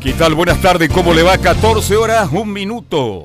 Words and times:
¿Qué 0.00 0.14
tal? 0.14 0.34
Buenas 0.34 0.62
tardes, 0.62 0.88
¿cómo 0.88 1.12
le 1.12 1.22
va? 1.22 1.36
14 1.36 1.94
horas, 1.94 2.30
un 2.32 2.50
minuto. 2.50 3.24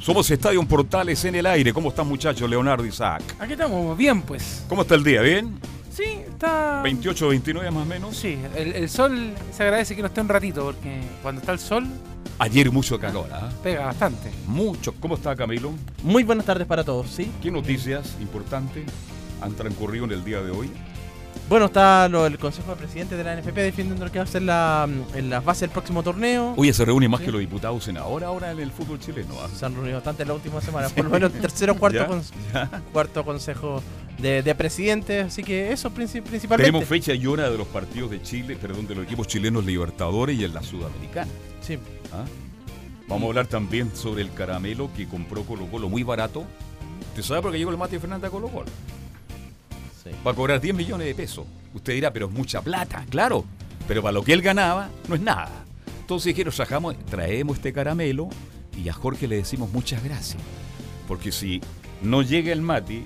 Somos 0.00 0.30
Estadio 0.30 0.62
Portales 0.66 1.22
en 1.26 1.34
el 1.34 1.44
aire. 1.44 1.70
¿Cómo 1.74 1.90
están 1.90 2.08
muchachos, 2.08 2.48
Leonardo 2.48 2.86
Isaac? 2.86 3.22
Aquí 3.38 3.52
estamos, 3.52 3.94
bien 3.94 4.22
pues. 4.22 4.64
¿Cómo 4.66 4.82
está 4.82 4.94
el 4.94 5.04
día? 5.04 5.20
¿Bien? 5.20 5.58
Sí, 5.90 6.22
está... 6.26 6.80
28, 6.82 7.28
29 7.28 7.70
más 7.70 7.82
o 7.82 7.86
menos. 7.86 8.16
Sí, 8.16 8.38
el, 8.56 8.72
el 8.72 8.88
sol 8.88 9.34
se 9.54 9.64
agradece 9.64 9.94
que 9.94 10.00
no 10.00 10.08
esté 10.08 10.22
un 10.22 10.30
ratito, 10.30 10.64
porque 10.64 10.98
cuando 11.22 11.42
está 11.42 11.52
el 11.52 11.58
sol... 11.58 11.86
Ayer 12.38 12.72
mucho 12.72 12.98
calor, 12.98 13.28
¿ah? 13.30 13.50
Pega 13.62 13.84
bastante. 13.84 14.30
Mucho. 14.46 14.94
¿Cómo 14.98 15.16
está 15.16 15.36
Camilo? 15.36 15.72
Muy 16.02 16.22
buenas 16.24 16.46
tardes 16.46 16.66
para 16.66 16.84
todos, 16.84 17.10
¿sí? 17.10 17.30
¿Qué 17.42 17.50
noticias 17.50 18.16
importantes 18.22 18.84
han 19.42 19.52
transcurrido 19.52 20.06
en 20.06 20.12
el 20.12 20.24
día 20.24 20.40
de 20.40 20.50
hoy? 20.52 20.70
Bueno, 21.48 21.66
está 21.66 22.08
lo, 22.08 22.26
el 22.26 22.38
Consejo 22.38 22.70
de 22.70 22.76
Presidentes 22.76 23.18
de 23.18 23.22
la 23.24 23.36
NFP 23.36 23.54
defendiendo 23.56 24.04
lo 24.04 24.10
que 24.10 24.18
va 24.18 24.24
a 24.24 24.26
ser 24.26 24.42
la, 24.42 24.88
en 25.14 25.28
las 25.30 25.44
bases 25.44 25.62
del 25.62 25.70
próximo 25.70 26.02
torneo. 26.02 26.54
Oye, 26.56 26.72
se 26.72 26.84
reúne 26.84 27.06
más 27.08 27.20
Sí. 27.20 27.26
que 27.26 27.32
los 27.32 27.40
diputados 27.40 27.86
en 27.88 27.98
ahora, 27.98 28.28
ahora 28.28 28.50
en 28.52 28.60
el 28.60 28.70
fútbol 28.70 28.98
chileno. 28.98 29.34
¿ah? 29.42 29.48
Se 29.54 29.66
han 29.66 29.74
reunido 29.74 29.96
bastante 29.96 30.22
en 30.22 30.28
la 30.28 30.34
última 30.34 30.60
semana, 30.62 30.88
por 30.88 31.04
lo 31.04 31.10
menos 31.10 31.34
el 31.34 31.40
tercero 31.40 31.74
o 31.74 31.76
cuarto, 31.76 31.98
Ya, 32.00 32.06
con- 32.06 32.22
ya. 32.52 32.82
cuarto 32.92 33.24
consejo 33.24 33.82
de, 34.18 34.42
de 34.42 34.54
presidentes, 34.54 35.26
así 35.26 35.42
que 35.44 35.70
eso 35.70 35.90
princi- 35.90 36.22
principalmente. 36.22 36.70
Tenemos 36.72 36.88
fecha 36.88 37.12
y 37.14 37.26
hora 37.26 37.50
de 37.50 37.58
los 37.58 37.66
partidos 37.68 38.10
de 38.10 38.22
Chile, 38.22 38.56
perdón, 38.56 38.86
de 38.86 38.94
los 38.94 39.04
equipos 39.04 39.26
chilenos 39.26 39.64
Libertadores 39.66 40.38
y 40.38 40.44
en 40.44 40.54
la 40.54 40.62
Sudamericana. 40.62 41.30
Sí. 41.60 41.78
¿ah? 42.12 42.24
Vamos 43.06 43.24
a 43.24 43.26
hablar 43.26 43.46
también 43.48 43.94
sobre 43.94 44.22
el 44.22 44.32
caramelo 44.32 44.88
que 44.96 45.06
compró 45.06 45.42
Colo 45.42 45.66
Colo 45.66 45.90
muy 45.90 46.02
barato. 46.04 46.44
¿Usted 47.10 47.22
sabe 47.22 47.42
por 47.42 47.52
qué 47.52 47.58
llegó 47.58 47.70
el 47.70 47.76
Mati 47.76 47.98
Fernández 47.98 48.28
a 48.28 48.30
Colo 48.30 48.48
Colo? 48.48 48.66
Va 50.26 50.32
a 50.32 50.34
cobrar 50.34 50.60
10 50.60 50.74
millones 50.74 51.06
de 51.06 51.14
pesos. 51.14 51.46
Usted 51.72 51.94
dirá, 51.94 52.12
pero 52.12 52.26
es 52.26 52.32
mucha 52.32 52.62
plata, 52.62 53.04
claro. 53.08 53.44
Pero 53.88 54.02
para 54.02 54.12
lo 54.12 54.22
que 54.22 54.32
él 54.32 54.42
ganaba, 54.42 54.90
no 55.08 55.14
es 55.14 55.20
nada. 55.20 55.64
Entonces 56.00 56.26
dijeron, 56.26 56.52
sacamos, 56.52 56.96
traemos 57.06 57.56
este 57.56 57.72
caramelo 57.72 58.28
y 58.76 58.88
a 58.88 58.92
Jorge 58.92 59.26
le 59.26 59.36
decimos 59.36 59.72
muchas 59.72 60.02
gracias. 60.04 60.42
Porque 61.08 61.32
si 61.32 61.60
no 62.02 62.22
llega 62.22 62.52
el 62.52 62.62
Mati 62.62 63.04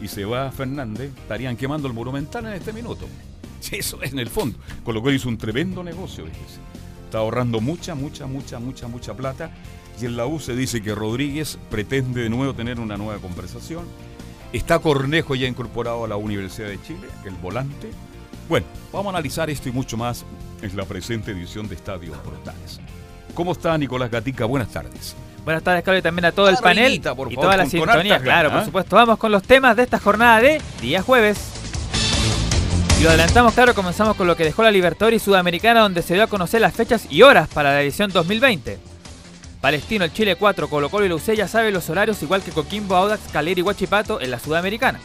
y 0.00 0.08
se 0.08 0.24
va 0.24 0.50
Fernández, 0.52 1.10
estarían 1.16 1.56
quemando 1.56 1.88
el 1.88 1.94
Monumental 1.94 2.46
en 2.46 2.52
este 2.52 2.72
minuto. 2.72 3.06
Eso 3.72 4.02
es 4.02 4.12
en 4.12 4.18
el 4.18 4.28
fondo. 4.28 4.58
Con 4.84 4.94
lo 4.94 5.02
cual 5.02 5.14
hizo 5.14 5.28
un 5.28 5.38
tremendo 5.38 5.82
negocio, 5.82 6.24
fíjese. 6.24 6.60
Está 7.04 7.18
ahorrando 7.18 7.60
mucha, 7.60 7.94
mucha, 7.94 8.26
mucha, 8.26 8.58
mucha, 8.58 8.88
mucha 8.88 9.14
plata. 9.14 9.50
Y 10.00 10.04
en 10.06 10.16
la 10.16 10.26
U 10.26 10.38
se 10.38 10.54
dice 10.54 10.82
que 10.82 10.94
Rodríguez 10.94 11.58
pretende 11.70 12.22
de 12.22 12.28
nuevo 12.28 12.54
tener 12.54 12.80
una 12.80 12.96
nueva 12.96 13.20
conversación. 13.20 13.84
Está 14.56 14.78
Cornejo 14.78 15.34
ya 15.34 15.46
incorporado 15.46 16.06
a 16.06 16.08
la 16.08 16.16
Universidad 16.16 16.68
de 16.68 16.80
Chile, 16.80 17.06
el 17.26 17.34
volante. 17.34 17.90
Bueno, 18.48 18.64
vamos 18.90 19.08
a 19.12 19.18
analizar 19.18 19.50
esto 19.50 19.68
y 19.68 19.72
mucho 19.72 19.98
más 19.98 20.24
en 20.62 20.74
la 20.74 20.86
presente 20.86 21.32
edición 21.32 21.68
de 21.68 21.74
Estadio 21.74 22.14
Portales. 22.22 22.80
¿Cómo 23.34 23.52
está 23.52 23.76
Nicolás 23.76 24.10
Gatica? 24.10 24.46
Buenas 24.46 24.70
tardes. 24.70 25.14
Buenas 25.44 25.62
tardes, 25.62 25.84
Claudio, 25.84 25.98
y 25.98 26.02
también 26.02 26.24
a 26.24 26.32
todo 26.32 26.48
el 26.48 26.56
panel 26.56 27.02
por 27.02 27.30
y 27.30 27.34
favor, 27.34 27.50
toda 27.50 27.56
la 27.58 27.66
sintonía. 27.66 28.18
Claro, 28.18 28.48
ganas, 28.48 28.52
por 28.52 28.62
¿eh? 28.62 28.64
supuesto. 28.64 28.96
Vamos 28.96 29.18
con 29.18 29.30
los 29.30 29.42
temas 29.42 29.76
de 29.76 29.82
esta 29.82 29.98
jornada 29.98 30.40
de 30.40 30.62
día 30.80 31.02
jueves. 31.02 31.38
Y 32.98 33.02
lo 33.02 33.10
adelantamos, 33.10 33.52
claro, 33.52 33.74
comenzamos 33.74 34.16
con 34.16 34.26
lo 34.26 34.38
que 34.38 34.44
dejó 34.44 34.62
la 34.62 34.70
Libertadores 34.70 35.22
Sudamericana, 35.22 35.80
donde 35.80 36.00
se 36.00 36.14
dio 36.14 36.22
a 36.22 36.28
conocer 36.28 36.62
las 36.62 36.74
fechas 36.74 37.06
y 37.10 37.20
horas 37.20 37.46
para 37.46 37.74
la 37.74 37.82
edición 37.82 38.10
2020. 38.10 38.95
Palestino, 39.60 40.04
el 40.04 40.12
Chile 40.12 40.36
4, 40.36 40.68
Colo 40.68 40.90
Colo 40.90 41.06
y 41.06 41.08
la 41.08 41.34
ya 41.34 41.48
saben 41.48 41.74
los 41.74 41.88
horarios, 41.90 42.22
igual 42.22 42.42
que 42.42 42.52
Coquimbo, 42.52 42.94
Audax, 42.94 43.32
Calera 43.32 43.58
y 43.58 43.62
Huachipato 43.62 44.20
en 44.20 44.30
la 44.30 44.38
Sudamericana. 44.38 45.00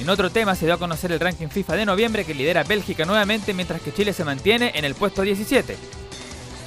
En 0.00 0.08
otro 0.08 0.30
tema 0.30 0.54
se 0.54 0.66
dio 0.66 0.74
a 0.74 0.78
conocer 0.78 1.12
el 1.12 1.20
ranking 1.20 1.48
FIFA 1.48 1.76
de 1.76 1.86
noviembre 1.86 2.24
que 2.24 2.34
lidera 2.34 2.64
Bélgica 2.64 3.04
nuevamente, 3.04 3.54
mientras 3.54 3.80
que 3.80 3.92
Chile 3.92 4.12
se 4.12 4.24
mantiene 4.24 4.72
en 4.74 4.84
el 4.84 4.94
puesto 4.94 5.22
17. 5.22 5.76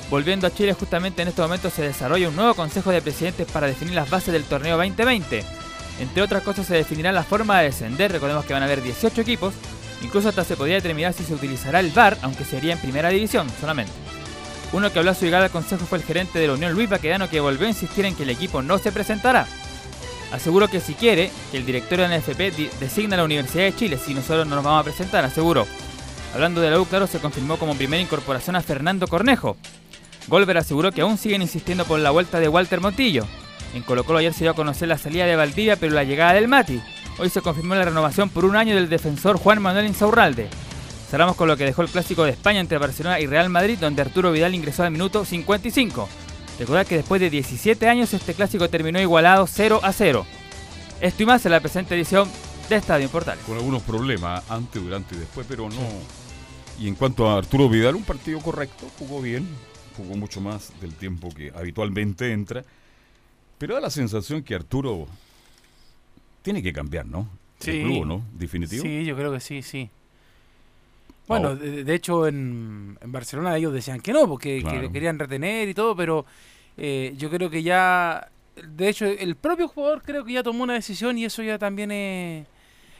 Volviendo 0.09 0.47
a 0.47 0.53
Chile, 0.53 0.73
justamente 0.73 1.22
en 1.22 1.28
este 1.28 1.41
momento 1.41 1.69
se 1.69 1.81
desarrolla 1.81 2.29
un 2.29 2.35
nuevo 2.35 2.53
Consejo 2.53 2.91
de 2.91 3.01
Presidentes 3.01 3.47
para 3.51 3.68
definir 3.68 3.95
las 3.95 4.09
bases 4.09 4.31
del 4.31 4.45
torneo 4.45 4.78
2020. 4.78 5.44
Entre 6.00 6.22
otras 6.22 6.44
cosas 6.44 6.68
se 6.68 6.75
definirá 6.75 7.12
la 7.12 7.24
forma 7.24 7.59
de 7.59 7.66
descender, 7.66 8.12
recordemos 8.12 8.45
que 8.45 8.53
van 8.53 8.62
a 8.62 8.68
haber 8.68 8.81
18 8.81 9.19
equipos, 9.19 9.53
incluso 10.01 10.29
hasta 10.29 10.45
se 10.45 10.56
podría 10.56 10.75
determinar 10.75 11.13
si 11.13 11.24
se 11.24 11.34
utilizará 11.34 11.79
el 11.79 11.91
VAR, 11.91 12.18
aunque 12.22 12.45
sería 12.45 12.74
en 12.74 12.79
primera 12.79 13.09
división 13.09 13.47
solamente. 13.59 14.06
Uno 14.73 14.91
que 14.91 15.00
habló 15.00 15.11
a 15.11 15.16
su 15.16 15.25
llegada 15.25 15.45
al 15.45 15.51
Consejo 15.51 15.85
fue 15.85 15.97
el 15.97 16.03
gerente 16.03 16.39
de 16.39 16.47
la 16.47 16.53
Unión 16.53 16.73
Luis 16.73 16.89
Baquedano 16.89 17.29
que 17.29 17.39
volvió 17.39 17.67
a 17.67 17.69
insistir 17.69 18.05
en 18.05 18.16
que 18.16 18.23
el 18.23 18.29
equipo 18.29 18.61
no 18.61 18.78
se 18.78 18.91
presentará. 18.91 19.47
Aseguró 20.31 20.67
que 20.67 20.81
si 20.81 20.94
quiere, 20.94 21.31
que 21.51 21.57
el 21.57 21.66
directorio 21.66 22.07
de 22.07 22.09
la 22.09 22.17
NFP 22.17 22.79
designa 22.79 23.16
a 23.16 23.19
la 23.19 23.23
Universidad 23.23 23.63
de 23.63 23.75
Chile 23.75 23.97
si 23.97 24.13
nosotros 24.13 24.45
no 24.45 24.56
nos 24.56 24.66
vamos 24.66 24.81
a 24.81 24.83
presentar, 24.83 25.23
aseguró. 25.23 25.66
Hablando 26.33 26.59
de 26.59 26.69
la 26.69 26.79
U, 26.79 26.85
claro, 26.85 27.07
se 27.07 27.19
confirmó 27.19 27.57
como 27.57 27.75
primera 27.75 28.03
incorporación 28.03 28.57
a 28.57 28.61
Fernando 28.61 29.07
Cornejo. 29.07 29.56
Golver 30.27 30.57
aseguró 30.57 30.91
que 30.91 31.01
aún 31.01 31.17
siguen 31.17 31.41
insistiendo 31.41 31.85
por 31.85 32.00
la 32.00 32.11
vuelta 32.11 32.41
de 32.41 32.50
Walter 32.50 32.81
Montillo. 32.81 33.25
En 33.73 33.83
Colo 33.83 34.03
Colo 34.03 34.19
ayer 34.19 34.33
se 34.33 34.44
dio 34.44 34.51
a 34.51 34.56
conocer 34.56 34.89
la 34.89 34.97
salida 34.97 35.25
de 35.25 35.38
Valdivia, 35.38 35.77
pero 35.77 35.94
la 35.94 36.03
llegada 36.03 36.33
del 36.33 36.50
Mati. 36.50 36.81
Hoy 37.17 37.29
se 37.29 37.41
confirmó 37.41 37.75
la 37.75 37.85
renovación 37.85 38.29
por 38.29 38.44
un 38.44 38.57
año 38.57 38.75
del 38.75 38.89
defensor 38.89 39.38
Juan 39.38 39.61
Manuel 39.61 39.88
Insaurralde. 39.88 40.50
Cerramos 41.09 41.38
con 41.38 41.47
lo 41.47 41.56
que 41.56 41.63
dejó 41.63 41.84
el 41.84 41.90
clásico 41.90 42.25
de 42.25 42.31
España 42.31 42.59
entre 42.59 42.78
Barcelona 42.78 43.19
y 43.19 43.28
Real 43.28 43.50
Madrid, 43.50 43.78
donde 43.79 44.01
Arturo 44.01 44.31
Vidal 44.31 44.53
ingresó 44.53 44.84
al 44.84 44.91
minuto 44.91 45.23
55. 45.23 46.09
Recordad 46.59 46.85
que 46.85 46.97
después 46.97 47.22
de 47.22 47.29
17 47.29 47.88
años 47.88 48.13
este 48.13 48.34
clásico 48.34 48.69
terminó 48.69 49.00
igualado 49.00 49.47
0 49.47 49.79
a 49.84 49.94
0. 49.94 50.25
Esto 51.00 51.23
y 51.23 51.25
más 51.25 51.45
en 51.45 51.51
la 51.53 51.62
presente 51.62 51.95
edición 51.95 52.28
de 52.68 52.75
Estadio 52.75 53.07
Portales. 53.07 53.44
Con 53.45 53.56
algunos 53.56 53.84
problemas 53.84 54.44
antes, 54.50 54.84
durante 54.84 55.16
y 55.16 55.19
después, 55.19 55.45
pero 55.47 55.69
no. 55.69 55.75
Y 56.79 56.90
en 56.90 56.95
cuanto 56.95 57.29
a 57.29 57.38
Arturo 57.38 57.69
Vidal, 57.69 57.95
un 57.95 58.03
partido 58.03 58.39
correcto, 58.39 58.89
jugó 59.00 59.22
bien, 59.22 59.47
jugó 59.95 60.18
mucho 60.18 60.41
más 60.41 60.74
del 60.81 60.94
tiempo 60.94 61.29
que 61.29 61.53
habitualmente 61.56 62.34
entra. 62.34 62.66
Pero 63.57 63.75
da 63.75 63.81
la 63.81 63.89
sensación 63.89 64.44
que 64.44 64.56
Arturo 64.56 65.07
tiene 66.41 66.62
que 66.62 66.74
cambiar, 66.74 67.06
¿no? 67.06 67.29
Sí. 67.59 67.72
El 67.72 67.84
club, 67.84 68.06
¿no? 68.06 68.24
Definitivo. 68.34 68.84
Sí, 68.84 69.06
yo 69.06 69.16
creo 69.16 69.31
que 69.31 69.39
sí, 69.39 69.62
sí. 69.62 69.89
Bueno, 71.27 71.49
Oh. 71.49 71.55
de, 71.55 71.83
de 71.83 71.93
hecho 71.95 72.27
en, 72.27 72.97
en 73.01 73.11
Barcelona 73.11 73.55
ellos 73.57 73.73
decían 73.73 73.99
que 73.99 74.13
no, 74.13 74.27
porque 74.27 74.57
que 74.57 74.62
Claro. 74.63 74.81
lo 74.83 74.91
querían 74.91 75.19
retener 75.19 75.68
y 75.68 75.74
todo, 75.74 75.95
pero 75.95 76.25
eh, 76.77 77.13
yo 77.18 77.29
creo 77.29 77.50
que 77.50 77.63
ya, 77.63 78.29
de 78.68 78.88
hecho 78.89 79.06
el 79.06 79.35
propio 79.35 79.68
jugador 79.68 80.01
creo 80.03 80.24
que 80.24 80.33
ya 80.33 80.44
tomó 80.44 80.63
una 80.63 80.74
decisión 80.74 81.18
y 81.18 81.25
eso 81.25 81.44
ya 81.44 81.57
también 81.57 81.91
es, 81.91 82.47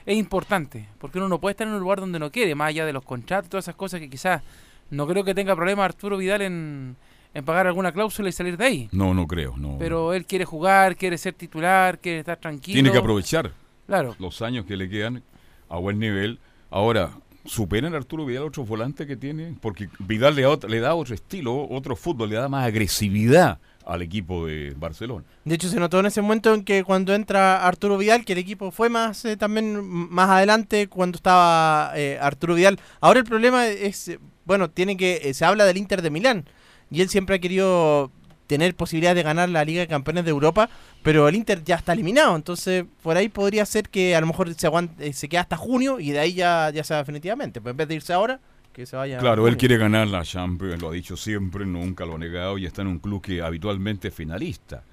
es 0.06 0.18
importante, 0.18 0.88
porque 1.00 1.18
uno 1.19 1.27
no 1.29 1.39
puede 1.39 1.51
estar 1.51 1.68
en 1.68 1.74
un 1.74 1.79
lugar 1.79 2.00
donde 2.00 2.19
no 2.19 2.31
quiere, 2.31 2.53
más 2.56 2.69
allá 2.69 2.85
de 2.85 2.94
los 2.94 3.03
contratos 3.03 3.47
y 3.47 3.50
todas 3.50 3.65
esas 3.65 3.75
cosas 3.75 4.00
que 4.00 4.09
quizás 4.09 4.41
no 4.89 5.06
creo 5.07 5.23
que 5.23 5.33
tenga 5.35 5.56
problema 5.56 5.85
Arturo 5.85 6.18
Vidal 6.18 6.41
en, 6.41 6.95
en 7.33 7.45
pagar 7.45 7.68
alguna 7.68 7.91
cláusula 7.91 8.30
y 8.30 8.31
salir 8.31 8.57
de 8.57 8.65
ahí. 8.65 8.89
No, 8.91 9.13
no 9.13 9.27
creo, 9.27 9.56
no. 9.57 9.75
Pero 9.80 10.13
él 10.13 10.25
quiere 10.25 10.44
jugar, 10.45 10.95
quiere 10.95 11.18
ser 11.18 11.33
titular, 11.33 12.00
quiere 12.00 12.19
estar 12.19 12.38
tranquilo. 12.38 12.75
Tiene 12.75 12.91
que 12.91 12.97
aprovechar 12.97 13.51
Claro. 13.85 14.15
los 14.19 14.41
años 14.41 14.65
que 14.65 14.75
le 14.77 14.89
quedan 14.89 15.23
a 15.69 15.77
buen 15.77 16.00
nivel. 16.00 16.39
Ahora, 16.69 17.12
¿superan 17.47 17.94
a 17.94 17.97
Arturo 17.97 18.25
Vidal 18.25 18.44
otros 18.44 18.67
volantes 18.67 19.07
que 19.07 19.15
tiene? 19.15 19.55
Porque 19.61 19.89
Vidal 19.99 20.35
le 20.35 20.79
da, 20.79 20.95
otro 20.95 21.15
estilo, 21.15 21.67
otro 21.69 21.95
fútbol, 21.95 22.29
le 22.29 22.35
da 22.35 22.49
más 22.49 22.65
agresividad 22.65 23.59
al 23.85 24.01
equipo 24.01 24.45
de 24.45 24.73
Barcelona. 24.77 25.23
De 25.45 25.55
hecho, 25.55 25.69
se 25.69 25.79
notó 25.79 25.99
en 25.99 26.07
ese 26.07 26.21
momento 26.21 26.53
en 26.53 26.63
que 26.63 26.83
cuando 26.83 27.15
entra 27.15 27.65
Arturo 27.65 27.97
Vidal, 27.97 28.25
que 28.25 28.33
el 28.33 28.39
equipo 28.39 28.71
fue 28.71 28.89
más 28.89 29.23
eh, 29.25 29.38
también 29.38 29.81
más 29.83 30.29
adelante 30.29 30.88
cuando 30.88 31.15
estaba 31.15 31.94
eh, 31.95 32.19
Arturo 32.21 32.55
Vidal. 32.55 32.79
Ahora 32.99 33.19
el 33.19 33.25
problema 33.25 33.67
es, 33.67 34.11
bueno, 34.45 34.69
tiene 34.69 34.97
que 34.97 35.21
eh, 35.23 35.33
se 35.33 35.45
habla 35.45 35.63
del 35.65 35.77
Inter 35.77 36.01
de 36.01 36.09
Milán 36.09 36.45
y 36.91 37.01
él 37.01 37.09
siempre 37.09 37.35
ha 37.35 37.39
querido 37.39 38.11
tener 38.47 38.75
posibilidad 38.75 39.13
de 39.13 39.23
ganar 39.23 39.49
la 39.49 39.63
Liga 39.63 39.81
de 39.81 39.88
Campeones 39.88 40.23
de 40.23 40.31
Europa, 40.31 40.69
pero 41.03 41.27
el 41.27 41.35
Inter 41.35 41.63
ya 41.63 41.75
está 41.75 41.94
eliminado, 41.94 42.35
entonces 42.35 42.85
por 43.03 43.17
ahí 43.17 43.29
podría 43.29 43.65
ser 43.65 43.89
que 43.89 44.15
a 44.15 44.21
lo 44.21 44.27
mejor 44.27 44.53
se 44.53 44.65
aguante, 44.65 45.09
eh, 45.09 45.13
se 45.13 45.29
queda 45.29 45.41
hasta 45.41 45.57
junio 45.57 45.99
y 45.99 46.11
de 46.11 46.19
ahí 46.19 46.33
ya, 46.33 46.71
ya 46.71 46.83
sea 46.83 46.97
definitivamente, 46.97 47.61
pues 47.61 47.71
en 47.71 47.77
vez 47.77 47.88
de 47.88 47.95
irse 47.95 48.13
ahora, 48.13 48.39
que 48.73 48.85
se 48.85 48.95
vaya. 48.95 49.17
Claro, 49.17 49.47
él 49.47 49.57
quiere 49.57 49.77
ganar 49.77 50.07
la 50.07 50.23
Champions, 50.23 50.81
lo 50.81 50.89
ha 50.89 50.94
dicho 50.94 51.17
siempre, 51.17 51.65
nunca 51.65 52.05
lo 52.05 52.15
ha 52.15 52.17
negado 52.19 52.57
y 52.57 52.65
está 52.65 52.83
en 52.83 52.88
un 52.89 52.99
club 52.99 53.21
que 53.21 53.41
habitualmente 53.41 54.09
es 54.09 54.13
finalista. 54.13 54.83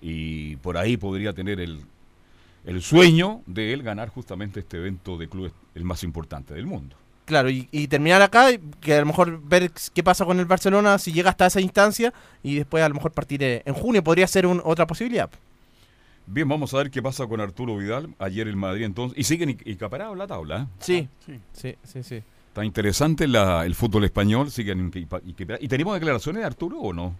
Y 0.00 0.56
por 0.56 0.76
ahí 0.76 0.96
podría 0.96 1.32
tener 1.32 1.60
el, 1.60 1.80
el 2.64 2.82
sueño 2.82 3.42
de 3.46 3.72
él 3.72 3.82
ganar 3.82 4.08
justamente 4.08 4.60
este 4.60 4.78
evento 4.78 5.16
de 5.18 5.28
clubes 5.28 5.52
el 5.74 5.84
más 5.84 6.02
importante 6.04 6.54
del 6.54 6.66
mundo. 6.66 6.96
Claro, 7.24 7.48
y, 7.50 7.68
y 7.70 7.86
terminar 7.86 8.20
acá, 8.20 8.50
y 8.50 8.58
que 8.80 8.94
a 8.94 9.00
lo 9.00 9.06
mejor 9.06 9.40
ver 9.42 9.70
qué 9.94 10.02
pasa 10.02 10.24
con 10.24 10.40
el 10.40 10.44
Barcelona 10.46 10.98
si 10.98 11.12
llega 11.12 11.30
hasta 11.30 11.46
esa 11.46 11.60
instancia 11.60 12.12
y 12.42 12.56
después 12.56 12.82
a 12.82 12.88
lo 12.88 12.96
mejor 12.96 13.12
partir 13.12 13.42
en 13.42 13.74
junio 13.74 14.02
podría 14.02 14.26
ser 14.26 14.44
un- 14.46 14.60
otra 14.64 14.86
posibilidad. 14.86 15.30
Bien, 16.26 16.48
vamos 16.48 16.72
a 16.74 16.78
ver 16.78 16.90
qué 16.90 17.00
pasa 17.02 17.26
con 17.26 17.40
Arturo 17.40 17.76
Vidal. 17.76 18.14
Ayer 18.18 18.48
el 18.48 18.56
Madrid 18.56 18.84
entonces. 18.84 19.18
Y 19.18 19.24
siguen 19.24 19.58
encaparados 19.64 20.16
la 20.16 20.26
tabla. 20.26 20.62
¿eh? 20.62 20.66
Sí, 20.80 21.08
Sí. 21.26 21.40
sí, 21.52 21.74
sí, 21.84 22.02
sí. 22.02 22.22
Está 22.48 22.64
interesante 22.64 23.26
la- 23.26 23.64
el 23.66 23.74
fútbol 23.74 24.04
español. 24.04 24.50
Siguen 24.50 24.88
equiparados. 24.94 25.62
¿Y 25.64 25.68
tenemos 25.68 25.94
declaraciones 25.94 26.40
de 26.42 26.46
Arturo 26.46 26.78
o 26.78 26.92
no? 26.92 27.14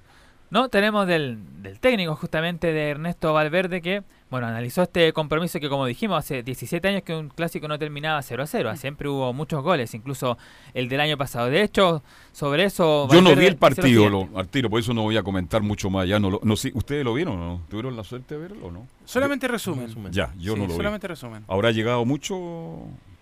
No, 0.53 0.69
tenemos 0.69 1.07
del, 1.07 1.39
del 1.63 1.81
técnico 1.81 2.15
justamente 2.15 2.75
de 2.75 2.91
Ernesto 2.91 3.33
Valverde 3.33 3.81
que, 3.81 4.03
bueno, 4.31 4.47
analizó 4.47 4.83
este 4.83 5.11
compromiso 5.15 5.59
que 5.59 5.71
como 5.71 5.87
dijimos, 5.87 6.19
hace 6.19 6.43
17 6.43 6.87
años 6.89 7.03
que 7.05 7.15
un 7.15 7.31
clásico 7.31 7.69
no 7.69 7.79
terminaba 7.79 8.21
0 8.21 8.43
a 8.43 8.47
0, 8.47 8.77
siempre 8.77 9.09
hubo 9.09 9.33
muchos 9.33 9.63
goles, 9.63 9.95
incluso 9.95 10.37
el 10.75 10.91
del 10.91 11.01
año 11.01 11.17
pasado. 11.17 11.47
De 11.49 11.63
hecho, 11.63 12.03
sobre 12.33 12.65
eso... 12.65 13.09
Yo 13.11 13.23
no 13.23 13.35
vi 13.35 13.47
el 13.47 13.53
lo 13.55 13.59
partido, 13.61 14.11
lo, 14.11 14.29
Arturo, 14.39 14.69
por 14.69 14.81
eso 14.81 14.93
no 14.93 15.01
voy 15.05 15.17
a 15.17 15.23
comentar 15.23 15.63
mucho 15.63 15.89
más. 15.89 16.07
Ya 16.07 16.19
no, 16.19 16.29
lo- 16.29 16.41
no 16.43 16.55
sé, 16.55 16.71
¿Ustedes 16.75 17.03
lo 17.03 17.15
vieron 17.15 17.41
o 17.41 17.47
no? 17.47 17.61
¿Tuvieron 17.71 17.97
la 17.97 18.05
suerte 18.05 18.35
de 18.35 18.41
verlo 18.43 18.67
o 18.67 18.71
no? 18.71 18.87
Solamente 19.07 19.49
resumen. 19.49 19.87
Resumen. 19.87 20.13
Ya, 20.13 20.35
yo 20.39 20.53
Sí, 20.53 20.59
no 20.61 20.67
lo 20.67 20.73
vi. 20.73 20.77
solamente 20.77 21.09
resumen. 21.09 21.45
¿Habrá 21.49 21.71
llegado 21.71 22.05
mucho? 22.05 22.37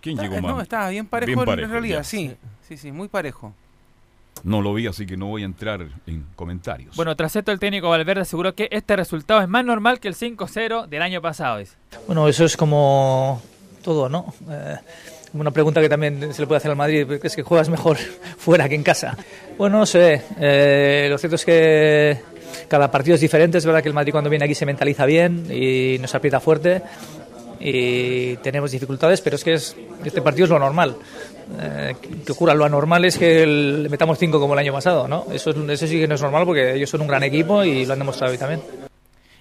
¿Quién 0.01 0.17
Está- 0.17 0.23
llegó 0.23 0.35
eh, 0.35 0.41
más? 0.41 0.51
no, 0.55 0.61
estaba 0.61 0.89
bien 0.89 1.05
parejo, 1.05 1.27
Bien 1.27 1.39
en- 1.39 1.45
parejo, 1.45 1.65
en 1.67 1.71
realidad, 1.71 1.99
ya. 1.99 2.03
sí. 2.03 2.35
Sí, 2.67 2.75
sí, 2.75 2.91
muy 2.91 3.07
parejo. 3.07 3.53
No 4.43 4.61
lo 4.61 4.73
vi, 4.73 4.87
así 4.87 5.05
que 5.05 5.17
no 5.17 5.27
voy 5.27 5.43
a 5.43 5.45
entrar 5.45 5.85
en 6.07 6.25
comentarios. 6.35 6.95
Bueno, 6.95 7.15
tras 7.15 7.35
esto 7.35 7.51
el 7.51 7.59
técnico 7.59 7.89
Valverde 7.89 8.21
aseguró 8.21 8.55
que 8.55 8.67
este 8.71 8.95
resultado 8.95 9.41
es 9.41 9.47
más 9.47 9.63
normal 9.65 9.99
que 9.99 10.07
el 10.07 10.15
5-0 10.15 10.87
del 10.87 11.01
año 11.01 11.21
pasado. 11.21 11.61
Bueno, 12.07 12.27
eso 12.27 12.45
es 12.45 12.57
como 12.57 13.41
todo, 13.83 14.09
¿no? 14.09 14.33
Eh, 14.49 14.75
una 15.33 15.51
pregunta 15.51 15.79
que 15.79 15.87
también 15.89 16.33
se 16.33 16.41
le 16.41 16.47
puede 16.47 16.57
hacer 16.57 16.71
al 16.71 16.77
Madrid, 16.77 17.05
porque 17.07 17.27
es 17.27 17.35
que 17.35 17.43
juegas 17.43 17.69
mejor 17.69 17.97
fuera 18.37 18.67
que 18.67 18.75
en 18.75 18.83
casa. 18.83 19.15
Bueno, 19.57 19.79
no 19.79 19.85
sé, 19.85 20.21
eh, 20.39 21.07
lo 21.09 21.17
cierto 21.17 21.35
es 21.35 21.45
que 21.45 22.19
cada 22.67 22.89
partido 22.91 23.15
es 23.15 23.21
diferente, 23.21 23.57
es 23.59 23.65
verdad 23.65 23.81
que 23.81 23.87
el 23.89 23.93
Madrid 23.95 24.11
cuando 24.11 24.29
viene 24.29 24.45
aquí 24.45 24.55
se 24.55 24.65
mentaliza 24.65 25.05
bien 25.05 25.47
y 25.49 25.97
nos 25.99 26.13
aprieta 26.15 26.39
fuerte 26.39 26.81
y 27.59 28.35
tenemos 28.37 28.71
dificultades, 28.71 29.21
pero 29.21 29.35
es 29.35 29.43
que 29.43 29.53
es- 29.53 29.75
este 30.03 30.21
partido 30.21 30.45
es 30.45 30.49
lo 30.49 30.59
normal. 30.59 30.95
Eh, 31.59 31.95
que 32.25 32.31
ocurra 32.31 32.53
lo 32.53 32.63
anormal 32.65 33.03
es 33.05 33.17
que 33.17 33.43
el- 33.43 33.83
le 33.83 33.89
metamos 33.89 34.17
cinco 34.17 34.39
como 34.39 34.53
el 34.53 34.59
año 34.59 34.73
pasado, 34.73 35.07
¿no? 35.07 35.25
Eso, 35.33 35.49
es- 35.51 35.57
eso 35.69 35.87
sí 35.87 35.99
que 35.99 36.07
no 36.07 36.15
es 36.15 36.21
normal 36.21 36.45
porque 36.45 36.75
ellos 36.75 36.89
son 36.89 37.01
un 37.01 37.07
gran 37.07 37.23
equipo 37.23 37.63
y 37.63 37.85
lo 37.85 37.93
han 37.93 37.99
demostrado 37.99 38.31
hoy 38.31 38.37
también. 38.37 38.61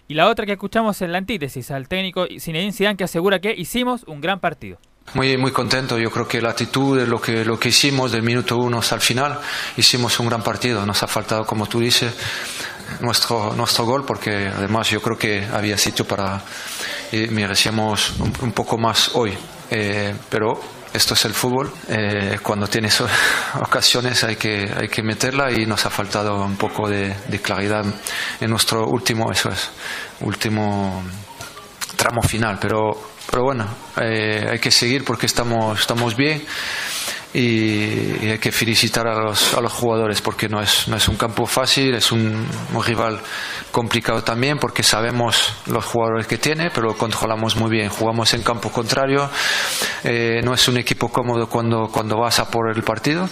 Y 0.08 0.14
la 0.14 0.28
otra 0.28 0.44
que 0.44 0.52
escuchamos 0.52 1.00
en 1.02 1.12
la 1.12 1.18
antítesis 1.18 1.70
al 1.70 1.86
técnico 1.86 2.26
Zinedine 2.38 2.72
Zidane 2.72 2.96
que 2.96 3.04
asegura 3.04 3.38
que 3.38 3.54
hicimos 3.56 4.02
un 4.08 4.20
gran 4.20 4.40
partido. 4.40 4.78
Muy, 5.14 5.36
muy 5.36 5.50
contento, 5.52 5.98
yo 5.98 6.10
creo 6.10 6.26
que 6.26 6.40
la 6.42 6.50
actitud 6.50 6.98
de 6.98 7.06
lo 7.06 7.20
que, 7.20 7.44
lo 7.44 7.58
que 7.58 7.68
hicimos 7.70 8.12
del 8.12 8.22
minuto 8.22 8.56
uno 8.56 8.78
hasta 8.78 8.96
el 8.96 9.00
final, 9.00 9.38
hicimos 9.76 10.18
un 10.20 10.28
gran 10.28 10.42
partido, 10.42 10.84
nos 10.84 11.02
ha 11.02 11.06
faltado, 11.06 11.44
como 11.44 11.66
tú 11.66 11.80
dices, 11.80 12.12
nuestro, 13.00 13.52
nuestro 13.54 13.84
gol, 13.86 14.04
porque 14.04 14.48
además 14.48 14.88
yo 14.90 15.00
creo 15.00 15.16
que 15.16 15.44
había 15.52 15.78
sitio 15.78 16.04
para, 16.04 16.42
y 17.12 17.26
merecíamos 17.28 18.18
un, 18.20 18.32
un 18.42 18.52
poco 18.52 18.78
más 18.78 19.10
hoy, 19.14 19.32
Eh, 19.72 20.12
pero 20.28 20.60
esto 20.92 21.14
es 21.14 21.24
el 21.24 21.34
fútbol, 21.34 21.72
eh, 21.88 22.38
cuando 22.42 22.66
tienes 22.66 23.00
ocasiones 23.60 24.24
hay 24.24 24.36
que, 24.36 24.70
hay 24.76 24.88
que 24.88 25.02
meterla 25.02 25.50
y 25.52 25.66
nos 25.66 25.86
ha 25.86 25.90
faltado 25.90 26.42
un 26.44 26.56
poco 26.56 26.88
de, 26.88 27.14
claridad 27.42 27.84
en 28.40 28.50
nuestro 28.50 28.86
último, 28.86 29.30
eso 29.30 29.50
es, 29.50 29.70
último 30.20 31.02
tramo 31.96 32.22
final, 32.22 32.58
pero, 32.60 32.90
pero 33.30 33.44
bueno, 33.44 33.66
eh, 34.00 34.48
hay 34.50 34.58
que 34.58 34.70
seguir 34.70 35.04
porque 35.04 35.26
estamos, 35.26 35.80
estamos 35.80 36.16
bien 36.16 36.42
y, 37.32 38.28
hay 38.28 38.38
que 38.38 38.52
felicitar 38.52 39.06
a 39.06 39.14
los, 39.14 39.54
a 39.54 39.60
los 39.60 39.72
jugadores 39.72 40.20
porque 40.20 40.48
no 40.48 40.60
es, 40.60 40.88
no 40.88 40.96
es 40.96 41.08
un 41.08 41.16
campo 41.16 41.46
fácil, 41.46 41.94
es 41.94 42.10
un, 42.12 42.46
un 42.74 42.84
rival 42.84 43.20
complicado 43.70 44.22
también 44.22 44.58
porque 44.58 44.82
sabemos 44.82 45.54
los 45.66 45.84
jugadores 45.84 46.26
que 46.26 46.38
tiene, 46.38 46.70
pero 46.70 46.88
lo 46.88 46.96
controlamos 46.96 47.56
muy 47.56 47.70
bien. 47.70 47.88
Jugamos 47.88 48.34
en 48.34 48.42
campo 48.42 48.70
contrario, 48.70 49.28
eh, 50.04 50.40
no 50.44 50.54
es 50.54 50.68
un 50.68 50.78
equipo 50.78 51.08
cómodo 51.08 51.48
cuando, 51.48 51.88
cuando 51.88 52.18
vas 52.18 52.38
a 52.40 52.50
por 52.50 52.74
el 52.74 52.82
partido 52.82 53.28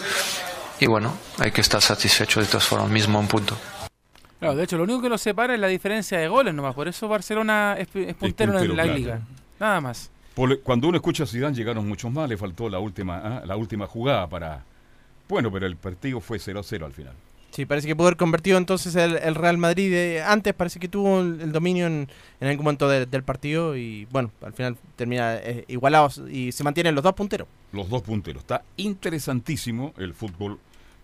y 0.81 0.87
bueno, 0.87 1.17
hay 1.39 1.51
que 1.51 1.61
estar 1.61 1.81
satisfecho 1.81 2.41
de 2.41 2.47
todas 2.47 2.67
formas, 2.67 2.89
mismo 2.91 3.19
un 3.19 3.27
punto. 3.27 3.57
Claro, 4.39 4.55
de 4.55 4.65
hecho, 4.65 4.77
lo 4.77 4.85
único 4.85 5.03
que 5.03 5.09
los 5.09 5.21
separa 5.21 5.55
es 5.55 5.61
la 5.61 5.67
diferencia 5.67 6.19
de 6.19 6.29
goles 6.29 6.55
nomás. 6.55 6.75
Por 6.75 6.87
eso 6.87 7.09
Barcelona 7.09 7.75
es, 7.77 7.89
es 7.89 8.15
puntero 8.15 8.53
puntero, 8.53 8.59
en 8.61 8.77
la 8.77 8.83
claro. 8.85 8.99
liga. 8.99 9.21
Nada 9.59 9.81
más. 9.81 10.11
Por- 10.39 10.61
cuando 10.61 10.87
uno 10.89 10.97
escucha 10.97 11.25
a 11.25 11.27
Zidane 11.27 11.57
llegaron 11.57 11.87
muchos 11.89 12.13
más, 12.13 12.29
le 12.29 12.37
faltó 12.37 12.69
la 12.71 12.79
última, 12.79 13.19
ah, 13.19 13.43
la 13.45 13.57
última 13.57 13.87
jugada 13.87 14.29
para... 14.29 14.65
Bueno, 15.29 15.51
pero 15.51 15.67
el 15.67 15.77
partido 15.77 16.21
fue 16.21 16.39
0-0 16.39 16.85
al 16.87 16.93
final. 16.93 17.13
Sí, 17.51 17.67
parece 17.67 17.89
que 17.89 17.97
pudo 17.97 18.07
haber 18.07 18.17
convertido 18.17 18.57
entonces 18.57 18.95
el, 18.95 19.17
el 19.17 19.35
Real 19.35 19.59
Madrid 19.59 19.91
de 19.91 20.23
antes, 20.23 20.55
parece 20.55 20.79
que 20.79 20.87
tuvo 20.89 21.21
el, 21.21 21.41
el 21.41 21.51
dominio 21.51 21.87
en, 21.89 22.09
en 22.41 22.49
algún 22.49 22.65
momento 22.65 22.89
de- 22.89 23.07
del 23.07 23.25
partido 23.25 23.77
y 23.77 24.07
bueno, 24.13 24.31
al 24.43 24.53
final 24.53 24.77
termina 24.97 25.35
eh, 25.37 25.65
igualados 25.67 26.23
y 26.31 26.53
se 26.53 26.63
mantienen 26.63 26.95
los 26.95 27.03
dos 27.03 27.15
punteros. 27.15 27.49
Los 27.73 27.89
dos 27.89 28.03
punteros. 28.03 28.43
Está 28.43 28.63
interesantísimo 28.77 29.93
el 29.99 30.15
fútbol 30.15 30.59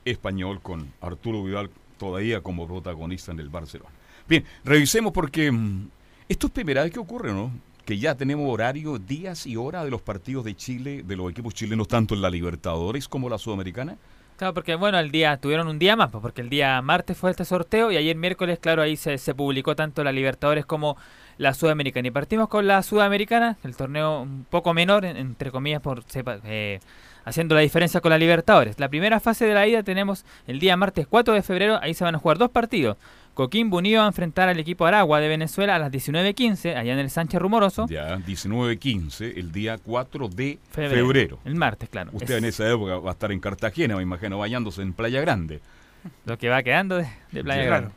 español 0.05 0.61
con 0.63 0.93
Arturo 1.01 1.43
Vidal 1.43 1.71
todavía 1.99 2.41
como 2.41 2.67
protagonista 2.69 3.33
en 3.33 3.41
el 3.41 3.49
Barcelona. 3.49 3.91
Bien, 4.29 4.45
revisemos 4.65 5.13
porque 5.13 5.51
mm, 5.51 5.89
esto 6.29 6.47
es 6.47 6.53
primera 6.53 6.83
vez 6.85 6.93
que 6.93 6.99
ocurre, 7.01 7.33
¿no? 7.33 7.51
Que 7.85 7.99
ya 7.99 8.15
tenemos 8.15 8.51
horario, 8.51 8.99
días 8.99 9.47
y 9.47 9.57
horas 9.57 9.85
de 9.85 9.91
los 9.91 10.01
partidos 10.01 10.45
de 10.45 10.57
Chile, 10.57 11.03
de 11.05 11.17
los 11.17 11.31
equipos 11.31 11.53
chilenos, 11.55 11.87
tanto 11.89 12.15
en 12.15 12.23
la 12.23 12.31
Libertadores 12.31 13.09
como 13.09 13.29
la 13.29 13.37
Sudamericana. 13.39 13.97
Claro, 14.37 14.53
porque 14.55 14.75
bueno, 14.75 14.99
el 14.99 15.11
día 15.13 15.37
tuvieron 15.37 15.69
un 15.69 15.79
día 15.79 15.95
más, 15.95 16.11
pues, 16.11 16.21
porque 16.23 16.41
el 16.41 16.49
día 16.49 16.81
martes 16.83 17.17
fue 17.17 17.31
este 17.31 17.45
sorteo 17.45 17.93
y 17.93 17.97
ayer 17.97 18.17
miércoles, 18.17 18.59
claro, 18.59 18.83
ahí 18.83 18.97
se, 18.97 19.17
se 19.19 19.35
publicó 19.35 19.77
tanto 19.77 20.03
la 20.03 20.11
Libertadores 20.13 20.67
como 20.67 20.97
la 21.39 21.55
Sudamericana. 21.55 22.09
Y 22.09 22.11
partimos 22.11 22.49
con 22.49 22.67
la 22.67 22.83
Sudamericana, 22.83 23.59
el 23.63 23.77
torneo 23.77 24.23
un 24.23 24.45
poco 24.49 24.75
menor, 24.75 25.05
en- 25.05 25.17
entre 25.19 25.51
comillas, 25.53 25.81
por 25.83 26.03
sepa- 26.07 26.41
eh, 26.45 26.81
haciendo 27.25 27.55
la 27.55 27.61
diferencia 27.61 28.01
con 28.01 28.11
la 28.11 28.19
Libertadores. 28.19 28.81
La 28.81 28.89
primera 28.89 29.21
fase 29.21 29.47
de 29.47 29.55
la 29.55 29.69
ida 29.69 29.83
tenemos 29.85 30.25
el 30.49 30.59
día 30.59 30.77
martes 30.77 31.07
4 31.07 31.33
de 31.35 31.43
febrero, 31.43 31.79
ahí 31.81 31.95
se 31.95 32.03
van 32.05 32.15
a 32.17 32.19
jugar 32.19 32.39
dos 32.39 32.51
partidos. 32.51 32.97
Coquimbo 33.35 33.79
Unido 33.79 33.99
va 33.99 34.05
a 34.05 34.09
enfrentar 34.09 34.49
al 34.49 34.59
equipo 34.61 34.87
Aragua 34.87 35.19
de 35.21 35.29
Venezuela 35.29 35.75
a 35.75 35.79
las 35.81 35.91
19.15, 35.91 36.77
allá 36.77 36.93
en 36.93 36.99
el 37.01 37.11
Sánchez 37.11 37.41
Rumoroso. 37.41 37.87
Ya, 37.89 38.17
19-15, 38.19 39.33
el 39.37 39.51
día 39.51 39.77
4 39.79 40.29
de 40.29 40.59
febrero. 40.71 41.39
El 41.45 41.57
martes, 41.57 41.89
claro. 41.89 42.11
Usted 42.13 42.31
Es 42.37 42.39
en 42.39 42.45
esa 42.45 42.71
época 42.71 42.99
va 42.99 43.11
a 43.11 43.13
estar 43.13 43.33
en 43.33 43.41
Cartagena, 43.41 43.97
me 43.97 44.03
imagino, 44.03 44.39
bañándose 44.39 44.83
en 44.83 44.93
Playa 44.93 45.21
Grande. 45.21 45.61
lo 46.27 46.39
que 46.39 46.49
va 46.49 46.63
quedando 46.63 46.97
de, 46.99 47.09
de 47.33 47.43
Playa 47.43 47.63
Ya. 47.63 47.67
Grande. 47.69 47.91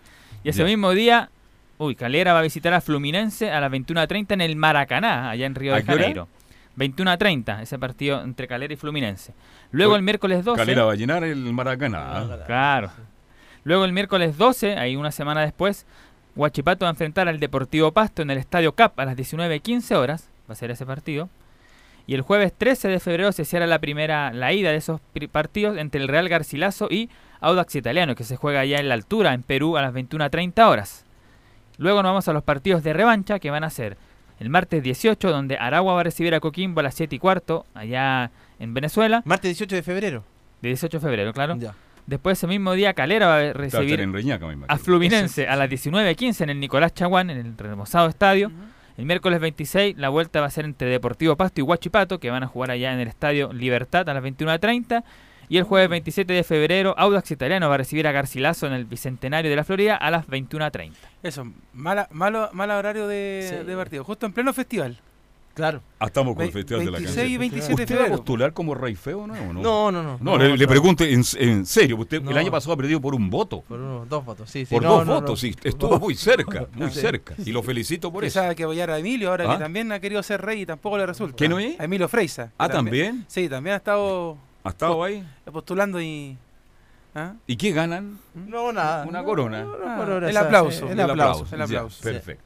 Y 0.44 0.50
ese 0.50 0.60
Ya. 0.60 0.66
mismo 0.66 0.92
día, 0.92 1.30
uy, 1.78 1.96
Calera 1.96 2.34
va 2.34 2.40
a 2.40 2.44
visitar 2.44 2.74
a 2.74 2.82
Fluminense 2.82 3.52
a 3.52 3.62
las 3.62 3.72
21.30 3.72 4.32
en 4.34 4.42
el 4.42 4.56
Maracaná, 4.56 5.30
allá 5.30 5.46
en 5.46 5.54
Río 5.54 5.74
¿A 5.74 5.78
de 5.78 5.84
qué 5.84 5.92
hora? 5.92 6.02
Janeiro. 6.02 6.28
21.30, 6.78 7.62
ese 7.64 7.80
partido 7.80 8.22
entre 8.22 8.48
Calera 8.48 8.72
y 8.74 8.78
Fluminense. 8.78 9.34
Luego 9.72 9.92
Fue- 9.92 9.98
el 10.00 10.04
miércoles 10.04 10.44
12. 10.46 10.58
Calera 10.60 10.86
va 10.86 10.92
a 10.94 10.96
llenar 10.96 11.24
el 11.24 11.38
Maracaná. 11.54 12.44
Claro. 12.46 12.92
Luego 13.68 13.84
el 13.84 13.92
miércoles 13.92 14.38
12, 14.38 14.78
ahí 14.78 14.96
una 14.96 15.12
semana 15.12 15.42
después, 15.42 15.86
Huachipato 16.38 16.86
va 16.86 16.90
a 16.90 16.92
enfrentar 16.92 17.28
al 17.28 17.42
Deportivo 17.42 17.92
Pasto 17.92 18.22
en 18.22 18.30
el 18.30 18.38
Estadio 18.38 18.72
CAP 18.72 18.98
a 18.98 19.04
las 19.04 19.18
19.15 19.18 19.94
horas. 19.98 20.30
Va 20.50 20.54
a 20.54 20.56
ser 20.56 20.72
ese 20.72 20.86
partido. 20.86 21.28
Y 22.06 22.16
el 22.16 22.22
jueves 22.22 22.54
13 22.58 22.88
de 22.88 23.02
febrero 23.02 23.34
se 23.34 23.44
cierra 23.44 23.68
la 23.68 23.80
primera, 23.80 24.32
la 24.32 24.54
ida 24.54 24.72
de 24.72 24.78
esos 24.78 25.02
partidos 25.34 25.78
entre 25.78 26.00
el 26.00 26.08
Real 26.08 26.30
Garcilaso 26.30 26.88
y 26.90 27.10
Audax 27.42 27.76
Italiano, 27.76 28.16
que 28.16 28.24
se 28.24 28.38
juega 28.38 28.62
allá 28.62 28.80
en 28.80 28.88
la 28.88 28.94
altura, 28.94 29.34
en 29.34 29.44
Perú, 29.44 29.76
a 29.76 29.82
las 29.82 29.94
21.30 29.94 30.66
horas. 30.66 31.04
Luego 31.78 32.02
nos 32.02 32.12
vamos 32.12 32.28
a 32.30 32.32
los 32.32 32.44
partidos 32.44 32.84
de 32.84 32.94
revancha, 32.94 33.40
que 33.40 33.52
van 33.52 33.66
a 33.66 33.70
ser 33.70 33.98
el 34.40 34.50
martes 34.50 34.82
18, 34.82 35.30
donde 35.30 35.58
Aragua 35.58 35.94
va 35.94 36.00
a 36.00 36.04
recibir 36.04 36.34
a 36.34 36.40
Coquimbo 36.40 36.80
a 36.80 36.84
las 36.84 36.96
7 36.96 37.18
y 37.18 37.20
cuarto, 37.20 37.66
allá 37.74 38.32
en 38.60 38.74
Venezuela, 38.74 39.24
Martes 39.26 39.50
18 39.50 39.76
de 39.76 39.84
febrero. 39.84 40.24
de 40.62 40.70
18 40.70 41.00
de 41.00 41.02
febrero, 41.06 41.34
claro. 41.34 41.58
Ya. 41.58 41.76
Después 42.08 42.40
ese 42.40 42.48
mismo 42.48 42.74
día 42.74 42.94
Calera 42.94 43.28
va 43.28 43.38
a 43.38 43.54
recibir 43.54 44.00
en 44.02 44.14
Reñaca, 44.14 44.48
me 44.48 44.54
imagino. 44.54 44.74
a 44.74 44.78
Fluminense 44.80 45.48
a 45.48 45.56
las 45.58 45.70
19.15 45.70 46.42
en 46.42 46.50
el 46.50 46.60
Nicolás 46.60 46.94
Chaguán, 46.94 47.30
en 47.30 47.38
el 47.38 47.58
remozado 47.58 48.08
estadio. 48.08 48.50
El 48.98 49.06
miércoles 49.06 49.40
26 49.40 49.98
la 49.98 50.10
vuelta 50.10 50.40
va 50.42 50.48
a 50.48 50.50
ser 50.50 50.66
entre 50.66 50.88
Deportivo 50.90 51.36
Pasto 51.36 51.60
y 51.62 51.64
Huachipato, 51.64 52.20
que 52.20 52.32
van 52.32 52.42
a 52.44 52.48
jugar 52.48 52.72
allá 52.72 52.94
en 52.94 53.00
el 53.00 53.08
estadio 53.08 53.52
Libertad 53.54 54.10
a 54.10 54.14
las 54.14 54.24
21.30. 54.24 55.04
Y 55.50 55.58
el 55.58 55.64
jueves 55.64 55.88
27 55.90 56.34
de 56.34 56.44
febrero, 56.44 56.94
Audax 56.98 57.32
Italiano 57.32 57.70
va 57.70 57.76
a 57.76 57.78
recibir 57.78 58.06
a 58.08 58.12
Garcilaso 58.12 58.68
en 58.68 58.74
el 58.74 58.84
Bicentenario 58.86 59.50
de 59.50 59.56
la 59.56 59.64
Florida 59.64 59.96
a 59.96 60.10
las 60.12 60.28
21.30. 60.28 60.92
Eso, 61.24 61.46
mala, 61.74 62.08
malo, 62.12 62.50
mal 62.54 62.72
horario 62.72 63.08
de, 63.08 63.46
Sí. 63.60 63.66
de 63.66 63.76
partido. 63.76 64.04
Justo 64.04 64.26
en 64.26 64.34
pleno 64.34 64.52
festival. 64.54 64.98
Claro. 65.58 65.82
Ah, 65.98 66.06
estamos 66.06 66.36
con 66.36 66.46
el 66.46 66.52
Festival 66.52 66.86
de 66.86 66.92
la 66.92 66.98
26 67.00 67.18
y 67.18 67.20
Canción. 67.20 67.40
27 67.40 67.76
de 67.76 67.84
¿Usted 67.84 68.00
va 68.00 68.06
a 68.14 68.18
postular 68.18 68.54
como 68.54 68.76
rey 68.76 68.94
feo 68.94 69.26
no? 69.26 69.34
¿O 69.34 69.54
no? 69.54 69.62
No, 69.64 69.92
no, 69.92 70.04
no. 70.04 70.18
No, 70.22 70.38
le, 70.38 70.56
le 70.56 70.66
no, 70.66 70.70
pregunto 70.70 71.04
en, 71.04 71.24
en 71.40 71.66
serio. 71.66 71.98
Usted 71.98 72.18
el 72.18 72.26
No. 72.26 72.38
año 72.38 72.52
pasado 72.52 72.74
ha 72.74 72.78
perdido 72.78 73.02
por 73.02 73.16
un 73.16 73.28
voto. 73.32 73.62
Por 73.68 73.80
uno, 73.80 74.06
dos 74.08 74.24
votos, 74.24 74.48
sí, 74.52 74.68
sí. 74.68 74.76
Por 74.76 74.84
no, 74.84 74.98
dos 74.98 75.08
no, 75.08 75.14
votos, 75.16 75.30
no. 75.32 75.36
sí. 75.38 75.56
Estuvo 75.64 76.00
muy 76.00 76.14
cerca, 76.14 76.68
muy 76.76 76.92
Sí. 76.92 77.00
cerca. 77.02 77.34
Y 77.44 77.52
lo 77.52 77.64
felicito 77.64 78.14
por 78.14 78.24
eso. 78.24 78.36
Pensaba 78.36 78.54
que 78.54 78.66
apoyar 78.66 78.92
a 78.92 79.00
Emilio, 79.00 79.32
ahora 79.32 79.46
¿Ah? 79.50 79.54
que 79.58 79.64
también 79.64 79.92
ha 79.92 80.00
querido 80.00 80.22
ser 80.22 80.44
rey 80.44 80.62
y 80.62 80.66
tampoco 80.68 80.96
le 81.00 81.08
resulta. 81.08 81.36
¿Quién 81.36 81.50
no 81.50 81.58
es? 81.58 81.80
A 81.80 81.86
Emilio 81.86 82.08
Freisa. 82.08 82.52
Ah, 82.60 82.70
¿también? 82.70 83.26
Sí, 83.28 83.50
también 83.50 83.74
ha 83.74 83.78
estado 83.78 84.38
¿Ha 84.64 84.70
estado 84.70 85.04
ahí? 85.04 85.28
postulando 85.52 86.00
y... 86.00 86.38
¿Ah? 87.16 87.34
¿Y 87.48 87.56
qué 87.56 87.72
ganan? 87.72 88.20
No, 88.36 88.72
nada. 88.72 89.04
Una 89.08 89.22
No, 89.22 89.26
corona. 89.26 89.64
no, 89.64 89.74
Ah, 89.84 89.96
corona, 89.98 90.30
el 90.30 90.38
aplauso. 90.38 90.86
El 90.86 91.00
El 91.00 91.10
aplauso. 91.10 91.48
el 91.52 91.62
aplauso. 91.64 92.04
perfecto. 92.04 92.44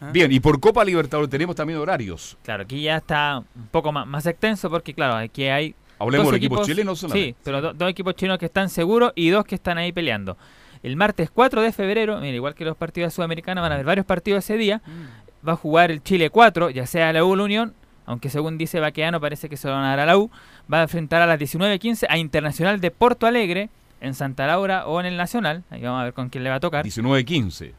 ¿Ah? 0.00 0.10
Bien, 0.12 0.30
y 0.30 0.40
por 0.40 0.60
Copa 0.60 0.84
Libertadores 0.84 1.28
tenemos 1.30 1.56
también 1.56 1.78
horarios. 1.78 2.36
Claro, 2.44 2.62
aquí 2.62 2.82
ya 2.82 2.96
está 2.96 3.38
un 3.38 3.66
poco 3.70 3.90
más, 3.92 4.06
más 4.06 4.26
extenso 4.26 4.70
porque, 4.70 4.94
claro, 4.94 5.16
aquí 5.16 5.44
hay 5.46 5.74
Hablemos 5.98 6.26
dos 6.28 6.36
equipos- 6.36 6.66
chileno 6.66 6.94
solamente. 6.94 7.30
Sí, 7.30 7.36
pero 7.42 7.60
do- 7.60 7.72
dos 7.74 7.90
equipos 7.90 8.14
chinos 8.14 8.38
que 8.38 8.46
están 8.46 8.68
seguros 8.68 9.12
y 9.16 9.30
dos 9.30 9.44
que 9.44 9.56
están 9.56 9.78
ahí 9.78 9.90
peleando. 9.92 10.36
El 10.84 10.96
martes 10.96 11.30
4 11.32 11.60
de 11.62 11.72
febrero, 11.72 12.20
mira, 12.20 12.36
igual 12.36 12.54
que 12.54 12.64
los 12.64 12.76
partidos 12.76 13.12
sudamericanos, 13.14 13.62
van 13.62 13.72
a 13.72 13.74
haber 13.74 13.86
varios 13.86 14.06
partidos 14.06 14.44
ese 14.44 14.56
día. 14.56 14.80
Mm. 14.86 15.48
Va 15.48 15.52
a 15.54 15.56
jugar 15.56 15.90
el 15.90 16.02
Chile 16.02 16.30
4, 16.30 16.70
ya 16.70 16.86
sea 16.86 17.12
la 17.12 17.24
U 17.24 17.34
la 17.34 17.42
Unión, 17.42 17.74
aunque 18.06 18.30
según 18.30 18.58
dice 18.58 18.78
Baqueano 18.78 19.20
parece 19.20 19.48
que 19.48 19.56
se 19.56 19.66
lo 19.68 19.74
van 19.74 19.84
a 19.84 19.88
dar 19.90 20.00
a 20.00 20.06
la 20.06 20.16
U. 20.16 20.30
Va 20.72 20.78
a 20.78 20.82
enfrentar 20.82 21.20
a 21.22 21.26
las 21.26 21.38
19.15 21.40 22.06
a 22.08 22.16
Internacional 22.18 22.80
de 22.80 22.90
Porto 22.92 23.26
Alegre 23.26 23.68
en 24.00 24.14
Santa 24.14 24.46
Laura 24.46 24.86
o 24.86 25.00
en 25.00 25.06
el 25.06 25.16
Nacional. 25.16 25.64
Ahí 25.70 25.82
vamos 25.82 26.00
a 26.00 26.04
ver 26.04 26.12
con 26.12 26.28
quién 26.28 26.44
le 26.44 26.50
va 26.50 26.56
a 26.56 26.60
tocar. 26.60 26.84
19-15. 26.84 27.72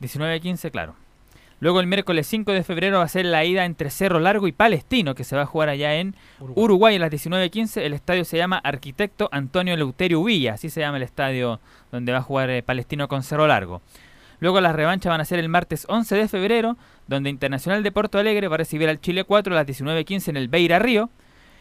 19-15, 0.00 0.70
claro. 0.70 0.94
Luego 1.60 1.80
el 1.80 1.86
miércoles 1.86 2.26
5 2.26 2.52
de 2.52 2.64
febrero 2.64 2.98
va 2.98 3.04
a 3.04 3.08
ser 3.08 3.26
la 3.26 3.44
ida 3.44 3.66
entre 3.66 3.90
Cerro 3.90 4.18
Largo 4.18 4.48
y 4.48 4.52
Palestino, 4.52 5.14
que 5.14 5.24
se 5.24 5.36
va 5.36 5.42
a 5.42 5.46
jugar 5.46 5.68
allá 5.68 5.94
en 5.96 6.16
Uruguay, 6.54 6.96
a 6.96 6.98
las 6.98 7.10
19.15. 7.10 7.82
El 7.82 7.92
estadio 7.92 8.24
se 8.24 8.38
llama 8.38 8.56
Arquitecto 8.56 9.28
Antonio 9.30 9.76
Leuterio 9.76 10.24
Villa, 10.24 10.54
así 10.54 10.70
se 10.70 10.80
llama 10.80 10.96
el 10.96 11.02
estadio 11.02 11.60
donde 11.92 12.12
va 12.12 12.18
a 12.18 12.22
jugar 12.22 12.48
eh, 12.48 12.62
Palestino 12.62 13.08
con 13.08 13.22
Cerro 13.22 13.46
Largo. 13.46 13.82
Luego 14.38 14.62
las 14.62 14.74
revanchas 14.74 15.10
van 15.10 15.20
a 15.20 15.26
ser 15.26 15.38
el 15.38 15.50
martes 15.50 15.84
11 15.86 16.16
de 16.16 16.28
febrero, 16.28 16.78
donde 17.06 17.28
Internacional 17.28 17.82
de 17.82 17.92
Porto 17.92 18.18
Alegre 18.18 18.48
va 18.48 18.54
a 18.54 18.58
recibir 18.58 18.88
al 18.88 18.98
Chile 18.98 19.24
4 19.24 19.52
a 19.52 19.56
las 19.56 19.66
19.15 19.66 20.28
en 20.28 20.36
el 20.38 20.48
Beira 20.48 20.78
Río. 20.78 21.10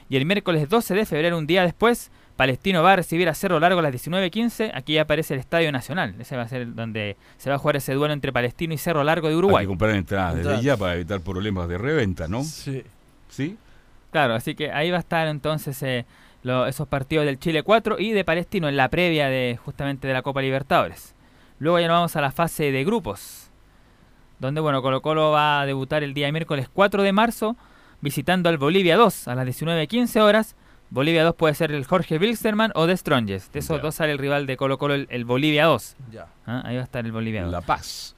Y 0.08 0.16
el 0.16 0.26
miércoles 0.26 0.70
12 0.70 0.96
de 0.96 1.06
febrero, 1.06 1.38
un 1.38 1.46
día 1.46 1.64
después, 1.64 2.10
Palestino 2.40 2.82
va 2.82 2.94
a 2.94 2.96
recibir 2.96 3.28
a 3.28 3.34
Cerro 3.34 3.60
Largo 3.60 3.80
a 3.80 3.84
las 3.84 3.94
19.15. 3.94 4.72
Aquí 4.74 4.94
ya 4.94 5.02
aparece 5.02 5.34
el 5.34 5.42
Estadio 5.42 5.74
Nacional. 5.74 6.16
Ese 6.20 6.38
va 6.38 6.44
a 6.44 6.48
ser 6.48 6.74
donde 6.74 7.18
se 7.38 7.50
va 7.50 7.58
a 7.58 7.60
jugar 7.60 7.76
ese 7.76 7.94
duelo 7.94 8.14
entre 8.14 8.32
Palestino 8.32 8.74
y 8.74 8.78
Cerro 8.78 9.04
Largo 9.04 9.28
de 9.28 9.34
Hay 9.34 9.38
Uruguay. 9.40 9.66
que 9.66 9.68
comprar 9.68 9.92
entradas 9.92 10.36
desde 10.38 10.62
ya 10.62 10.78
para 10.78 10.96
evitar 10.96 11.20
problemas 11.20 11.68
de 11.68 11.78
reventa, 11.78 12.30
¿no? 12.30 12.42
Sí. 12.46 12.82
¿Sí? 13.28 13.58
Claro, 14.14 14.36
así 14.36 14.56
que 14.56 14.72
ahí 14.72 14.90
va 14.90 14.96
a 14.96 15.02
estar 15.02 15.28
entonces 15.28 15.84
eh, 15.84 16.06
lo- 16.44 16.66
esos 16.66 16.88
partidos 16.88 17.26
del 17.26 17.40
Chile 17.40 17.62
4 17.62 18.00
y 18.00 18.12
de 18.14 18.24
Palestino 18.24 18.70
en 18.70 18.78
la 18.78 18.88
previa 18.88 19.28
de 19.28 19.60
justamente 19.62 20.08
de 20.08 20.14
la 20.14 20.22
Copa 20.22 20.42
Libertadores. 20.42 21.14
Luego 21.60 21.78
ya 21.82 21.90
nos 21.90 21.96
vamos 21.98 22.16
a 22.16 22.22
la 22.22 22.32
fase 22.32 22.72
de 22.72 22.86
grupos, 22.86 23.50
donde 24.40 24.62
bueno, 24.62 24.82
Colo 24.82 25.02
Colo 25.02 25.32
va 25.32 25.60
a 25.60 25.66
debutar 25.66 26.04
el 26.04 26.14
día 26.14 26.32
miércoles 26.32 26.70
4 26.72 27.04
de 27.04 27.12
marzo 27.12 27.58
visitando 28.00 28.48
al 28.48 28.58
Bolivia 28.58 28.96
2 28.96 29.28
a 29.28 29.36
las 29.36 29.46
19.15 29.46 30.22
horas. 30.22 30.56
Bolivia 30.90 31.24
2 31.24 31.36
puede 31.36 31.54
ser 31.54 31.72
el 31.72 31.86
Jorge 31.86 32.18
Wilstermann 32.18 32.72
o 32.76 32.88
de 32.88 32.98
Strongest. 32.98 33.54
De 33.54 33.60
esos 33.60 33.82
dos 33.82 33.96
sale 33.96 34.12
el 34.12 34.18
rival 34.18 34.48
de 34.48 34.58
Colo 34.58 34.78
Colo, 34.78 34.96
el, 34.96 35.08
el 35.12 35.24
Bolivia 35.26 35.66
2. 35.66 35.96
Ya. 36.12 36.28
Ah, 36.48 36.64
Ahí 36.66 36.76
va 36.76 36.82
a 36.82 36.86
estar 36.86 37.06
el 37.06 37.12
Bolivia 37.12 37.44
2. 37.44 37.52
La 37.52 37.62
Paz. 37.62 38.16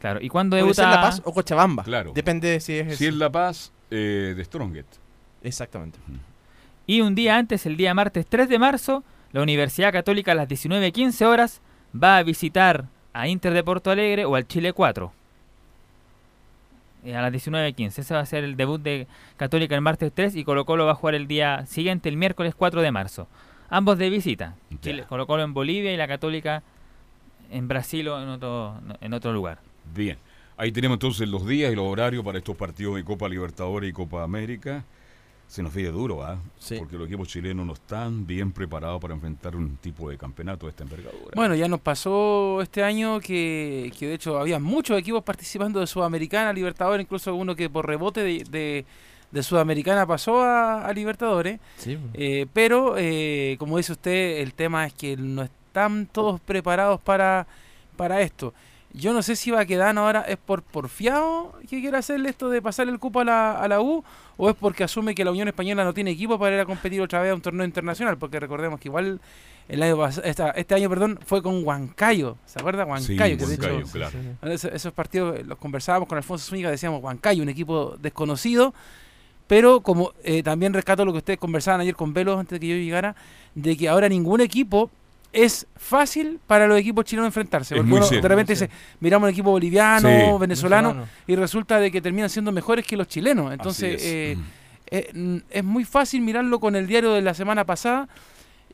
Claro, 0.00 0.20
¿y 0.20 0.28
cuándo 0.28 0.56
Puede 0.56 0.74
ser 0.74 0.84
debuta? 0.86 0.96
La 0.96 1.02
Paz 1.02 1.22
o 1.24 1.32
Cochabamba. 1.32 1.84
Claro. 1.84 2.12
Depende 2.14 2.48
de 2.48 2.60
si 2.60 2.74
es. 2.74 2.98
Si 2.98 3.06
es 3.06 3.14
La 3.14 3.30
Paz, 3.30 3.72
eh, 3.90 4.34
de 4.36 4.44
Strongest. 4.44 4.96
Exactamente. 5.42 5.98
Y 6.86 7.00
un 7.00 7.14
día 7.14 7.36
antes, 7.36 7.66
el 7.66 7.76
día 7.76 7.94
martes 7.94 8.26
3 8.26 8.48
de 8.48 8.58
marzo, 8.58 9.04
la 9.32 9.42
Universidad 9.42 9.92
Católica 9.92 10.32
a 10.32 10.34
las 10.34 10.48
19.15 10.48 11.24
horas 11.26 11.60
va 11.94 12.16
a 12.16 12.22
visitar 12.22 12.86
a 13.12 13.28
Inter 13.28 13.52
de 13.52 13.62
Porto 13.62 13.90
Alegre 13.90 14.24
o 14.24 14.34
al 14.34 14.46
Chile 14.46 14.72
4. 14.72 15.12
Eh, 17.04 17.14
a 17.14 17.22
las 17.22 17.32
19.15. 17.32 17.98
Ese 17.98 18.14
va 18.14 18.20
a 18.20 18.26
ser 18.26 18.44
el 18.44 18.56
debut 18.56 18.80
de 18.80 19.06
Católica 19.36 19.74
el 19.74 19.80
martes 19.80 20.12
3 20.12 20.34
y 20.36 20.44
Colo 20.44 20.64
Colo 20.64 20.84
va 20.86 20.92
a 20.92 20.94
jugar 20.94 21.14
el 21.14 21.26
día 21.26 21.64
siguiente, 21.66 22.08
el 22.08 22.16
miércoles 22.16 22.54
4 22.54 22.82
de 22.82 22.90
marzo. 22.90 23.28
Ambos 23.70 23.98
de 23.98 24.10
visita. 24.10 24.56
Chile, 24.80 25.04
Colo 25.08 25.26
Colo 25.26 25.42
en 25.42 25.54
Bolivia 25.54 25.92
y 25.92 25.96
la 25.96 26.08
Católica 26.08 26.62
en 27.50 27.68
Brasil 27.68 28.08
o 28.08 28.20
en 28.20 28.28
otro, 28.28 28.80
en 29.00 29.12
otro 29.14 29.32
lugar. 29.32 29.60
Bien. 29.94 30.18
Ahí 30.56 30.72
tenemos 30.72 30.96
entonces 30.96 31.28
los 31.28 31.46
días 31.46 31.72
y 31.72 31.76
los 31.76 31.86
horarios 31.86 32.24
para 32.24 32.38
estos 32.38 32.56
partidos 32.56 32.96
de 32.96 33.04
Copa 33.04 33.28
Libertadores 33.28 33.88
y 33.88 33.92
Copa 33.92 34.24
América. 34.24 34.84
Se 35.48 35.62
nos 35.62 35.72
viene 35.74 35.90
duro, 35.90 36.22
¿ah? 36.22 36.38
Sí. 36.58 36.76
Porque 36.78 36.96
los 36.98 37.06
equipos 37.08 37.26
chilenos 37.26 37.64
no 37.66 37.72
están 37.72 38.26
bien 38.26 38.52
preparados 38.52 39.00
para 39.00 39.14
enfrentar 39.14 39.56
un 39.56 39.78
tipo 39.78 40.10
de 40.10 40.18
campeonato 40.18 40.66
de 40.66 40.70
esta 40.70 40.84
envergadura. 40.84 41.32
Bueno, 41.34 41.54
ya 41.54 41.66
nos 41.68 41.80
pasó 41.80 42.60
este 42.60 42.82
año 42.84 43.18
que, 43.18 43.90
que 43.98 44.06
de 44.08 44.14
hecho 44.14 44.38
había 44.38 44.58
muchos 44.60 44.98
equipos 44.98 45.24
participando 45.24 45.80
de 45.80 45.86
Sudamericana, 45.86 46.52
Libertadores, 46.52 47.02
incluso 47.04 47.34
uno 47.34 47.56
que 47.56 47.70
por 47.70 47.86
rebote 47.86 48.22
de, 48.22 48.44
de- 48.44 48.84
de 49.30 49.42
Sudamericana 49.42 50.06
pasó 50.06 50.42
a, 50.42 50.86
a 50.86 50.92
Libertadores. 50.92 51.60
Sí. 51.78 51.98
Eh, 52.14 52.46
pero, 52.52 52.94
eh, 52.98 53.56
como 53.58 53.76
dice 53.78 53.92
usted, 53.92 54.38
el 54.40 54.52
tema 54.54 54.86
es 54.86 54.92
que 54.94 55.16
no 55.16 55.42
están 55.42 56.06
todos 56.06 56.40
preparados 56.40 57.00
para, 57.00 57.46
para 57.96 58.20
esto. 58.22 58.52
Yo 58.94 59.12
no 59.12 59.22
sé 59.22 59.36
si 59.36 59.50
Baquedano 59.50 60.00
ahora 60.06 60.22
es 60.22 60.38
por 60.38 60.62
porfiado 60.62 61.52
que 61.68 61.80
quiere 61.80 61.96
hacerle 61.98 62.30
esto 62.30 62.48
de 62.48 62.62
pasarle 62.62 62.92
el 62.92 62.98
cupo 62.98 63.20
a 63.20 63.24
la, 63.24 63.52
a 63.52 63.68
la 63.68 63.80
U 63.82 64.02
o 64.38 64.48
es 64.50 64.56
porque 64.56 64.82
asume 64.82 65.14
que 65.14 65.24
la 65.24 65.30
Unión 65.30 65.46
Española 65.46 65.84
no 65.84 65.92
tiene 65.92 66.10
equipo 66.10 66.38
para 66.38 66.54
ir 66.54 66.60
a 66.60 66.64
competir 66.64 67.00
otra 67.02 67.20
vez 67.20 67.30
a 67.30 67.34
un 67.34 67.42
torneo 67.42 67.66
internacional, 67.66 68.16
porque 68.16 68.40
recordemos 68.40 68.80
que 68.80 68.88
igual 68.88 69.20
el 69.68 69.82
año 69.82 70.06
esta- 70.24 70.50
este 70.52 70.74
año 70.74 70.88
perdón 70.88 71.18
fue 71.26 71.42
con 71.42 71.62
Huancayo, 71.62 72.38
¿se 72.46 72.58
acuerda? 72.58 72.84
Sí, 72.84 73.12
Huancayo, 73.12 73.36
que 73.36 73.46
de 73.46 73.54
hecho 73.54 73.66
Huancayo, 73.74 73.92
claro. 74.40 74.54
esos, 74.54 74.72
esos 74.72 74.92
partidos 74.94 75.38
eh, 75.38 75.44
los 75.44 75.58
conversábamos 75.58 76.08
con 76.08 76.16
Alfonso 76.16 76.48
Zúñiga, 76.48 76.70
decíamos 76.70 77.02
Huancayo, 77.02 77.42
un 77.42 77.50
equipo 77.50 77.94
desconocido, 78.00 78.72
pero 79.46 79.80
como 79.82 80.12
eh, 80.24 80.42
también 80.42 80.72
rescato 80.72 81.04
lo 81.04 81.12
que 81.12 81.18
ustedes 81.18 81.38
conversaban 81.38 81.80
ayer 81.82 81.94
con 81.94 82.14
Velo 82.14 82.38
antes 82.38 82.58
de 82.58 82.60
que 82.60 82.68
yo 82.68 82.76
llegara, 82.76 83.14
de 83.54 83.76
que 83.76 83.88
ahora 83.88 84.08
ningún 84.08 84.40
equipo 84.40 84.90
es 85.32 85.66
fácil 85.76 86.40
para 86.46 86.66
los 86.66 86.78
equipos 86.78 87.04
chilenos 87.04 87.26
enfrentarse. 87.28 87.74
Es 87.74 87.80
Porque 87.80 87.92
uno 87.94 88.08
de 88.08 88.28
repente 88.28 88.52
dice, 88.54 88.70
miramos 89.00 89.26
un 89.28 89.32
equipo 89.32 89.50
boliviano, 89.50 90.08
Sí. 90.08 90.38
venezolano, 90.40 91.06
y 91.26 91.36
resulta 91.36 91.78
de 91.80 91.90
que 91.90 92.00
terminan 92.00 92.30
siendo 92.30 92.50
mejores 92.52 92.86
que 92.86 92.96
los 92.96 93.08
chilenos. 93.08 93.52
Entonces, 93.52 93.94
es. 93.96 94.02
eh, 94.04 94.36
Mm. 94.36 95.36
eh, 95.36 95.42
es 95.50 95.64
muy 95.64 95.84
fácil 95.84 96.22
mirarlo 96.22 96.58
con 96.60 96.74
el 96.76 96.86
diario 96.86 97.12
de 97.12 97.20
la 97.22 97.34
semana 97.34 97.64
pasada, 97.66 98.08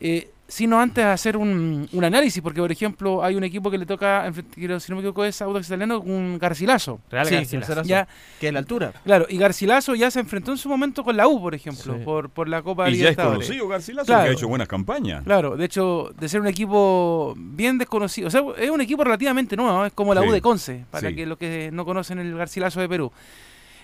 eh, 0.00 0.30
sino 0.46 0.78
antes 0.78 1.04
hacer 1.04 1.36
un, 1.38 1.88
un 1.90 2.04
análisis, 2.04 2.42
porque 2.42 2.60
por 2.60 2.70
ejemplo 2.70 3.24
hay 3.24 3.34
un 3.34 3.44
equipo 3.44 3.70
que 3.70 3.78
le 3.78 3.86
toca, 3.86 4.30
si 4.54 4.66
no 4.66 4.96
me 4.96 5.00
equivoco, 5.00 5.24
es 5.24 5.40
Audax 5.40 5.66
Italiano, 5.68 6.00
un 6.00 6.38
Garcilaso. 6.38 7.00
Real 7.10 7.26
Sí, 7.26 7.34
Garcilaso. 7.34 7.74
Garcilaso. 7.74 7.88
Ya, 7.88 8.06
Que 8.38 8.48
es 8.48 8.52
la 8.52 8.58
altura. 8.58 8.92
claro, 9.04 9.26
y 9.28 9.38
Garcilaso 9.38 9.94
ya 9.94 10.10
se 10.10 10.20
enfrentó 10.20 10.52
en 10.52 10.58
su 10.58 10.68
momento 10.68 11.02
con 11.02 11.16
la 11.16 11.26
U, 11.28 11.40
por 11.40 11.54
ejemplo, 11.54 11.94
Sí. 11.94 12.00
por, 12.04 12.28
por 12.28 12.48
la 12.48 12.60
Copa 12.62 12.84
Y 12.88 12.92
ya 12.92 12.94
es 12.94 12.98
Libertadores. 13.00 13.46
conocido 13.46 13.68
Garcilaso, 13.68 14.06
Claro. 14.06 14.24
que 14.24 14.28
ha 14.30 14.32
hecho 14.34 14.48
buenas 14.48 14.68
campañas. 14.68 15.24
Claro, 15.24 15.56
de 15.56 15.64
hecho, 15.64 16.12
de 16.20 16.28
ser 16.28 16.42
un 16.42 16.46
equipo 16.46 17.34
bien 17.36 17.78
desconocido, 17.78 18.28
o 18.28 18.30
sea, 18.30 18.42
es 18.58 18.70
un 18.70 18.82
equipo 18.82 19.02
relativamente 19.02 19.56
nuevo, 19.56 19.72
¿no? 19.72 19.86
es 19.86 19.92
como 19.94 20.12
la 20.14 20.20
Sí. 20.20 20.28
U 20.28 20.32
de 20.32 20.40
Conce, 20.42 20.84
para 20.90 21.08
Sí. 21.08 21.16
que 21.16 21.24
los 21.26 21.38
que 21.38 21.70
no 21.72 21.84
conocen 21.86 22.18
el 22.18 22.36
Garcilaso 22.36 22.80
de 22.80 22.88
Perú. 22.88 23.10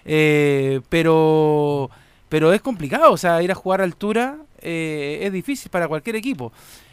Eh, 0.05 0.81
pero, 0.89 1.91
pero 2.29 2.53
es 2.53 2.61
complicado, 2.61 3.13
o 3.13 3.17
sea, 3.17 3.43
ir 3.43 3.51
a 3.51 3.55
jugar 3.55 3.81
a 3.81 3.85
altura 3.85 4.37
eh, 4.63 5.21
es 5.23 5.33
difícil 5.33 5.71
para 5.71 5.89
cualquier 5.89 6.17
equipo. 6.17 6.53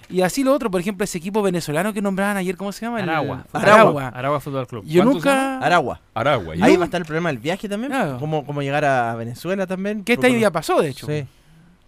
Y 0.09 0.21
así 0.21 0.41
lo 0.43 0.53
otro, 0.53 0.71
por 0.71 0.79
ejemplo, 0.79 1.03
ese 1.03 1.17
equipo 1.17 1.41
venezolano 1.41 1.91
que 1.93 2.01
nombraban 2.01 2.38
ayer, 2.38 2.55
¿cómo 2.55 2.71
se 2.71 2.86
llama? 2.86 3.01
El- 3.01 3.09
Aragua. 3.09 3.45
Aragua. 3.51 4.07
Aragua 4.07 4.39
Fútbol 4.39 4.65
Club. 4.65 4.86
Yo 4.86 5.03
¿Cuánto 5.03 5.19
se 5.21 5.27
nunca... 5.29 5.59
Aragua. 5.59 6.00
Aragua. 6.13 6.53
Ahí 6.62 6.77
va 6.77 6.83
a 6.83 6.86
estar 6.86 7.01
el 7.01 7.05
problema 7.05 7.27
del 7.29 7.39
viaje 7.39 7.67
también. 7.67 7.91
Claro. 7.91 8.17
Cómo, 8.17 8.45
cómo 8.45 8.62
llegar 8.62 8.86
a 8.86 9.15
Venezuela 9.15 9.67
también. 9.67 10.05
Que 10.05 10.13
este 10.13 10.27
año 10.27 10.38
ya 10.38 10.50
pasó, 10.51 10.81
de 10.81 10.89
hecho. 10.89 11.07
Sí. 11.07 11.25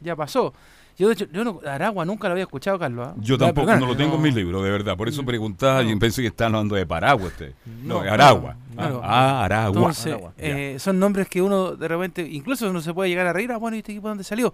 Ya 0.02 0.18
pasó. 0.18 0.54
Yo, 0.98 1.08
de 1.08 1.14
hecho, 1.14 1.28
yo 1.32 1.46
no, 1.46 1.62
Aragua 1.66 2.04
nunca 2.04 2.28
lo 2.28 2.34
había 2.34 2.44
escuchado, 2.44 2.78
Carlos. 2.78 3.08
¿ah? 3.08 3.16
Yo 3.22 3.38
tampoco, 3.38 3.74
no 3.78 3.86
lo 3.86 3.96
tengo 3.96 4.16
en 4.16 4.18
no. 4.18 4.24
mis 4.26 4.36
libros, 4.36 4.62
de 4.66 4.70
verdad. 4.70 4.98
Por 4.98 5.08
eso 5.08 5.24
preguntaba 5.24 5.82
y 5.82 5.96
pensé 5.96 6.22
que 6.22 6.28
estaban 6.28 6.56
hablando 6.56 6.76
de 6.76 6.86
Paraguay. 6.86 7.28
Usted. 7.28 7.54
No, 7.86 8.02
Aragua. 8.02 8.58
claro. 8.76 9.00
Ah, 9.02 9.46
Aragua. 9.46 9.78
Entonces, 9.78 10.08
Aragua, 10.08 10.34
ya. 10.38 10.44
eh, 10.46 10.76
son 10.78 11.00
nombres 11.00 11.30
que 11.30 11.42
uno 11.42 11.72
de 11.78 11.88
repente, 11.88 12.28
incluso 12.30 12.70
uno 12.70 12.82
se 12.82 12.94
puede 12.94 13.10
llegar 13.10 13.28
a 13.28 13.32
reír, 13.32 13.50
ah, 13.54 13.58
bueno, 13.58 13.78
¿y 13.78 13.80
este 13.80 13.94
equipo 13.94 14.10
dónde 14.10 14.26
salió? 14.26 14.54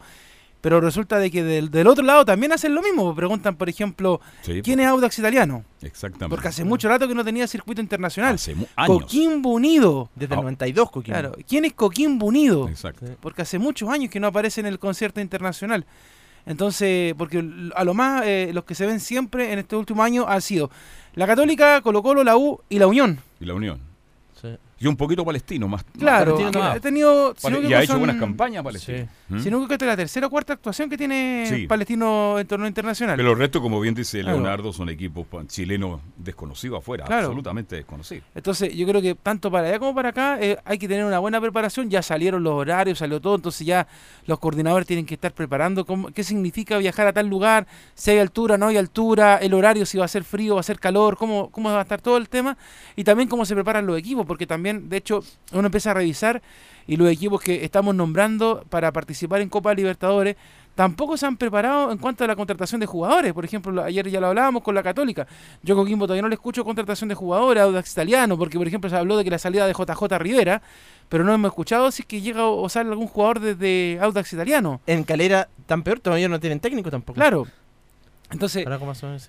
Pero 0.65 0.81
resulta 0.81 1.19
de 1.19 1.29
que 1.29 1.43
del, 1.43 1.69
del 1.69 1.85
otro 1.85 2.03
lado 2.03 2.25
también 2.25 2.51
hacen 2.51 2.73
lo 2.73 2.81
mismo. 2.81 3.13
Preguntan, 3.13 3.55
por 3.55 3.69
ejemplo, 3.69 4.19
Sí, 4.41 4.63
¿quién 4.63 4.79
es 4.79 4.87
Audax 4.87 5.19
Italiano? 5.19 5.63
Exactamente. 5.83 6.27
Porque 6.29 6.47
hace 6.47 6.63
mucho 6.63 6.89
rato 6.89 7.07
que 7.07 7.13
no 7.13 7.23
tenía 7.23 7.45
circuito 7.45 7.81
internacional. 7.81 8.33
Hace 8.33 8.55
años. 8.75 9.01
Coquimbo 9.03 9.51
Unido. 9.51 10.09
Desde 10.15 10.33
Ah. 10.33 10.37
el 10.39 10.43
92, 10.45 10.89
Coquimbo. 10.89 11.19
Claro. 11.19 11.35
¿Quién 11.47 11.65
es 11.65 11.73
Coquimbo 11.73 12.25
Unido? 12.25 12.67
Exacto. 12.67 13.05
Porque 13.21 13.43
hace 13.43 13.59
muchos 13.59 13.87
años 13.89 14.09
que 14.09 14.19
no 14.19 14.25
aparece 14.25 14.59
en 14.61 14.65
el 14.65 14.79
concierto 14.79 15.21
internacional. 15.21 15.85
Entonces, 16.47 17.13
porque 17.15 17.47
a 17.75 17.83
lo 17.83 17.93
más 17.93 18.23
eh, 18.25 18.49
los 18.51 18.63
que 18.65 18.73
se 18.73 18.87
ven 18.87 18.99
siempre 18.99 19.53
en 19.53 19.59
este 19.59 19.75
último 19.75 20.01
año 20.01 20.25
han 20.27 20.41
sido 20.41 20.71
la 21.13 21.27
Católica, 21.27 21.81
Colo 21.81 22.01
Colo, 22.01 22.23
la 22.23 22.37
U 22.37 22.59
y 22.69 22.79
la 22.79 22.87
Unión. 22.87 23.19
Y 23.39 23.45
la 23.45 23.53
Unión. 23.53 23.79
Sí. 24.41 24.49
Y 24.79 24.87
un 24.87 24.97
poquito 24.97 25.23
palestino, 25.23 25.67
más. 25.67 25.83
Claro, 25.97 26.33
Palestino 26.35 26.51
que 26.51 26.59
más. 26.59 26.75
ha 26.75 26.79
tenido... 26.81 27.33
y 27.67 27.73
ha 27.73 27.81
hecho 27.81 27.93
son- 27.93 27.99
buenas 27.99 28.17
campañas 28.17 28.63
palestino. 28.63 29.07
¿Mm? 29.27 29.39
Si 29.39 29.49
no 29.49 29.67
que 29.67 29.73
esta 29.73 29.85
es 29.85 29.89
la 29.89 29.97
tercera 29.97 30.27
o 30.27 30.29
cuarta 30.29 30.53
actuación 30.53 30.89
que 30.89 30.97
tiene 30.97 31.45
Sí. 31.49 31.67
Palestino 31.67 32.37
en 32.37 32.45
torneo 32.45 32.67
internacional. 32.67 33.17
Pero 33.17 33.31
el 33.31 33.39
resto, 33.39 33.59
como 33.61 33.79
bien 33.79 33.95
dice 33.95 34.21
Claro. 34.21 34.37
Leonardo, 34.37 34.71
son 34.71 34.89
equipos 34.89 35.25
chilenos 35.47 35.99
desconocidos 36.17 36.79
afuera, 36.79 37.05
Claro. 37.05 37.23
absolutamente 37.27 37.75
desconocidos. 37.75 38.23
Entonces, 38.35 38.73
yo 38.75 38.85
creo 38.87 39.01
que 39.01 39.15
tanto 39.15 39.49
para 39.49 39.67
allá 39.67 39.79
como 39.79 39.95
para 39.95 40.09
acá 40.09 40.37
eh, 40.39 40.57
hay 40.63 40.77
que 40.77 40.87
tener 40.87 41.05
una 41.05 41.17
buena 41.19 41.41
preparación. 41.41 41.89
Ya 41.89 42.03
salieron 42.03 42.43
los 42.43 42.53
horarios, 42.53 42.99
salió 42.99 43.19
todo. 43.19 43.35
Entonces, 43.35 43.65
ya 43.65 43.87
los 44.27 44.37
coordinadores 44.39 44.85
tienen 44.87 45.05
que 45.07 45.15
estar 45.15 45.33
preparando 45.33 45.85
cómo- 45.85 46.11
qué 46.11 46.23
significa 46.23 46.77
viajar 46.77 47.07
a 47.07 47.13
tal 47.13 47.27
lugar, 47.27 47.65
si 47.95 48.11
hay 48.11 48.19
altura, 48.19 48.57
no 48.59 48.67
hay 48.67 48.77
altura, 48.77 49.37
el 49.37 49.53
horario, 49.55 49.85
si 49.87 49.97
va 49.97 50.05
a 50.05 50.07
ser 50.07 50.23
frío, 50.23 50.53
va 50.55 50.59
a 50.59 50.63
ser 50.63 50.79
calor, 50.79 51.17
cómo, 51.17 51.49
cómo 51.49 51.71
va 51.71 51.79
a 51.79 51.81
estar 51.81 51.99
todo 52.01 52.17
el 52.17 52.29
tema. 52.29 52.57
Y 52.95 53.03
también 53.03 53.27
cómo 53.27 53.43
se 53.45 53.55
preparan 53.55 53.87
los 53.87 53.97
equipos, 53.97 54.25
porque 54.25 54.45
también, 54.45 54.87
de 54.87 54.97
hecho, 54.97 55.23
uno 55.51 55.65
empieza 55.67 55.91
a 55.91 55.93
revisar 55.95 56.41
y 56.87 56.97
los 56.97 57.09
equipos 57.09 57.41
que 57.41 57.63
estamos 57.65 57.95
nombrando 57.95 58.63
para 58.69 58.91
participar 58.91 59.41
en 59.41 59.49
Copa 59.49 59.73
Libertadores 59.73 60.35
tampoco 60.75 61.15
se 61.15 61.25
han 61.25 61.37
preparado 61.37 61.91
en 61.91 61.97
cuanto 61.97 62.23
a 62.23 62.27
la 62.27 62.35
contratación 62.35 62.81
de 62.81 62.85
jugadores. 62.85 63.31
Por 63.33 63.45
ejemplo, 63.45 63.71
lo- 63.71 63.83
ayer 63.83 64.09
ya 64.09 64.19
lo 64.19 64.27
hablábamos 64.27 64.61
con 64.61 64.75
la 64.75 64.83
Católica. 64.83 65.25
Yo 65.63 65.73
con 65.75 65.85
Coquimbo 65.85 66.05
todavía 66.05 66.21
no 66.21 66.27
le 66.27 66.35
escucho 66.35 66.65
contratación 66.65 67.07
de 67.07 67.15
jugadores, 67.15 67.63
Audax 67.63 67.91
Italiano, 67.93 68.37
porque 68.37 68.57
por 68.57 68.67
ejemplo 68.67 68.89
se 68.89 68.95
habló 68.97 69.15
de 69.17 69.23
que 69.23 69.29
la 69.31 69.39
salida 69.39 69.65
de 69.67 69.73
JJ 69.73 70.17
Rivera, 70.19 70.61
pero 71.07 71.23
no 71.23 71.33
hemos 71.33 71.49
escuchado 71.49 71.91
si 71.91 72.01
es 72.01 72.05
que 72.07 72.19
llega 72.21 72.45
o 72.45 72.67
sale 72.67 72.89
algún 72.89 73.07
jugador 73.07 73.39
desde 73.39 73.97
Audax 74.01 74.33
Italiano. 74.33 74.81
En 74.85 75.03
Calera, 75.03 75.47
tan 75.65 75.81
peor, 75.81 75.99
todavía 76.01 76.27
no 76.27 76.39
tienen 76.41 76.59
técnico 76.59 76.91
tampoco. 76.91 77.15
Claro. 77.15 77.47
Entonces, 78.31 78.65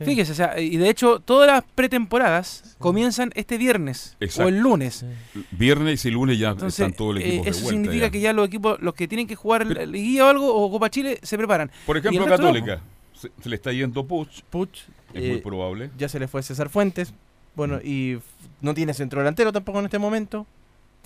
fíjese, 0.04 0.32
o 0.32 0.34
sea, 0.34 0.58
y 0.58 0.76
de 0.78 0.88
hecho 0.88 1.20
todas 1.20 1.46
las 1.48 1.62
pretemporadas 1.74 2.76
comienzan 2.78 3.30
este 3.34 3.58
viernes 3.58 4.16
Exacto. 4.20 4.46
o 4.46 4.48
el 4.48 4.58
lunes. 4.58 5.04
Sí. 5.34 5.44
Viernes 5.50 6.04
y 6.06 6.10
lunes 6.10 6.38
ya 6.38 6.50
Entonces, 6.50 6.80
están 6.80 6.94
todos 6.96 7.14
los 7.14 7.22
eh, 7.22 7.28
equipos 7.28 7.44
de 7.44 7.50
eso 7.50 7.60
vuelta. 7.62 7.80
significa 7.82 8.06
ya. 8.06 8.10
que 8.10 8.20
ya 8.20 8.32
los 8.32 8.46
equipos, 8.46 8.80
los 8.80 8.94
que 8.94 9.06
tienen 9.06 9.26
que 9.26 9.34
jugar 9.36 9.66
Pero- 9.68 9.80
la 9.80 9.86
Liguilla 9.86 10.24
o 10.26 10.28
algo, 10.28 10.54
o 10.54 10.70
Copa 10.70 10.88
Chile, 10.90 11.18
se 11.22 11.36
preparan. 11.36 11.70
Por 11.84 11.96
y 11.96 12.00
ejemplo. 12.00 12.26
Católica. 12.26 12.80
Se, 13.14 13.30
se 13.42 13.48
le 13.48 13.56
está 13.56 13.72
yendo 13.72 14.04
Puch, 14.06 14.42
Puch, 14.50 14.78
es 15.14 15.22
eh, 15.24 15.28
muy 15.30 15.40
probable. 15.40 15.90
ya 15.98 16.08
se 16.08 16.18
le 16.18 16.26
fue 16.28 16.42
César 16.42 16.68
Fuentes. 16.68 17.12
Bueno, 17.54 17.78
y 17.82 18.12
f- 18.14 18.22
no 18.60 18.74
tiene 18.74 18.92
centro 18.92 19.20
delantero 19.20 19.52
tampoco 19.52 19.78
en 19.78 19.86
este 19.86 19.98
momento. 19.98 20.46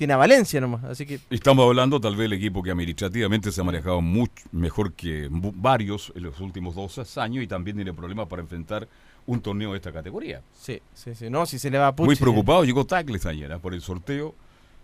Tiene 0.00 0.14
a 0.14 0.16
Valencia 0.16 0.62
nomás, 0.62 0.83
así 0.85 1.04
que 1.04 1.21
Estamos 1.28 1.66
hablando 1.66 2.00
tal 2.00 2.16
vez 2.16 2.30
del 2.30 2.33
equipo 2.33 2.62
que 2.62 2.71
administrativamente 2.71 3.52
se 3.52 3.61
ha 3.61 3.64
manejado 3.64 4.00
mucho 4.00 4.33
mejor 4.50 4.95
que 4.95 5.28
varios 5.30 6.11
en 6.16 6.23
los 6.23 6.40
últimos 6.40 6.75
dos 6.75 7.19
años 7.19 7.45
y 7.45 7.47
también 7.47 7.76
tiene 7.76 7.92
problemas 7.92 8.26
para 8.26 8.40
enfrentar 8.40 8.88
un 9.26 9.42
torneo 9.42 9.73
de 9.73 9.76
esta 9.76 9.92
categoría. 9.92 10.40
sí, 10.59 10.80
sí, 10.95 11.14
sí. 11.14 11.28
No, 11.28 11.45
si 11.45 11.59
se 11.59 11.69
le 11.69 11.76
va 11.76 11.88
a. 11.88 11.92
Muy 11.92 12.14
eh, 12.14 12.19
preocupado, 12.19 12.64
llegó 12.64 12.87
Tacles 12.87 13.26
ayer 13.26 13.52
¿ah? 13.52 13.59
por 13.59 13.75
el 13.75 13.83
sorteo 13.83 14.35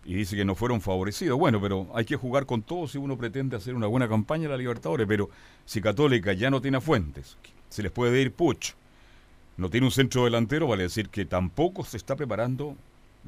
y 0.04 0.12
dice 0.12 0.36
que 0.36 0.44
no 0.44 0.54
fueron 0.54 0.82
favorecidos. 0.82 1.38
Bueno, 1.38 1.62
pero 1.62 1.88
hay 1.94 2.04
que 2.04 2.16
jugar 2.16 2.44
con 2.44 2.60
todo 2.60 2.86
si 2.86 2.98
uno 2.98 3.16
pretende 3.16 3.56
hacer 3.56 3.74
una 3.74 3.86
buena 3.86 4.10
campaña 4.10 4.44
en 4.44 4.50
la 4.50 4.58
Libertadores. 4.58 5.06
Pero 5.06 5.30
si 5.64 5.80
Católica 5.80 6.34
ya 6.34 6.50
no 6.50 6.60
tiene 6.60 6.76
a 6.76 6.82
fuentes, 6.82 7.38
se 7.70 7.82
les 7.82 7.90
puede 7.90 8.20
ir 8.20 8.34
Puch, 8.34 8.74
no 9.56 9.70
tiene 9.70 9.86
un 9.86 9.92
centro 9.92 10.26
delantero, 10.26 10.66
vale 10.66 10.82
decir 10.82 11.08
que 11.08 11.24
tampoco 11.24 11.86
se 11.86 11.96
está 11.96 12.16
preparando 12.16 12.76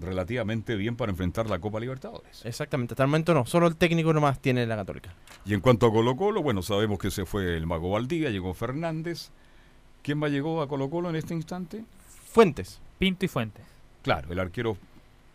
relativamente 0.00 0.76
bien 0.76 0.96
para 0.96 1.10
enfrentar 1.10 1.48
la 1.48 1.58
Copa 1.58 1.80
Libertadores. 1.80 2.44
Exactamente, 2.44 2.94
hasta 2.94 3.02
el 3.04 3.08
momento 3.08 3.34
no. 3.34 3.46
Solo 3.46 3.66
el 3.66 3.76
técnico 3.76 4.12
nomás 4.12 4.40
tiene 4.40 4.66
la 4.66 4.76
Católica. 4.76 5.12
Y 5.44 5.54
en 5.54 5.60
cuanto 5.60 5.86
a 5.86 5.92
Colo 5.92 6.16
Colo, 6.16 6.42
bueno, 6.42 6.62
sabemos 6.62 6.98
que 6.98 7.10
se 7.10 7.24
fue 7.26 7.56
el 7.56 7.66
Mago 7.66 7.90
Valdía, 7.90 8.30
llegó 8.30 8.54
Fernández. 8.54 9.30
¿Quién 10.02 10.18
más 10.18 10.30
llegó 10.30 10.62
a 10.62 10.68
Colo 10.68 10.88
Colo 10.90 11.10
en 11.10 11.16
este 11.16 11.34
instante? 11.34 11.84
Fuentes. 12.30 12.80
Pinto 12.98 13.24
y 13.24 13.28
Fuentes. 13.28 13.64
Claro, 14.02 14.32
el 14.32 14.38
arquero 14.38 14.76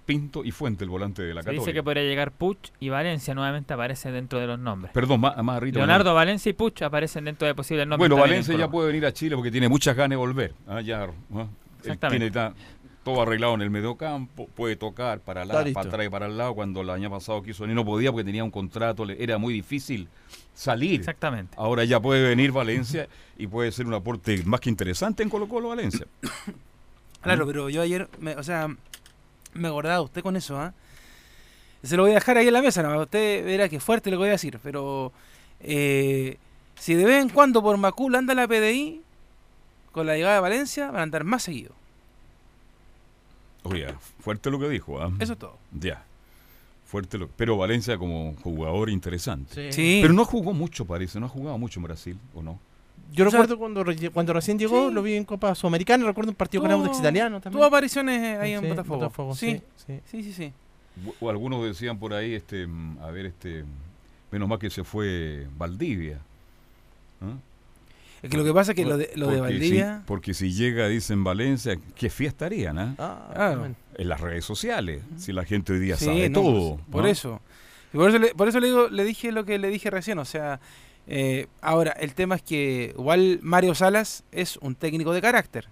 Pinto 0.05 0.43
y 0.43 0.51
Fuente, 0.51 0.83
el 0.83 0.89
volante 0.89 1.21
de 1.21 1.33
la 1.33 1.41
Se 1.41 1.45
Católica. 1.45 1.61
dice 1.61 1.73
que 1.73 1.83
podría 1.83 2.03
llegar 2.03 2.31
Puch 2.31 2.71
y 2.79 2.89
Valencia 2.89 3.33
nuevamente 3.33 3.73
aparece 3.73 4.11
dentro 4.11 4.39
de 4.39 4.47
los 4.47 4.59
nombres. 4.59 4.91
Perdón, 4.93 5.21
más, 5.21 5.41
más 5.43 5.57
arriba. 5.57 5.77
Leonardo 5.77 6.13
Valencia 6.13 6.49
y 6.49 6.53
Puch 6.53 6.81
aparecen 6.81 7.23
dentro 7.25 7.47
de 7.47 7.55
posibles 7.55 7.87
nombres. 7.87 8.09
Bueno, 8.09 8.21
Valencia 8.21 8.55
ya 8.57 8.69
puede 8.69 8.87
venir 8.87 9.05
a 9.05 9.13
Chile 9.13 9.35
porque 9.35 9.51
tiene 9.51 9.69
muchas 9.69 9.95
ganas 9.95 10.09
de 10.11 10.15
volver. 10.17 10.53
Ah, 10.67 10.81
ya, 10.81 11.03
ah, 11.33 11.47
Exactamente. 11.79 12.19
tiene 12.19 12.31
ta- 12.31 12.53
todo 13.03 13.21
arreglado 13.21 13.53
en 13.55 13.61
el 13.61 13.69
mediocampo, 13.69 14.47
puede 14.47 14.75
tocar 14.75 15.19
para, 15.19 15.43
la, 15.45 15.53
para 15.73 15.87
atrás 15.89 16.05
y 16.07 16.09
para 16.09 16.25
el 16.27 16.37
lado. 16.37 16.53
Cuando 16.55 16.81
el 16.81 16.89
año 16.89 17.09
pasado 17.09 17.43
quiso 17.43 17.63
venir 17.63 17.75
no 17.75 17.83
podía 17.85 18.11
porque 18.11 18.23
tenía 18.25 18.43
un 18.43 18.51
contrato, 18.51 19.03
le- 19.05 19.21
era 19.21 19.37
muy 19.37 19.53
difícil 19.53 20.07
salir. 20.53 20.99
Exactamente. 21.01 21.53
Ahora 21.57 21.83
ya 21.83 21.99
puede 21.99 22.27
venir 22.27 22.51
Valencia 22.51 23.07
y 23.37 23.47
puede 23.47 23.71
ser 23.71 23.87
un 23.87 23.93
aporte 23.93 24.41
más 24.45 24.59
que 24.59 24.69
interesante 24.69 25.21
en 25.23 25.29
Colo 25.29 25.47
Colo 25.47 25.69
Valencia. 25.69 26.05
Claro, 27.21 27.47
pero 27.47 27.69
yo 27.69 27.81
ayer, 27.81 28.09
me- 28.19 28.35
o 28.35 28.43
sea, 28.43 28.67
me 29.53 29.67
acordaba 29.69 30.01
usted 30.01 30.21
con 30.21 30.35
eso, 30.35 30.59
¿ah? 30.59 30.73
Se 31.81 31.95
lo 31.95 32.03
voy 32.03 32.11
a 32.11 32.15
dejar 32.15 32.37
ahí 32.37 32.47
en 32.47 32.53
la 32.53 32.61
mesa, 32.61 32.83
¿no? 32.83 32.99
Usted 33.01 33.45
verá 33.45 33.69
que 33.69 33.79
fuerte 33.79 34.09
lo 34.11 34.15
que 34.17 34.19
voy 34.19 34.27
a 34.27 34.31
decir, 34.33 34.59
pero 34.61 35.13
eh, 35.61 36.37
si 36.75 36.95
de 36.95 37.05
vez 37.05 37.21
en 37.21 37.29
cuando 37.29 37.61
por 37.63 37.77
Macul 37.77 38.15
anda 38.15 38.33
la 38.33 38.45
PDI, 38.45 39.01
con 39.93 40.05
la 40.05 40.15
llegada 40.15 40.35
de 40.35 40.41
Valencia 40.41 40.87
van 40.87 40.97
a 40.99 41.03
andar 41.03 41.23
más 41.23 41.43
seguido. 41.43 41.71
Oye, 43.63 43.87
fuerte 44.19 44.49
lo 44.51 44.59
que 44.59 44.69
dijo. 44.69 45.01
¿ah? 45.01 45.11
Eso 45.19 45.33
es 45.33 45.39
todo. 45.39 45.57
Ya. 45.71 46.03
Fuerte 46.85 47.17
lo 47.17 47.27
Pero 47.27 47.57
Valencia 47.57 47.97
como 47.97 48.35
jugador 48.43 48.89
interesante. 48.89 49.71
Sí. 49.71 49.99
Pero 50.01 50.13
no 50.13 50.25
jugó 50.25 50.53
mucho, 50.53 50.85
parece. 50.85 51.19
No 51.19 51.25
ha 51.25 51.29
jugado 51.29 51.57
mucho 51.57 51.79
en 51.79 51.83
Brasil, 51.85 52.17
¿o 52.35 52.43
no? 52.43 52.59
Yo 53.11 53.25
O 53.27 53.29
sea, 53.29 53.39
recuerdo 53.41 53.57
cuando, 53.59 53.83
re- 53.83 54.09
cuando 54.11 54.33
recién 54.33 54.57
llegó, 54.59 54.89
sí. 54.89 54.93
lo 54.93 55.01
vi 55.03 55.13
en 55.15 55.23
Copa 55.23 55.53
Sudamericana, 55.55 56.05
recuerdo 56.05 56.31
un 56.31 56.35
partido 56.35 56.61
con 56.61 56.71
Audax 56.71 56.99
Italiano 56.99 57.39
también. 57.41 57.59
Tuvo 57.59 57.65
apariciones 57.65 58.19
eh, 58.21 58.37
ahí 58.39 58.53
en 58.53 58.69
Botafogo. 58.69 59.35
Sí, 59.35 59.61
sí, 59.75 59.83
sí. 59.87 59.99
sí, 60.05 60.23
sí, 60.23 60.33
sí. 60.33 60.53
O 61.19 61.29
algunos 61.29 61.63
decían 61.63 61.97
por 61.97 62.13
ahí, 62.13 62.33
este, 62.33 62.65
mm, 62.67 62.97
a 63.01 63.11
ver, 63.11 63.27
este, 63.27 63.65
menos 64.31 64.47
mal 64.49 64.57
que 64.59 64.69
se 64.69 64.83
fue 64.83 65.47
Valdivia. 65.57 66.19
¿Ah? 67.21 67.33
Es 68.23 68.29
que 68.29 68.37
lo 68.37 68.43
que 68.45 68.53
pasa 68.53 68.71
es 68.71 68.75
que 68.77 68.85
lo 68.85 68.97
de, 68.97 69.11
lo 69.15 69.27
de 69.27 69.37
Porque 69.37 69.53
Valdivia... 69.53 69.97
si- 69.97 70.03
porque 70.07 70.33
si 70.33 70.51
llega, 70.53 70.87
dicen 70.87 71.23
Valencia, 71.23 71.77
qué 71.93 72.09
fiesta 72.09 72.45
harían, 72.45 72.79
ah? 72.79 72.95
Ah, 72.97 73.31
Claro. 73.35 73.59
bueno. 73.59 73.75
En 73.95 74.09
las 74.09 74.19
redes 74.21 74.43
sociales, 74.45 75.03
si 75.17 75.33
la 75.33 75.43
gente 75.45 75.73
hoy 75.73 75.79
día 75.79 75.97
Sí, 75.97 76.05
sabe 76.05 76.29
no, 76.29 76.41
todo. 76.41 76.75
pues, 76.77 76.87
Por 76.89 77.03
¿no? 77.03 77.09
eso. 77.09 77.41
Y 77.93 77.97
por 77.97 78.09
eso, 78.09 78.17
le, 78.19 78.33
por 78.33 78.47
eso 78.47 78.59
le, 78.59 78.67
digo, 78.67 78.87
le 78.89 79.03
dije 79.03 79.31
lo 79.31 79.45
que 79.45 79.59
le 79.59 79.67
dije 79.67 79.89
recién. 79.91 80.17
O 80.19 80.25
sea, 80.25 80.59
eh, 81.05 81.47
ahora, 81.61 81.91
el 81.91 82.13
tema 82.15 82.35
es 82.35 82.41
que 82.41 82.95
igual 82.97 83.39
Mario 83.43 83.75
Salas 83.75 84.23
es 84.31 84.57
un 84.57 84.73
técnico 84.75 85.13
de 85.13 85.21
carácter. 85.21 85.67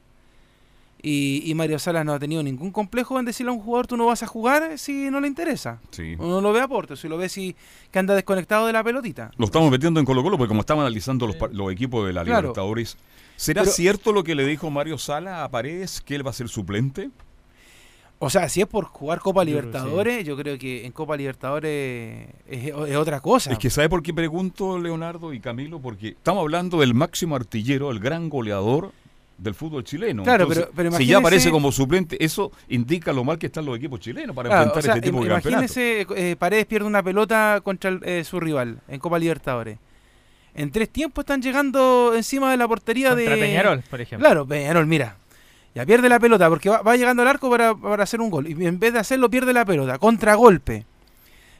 Y, 1.04 1.42
y 1.46 1.56
Mario 1.56 1.80
Salas 1.80 2.06
no 2.06 2.14
ha 2.14 2.20
tenido 2.20 2.44
ningún 2.44 2.70
complejo 2.72 3.20
en 3.20 3.26
decirle 3.26 3.50
a 3.50 3.54
un 3.54 3.60
jugador 3.62 3.88
tú 3.88 3.98
no 3.98 4.06
vas 4.06 4.22
a 4.22 4.28
jugar 4.28 4.78
si 4.78 5.10
no 5.10 5.20
le 5.20 5.28
interesa. 5.28 5.80
Sí. 5.90 6.16
Uno 6.20 6.42
lo 6.42 6.54
ve 6.54 6.62
aporte, 6.62 6.96
si 6.96 7.08
lo 7.08 7.18
ve 7.18 7.28
si 7.28 7.56
que 7.90 7.98
anda 8.00 8.14
desconectado 8.14 8.68
de 8.68 8.74
la 8.74 8.84
pelotita. 8.84 9.32
Lo 9.38 9.46
estamos 9.46 9.72
metiendo 9.72 10.00
en 10.00 10.06
Colo 10.06 10.22
Colo 10.22 10.38
porque 10.38 10.50
como 10.50 10.62
estamos 10.62 10.82
analizando 10.84 11.26
los, 11.26 11.36
los 11.54 11.72
equipos 11.72 12.06
de 12.06 12.14
la 12.14 12.24
Claro. 12.24 12.42
Libertadores, 12.50 12.98
¿será 13.36 13.62
Pero- 13.64 13.74
cierto 13.74 14.14
lo 14.14 14.24
que 14.24 14.36
le 14.36 14.46
dijo 14.46 14.70
Mario 14.70 15.00
Sala 15.00 15.44
a 15.44 15.50
Paredes, 15.50 16.02
que 16.02 16.14
él 16.16 16.26
va 16.26 16.30
a 16.30 16.34
ser 16.34 16.50
suplente? 16.50 17.10
O 18.24 18.30
sea, 18.30 18.48
si 18.50 18.62
es 18.62 18.68
por 18.68 18.86
jugar 18.86 19.18
Copa 19.20 19.42
sí. 19.42 19.48
Libertadores, 19.48 20.24
yo 20.24 20.38
creo 20.38 20.60
que 20.60 20.86
en 20.86 20.92
Copa 20.92 21.18
Libertadores 21.18 22.28
es, 22.48 22.66
es 22.68 22.96
otra 22.96 23.20
cosa. 23.20 23.52
Es 23.52 23.58
que 23.58 23.72
¿sabe 23.72 23.90
por 23.90 24.04
qué 24.04 24.14
pregunto, 24.14 24.78
Leonardo 24.78 25.34
y 25.34 25.40
Camilo? 25.40 25.80
Porque 25.80 26.10
estamos 26.10 26.42
hablando 26.42 26.80
del 26.80 26.94
máximo 26.94 27.36
artillero, 27.36 27.90
el 27.90 27.98
gran 28.00 28.30
goleador 28.30 28.92
del 29.42 29.56
fútbol 29.56 29.84
chileno. 29.84 30.24
Claro, 30.24 30.44
Entonces, 30.44 30.66
pero- 30.72 30.90
pero 30.90 30.98
si 30.98 31.06
ya 31.08 31.18
aparece 31.18 31.50
como 31.50 31.72
suplente, 31.72 32.24
eso 32.24 32.52
indica 32.70 33.12
lo 33.12 33.24
mal 33.24 33.40
que 33.40 33.48
están 33.48 33.66
los 33.66 33.76
equipos 33.78 34.00
chilenos 34.00 34.36
para 34.36 34.50
Claro, 34.50 34.64
enfrentar 34.66 34.80
o 34.80 34.82
sea, 34.84 34.94
este 34.96 35.02
tipo 35.10 35.24
de 35.24 35.30
campeonatos. 35.30 35.76
imagínese, 35.78 36.08
eh, 36.32 36.36
Paredes 36.38 36.66
pierde 36.68 36.86
una 36.88 37.02
pelota 37.02 37.60
contra 37.64 37.90
el- 37.90 38.02
eh, 38.04 38.24
su 38.24 38.40
rival 38.40 38.80
en 38.88 39.00
Copa 39.00 39.18
Libertadores. 39.18 39.80
En 40.54 40.70
tres 40.72 40.90
tiempos 40.90 41.24
están 41.24 41.42
llegando 41.42 42.14
encima 42.16 42.52
de 42.52 42.58
la 42.58 42.68
portería 42.68 43.10
Contra 43.12 43.36
de... 43.36 43.42
Peñarol, 43.42 43.84
por 43.90 44.02
ejemplo. 44.02 44.28
Claro, 44.28 44.46
Peñarol, 44.46 44.86
mira. 44.86 45.16
Ya 45.74 45.86
pierde 45.86 46.10
la 46.10 46.20
pelota 46.20 46.50
porque 46.50 46.70
va, 46.70 46.82
va 46.82 46.98
llegando 46.98 47.22
al 47.22 47.30
arco 47.30 47.50
para, 47.50 47.74
para 47.74 48.04
hacer 48.04 48.20
un 48.20 48.30
gol. 48.30 48.46
Y 48.48 48.66
en 48.66 48.78
vez 48.78 48.92
de 48.92 49.00
hacerlo, 49.00 49.30
pierde 49.30 49.54
la 49.54 49.64
pelota. 49.66 49.98
Contragolpe. 49.98 50.86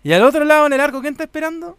Y 0.04 0.12
al 0.12 0.22
otro 0.24 0.44
lado 0.44 0.68
en 0.68 0.74
el 0.74 0.82
arco, 0.82 1.00
¿quién 1.00 1.14
está 1.14 1.24
esperando? 1.24 1.78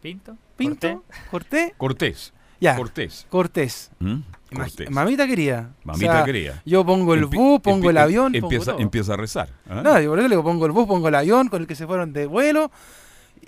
Pinto. 0.00 0.36
Pinto. 0.56 1.04
Cortés. 1.30 1.72
Cortés. 1.76 2.32
Ya. 2.60 2.74
Cortés. 2.76 3.26
Cortés. 3.28 3.90
¿Mm? 4.00 4.20
Cortés. 4.54 4.90
Mamita 4.90 5.26
quería. 5.26 5.70
Mamita 5.84 6.10
O 6.10 6.14
sea, 6.16 6.24
quería. 6.24 6.62
Yo 6.64 6.84
pongo 6.84 7.14
el 7.14 7.24
Empi- 7.24 7.36
bus, 7.36 7.60
pongo 7.60 7.90
el 7.90 7.98
avión, 7.98 8.34
Empieza, 8.34 8.72
pongo 8.72 8.82
empieza 8.82 9.14
a 9.14 9.16
rezar. 9.16 9.48
¿ah? 9.68 9.82
No, 9.84 10.00
y 10.00 10.06
por 10.06 10.18
eso 10.18 10.28
le 10.28 10.34
digo, 10.34 10.42
pongo 10.44 10.66
el 10.66 10.72
bus, 10.72 10.86
pongo 10.86 11.08
el 11.08 11.14
avión 11.14 11.48
con 11.48 11.60
el 11.62 11.66
que 11.68 11.74
se 11.74 11.86
fueron 11.86 12.12
de 12.12 12.26
vuelo. 12.26 12.70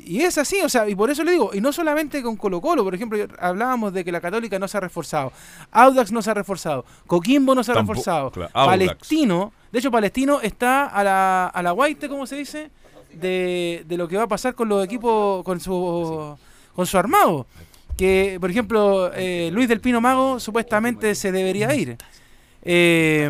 Y 0.02 0.22
es 0.22 0.38
así, 0.38 0.60
o 0.62 0.68
sea, 0.68 0.88
y 0.88 0.94
por 0.94 1.10
eso 1.10 1.24
le 1.24 1.32
digo, 1.32 1.50
y 1.52 1.60
no 1.60 1.72
solamente 1.72 2.22
con 2.22 2.36
Colo 2.36 2.60
Colo, 2.60 2.84
por 2.84 2.94
ejemplo, 2.94 3.18
yo- 3.18 3.26
hablábamos 3.38 3.92
de 3.92 4.04
que 4.04 4.12
la 4.12 4.20
Católica 4.20 4.58
no 4.58 4.66
se 4.68 4.78
ha 4.78 4.80
reforzado, 4.80 5.32
Audax 5.72 6.10
no 6.12 6.22
se 6.22 6.30
ha 6.30 6.34
reforzado, 6.34 6.86
Coquimbo 7.06 7.54
no 7.54 7.62
se 7.62 7.72
ha 7.72 7.74
Tampo- 7.74 7.92
reforzado, 7.92 8.30
claro. 8.30 8.50
Palestino, 8.54 9.52
de 9.72 9.78
hecho 9.78 9.90
Palestino 9.90 10.40
está 10.40 10.86
a 10.86 11.04
la, 11.04 11.46
a 11.48 11.62
la 11.62 11.72
guaite, 11.72 12.08
¿cómo 12.08 12.26
se 12.26 12.36
dice? 12.36 12.70
De, 13.12 13.84
de 13.86 13.96
lo 13.98 14.06
que 14.08 14.16
va 14.16 14.22
a 14.22 14.28
pasar 14.28 14.54
con 14.54 14.68
los 14.68 14.82
equipos, 14.84 15.42
con 15.44 15.60
su, 15.60 16.36
con 16.74 16.86
su 16.86 16.96
armado. 16.96 17.46
Que, 18.00 18.38
por 18.40 18.50
ejemplo, 18.50 19.12
eh, 19.14 19.50
Luis 19.52 19.68
del 19.68 19.82
Pino 19.82 20.00
Mago 20.00 20.40
supuestamente 20.40 21.14
se 21.14 21.32
debería 21.32 21.74
ir. 21.74 21.98
Eh, 22.62 23.28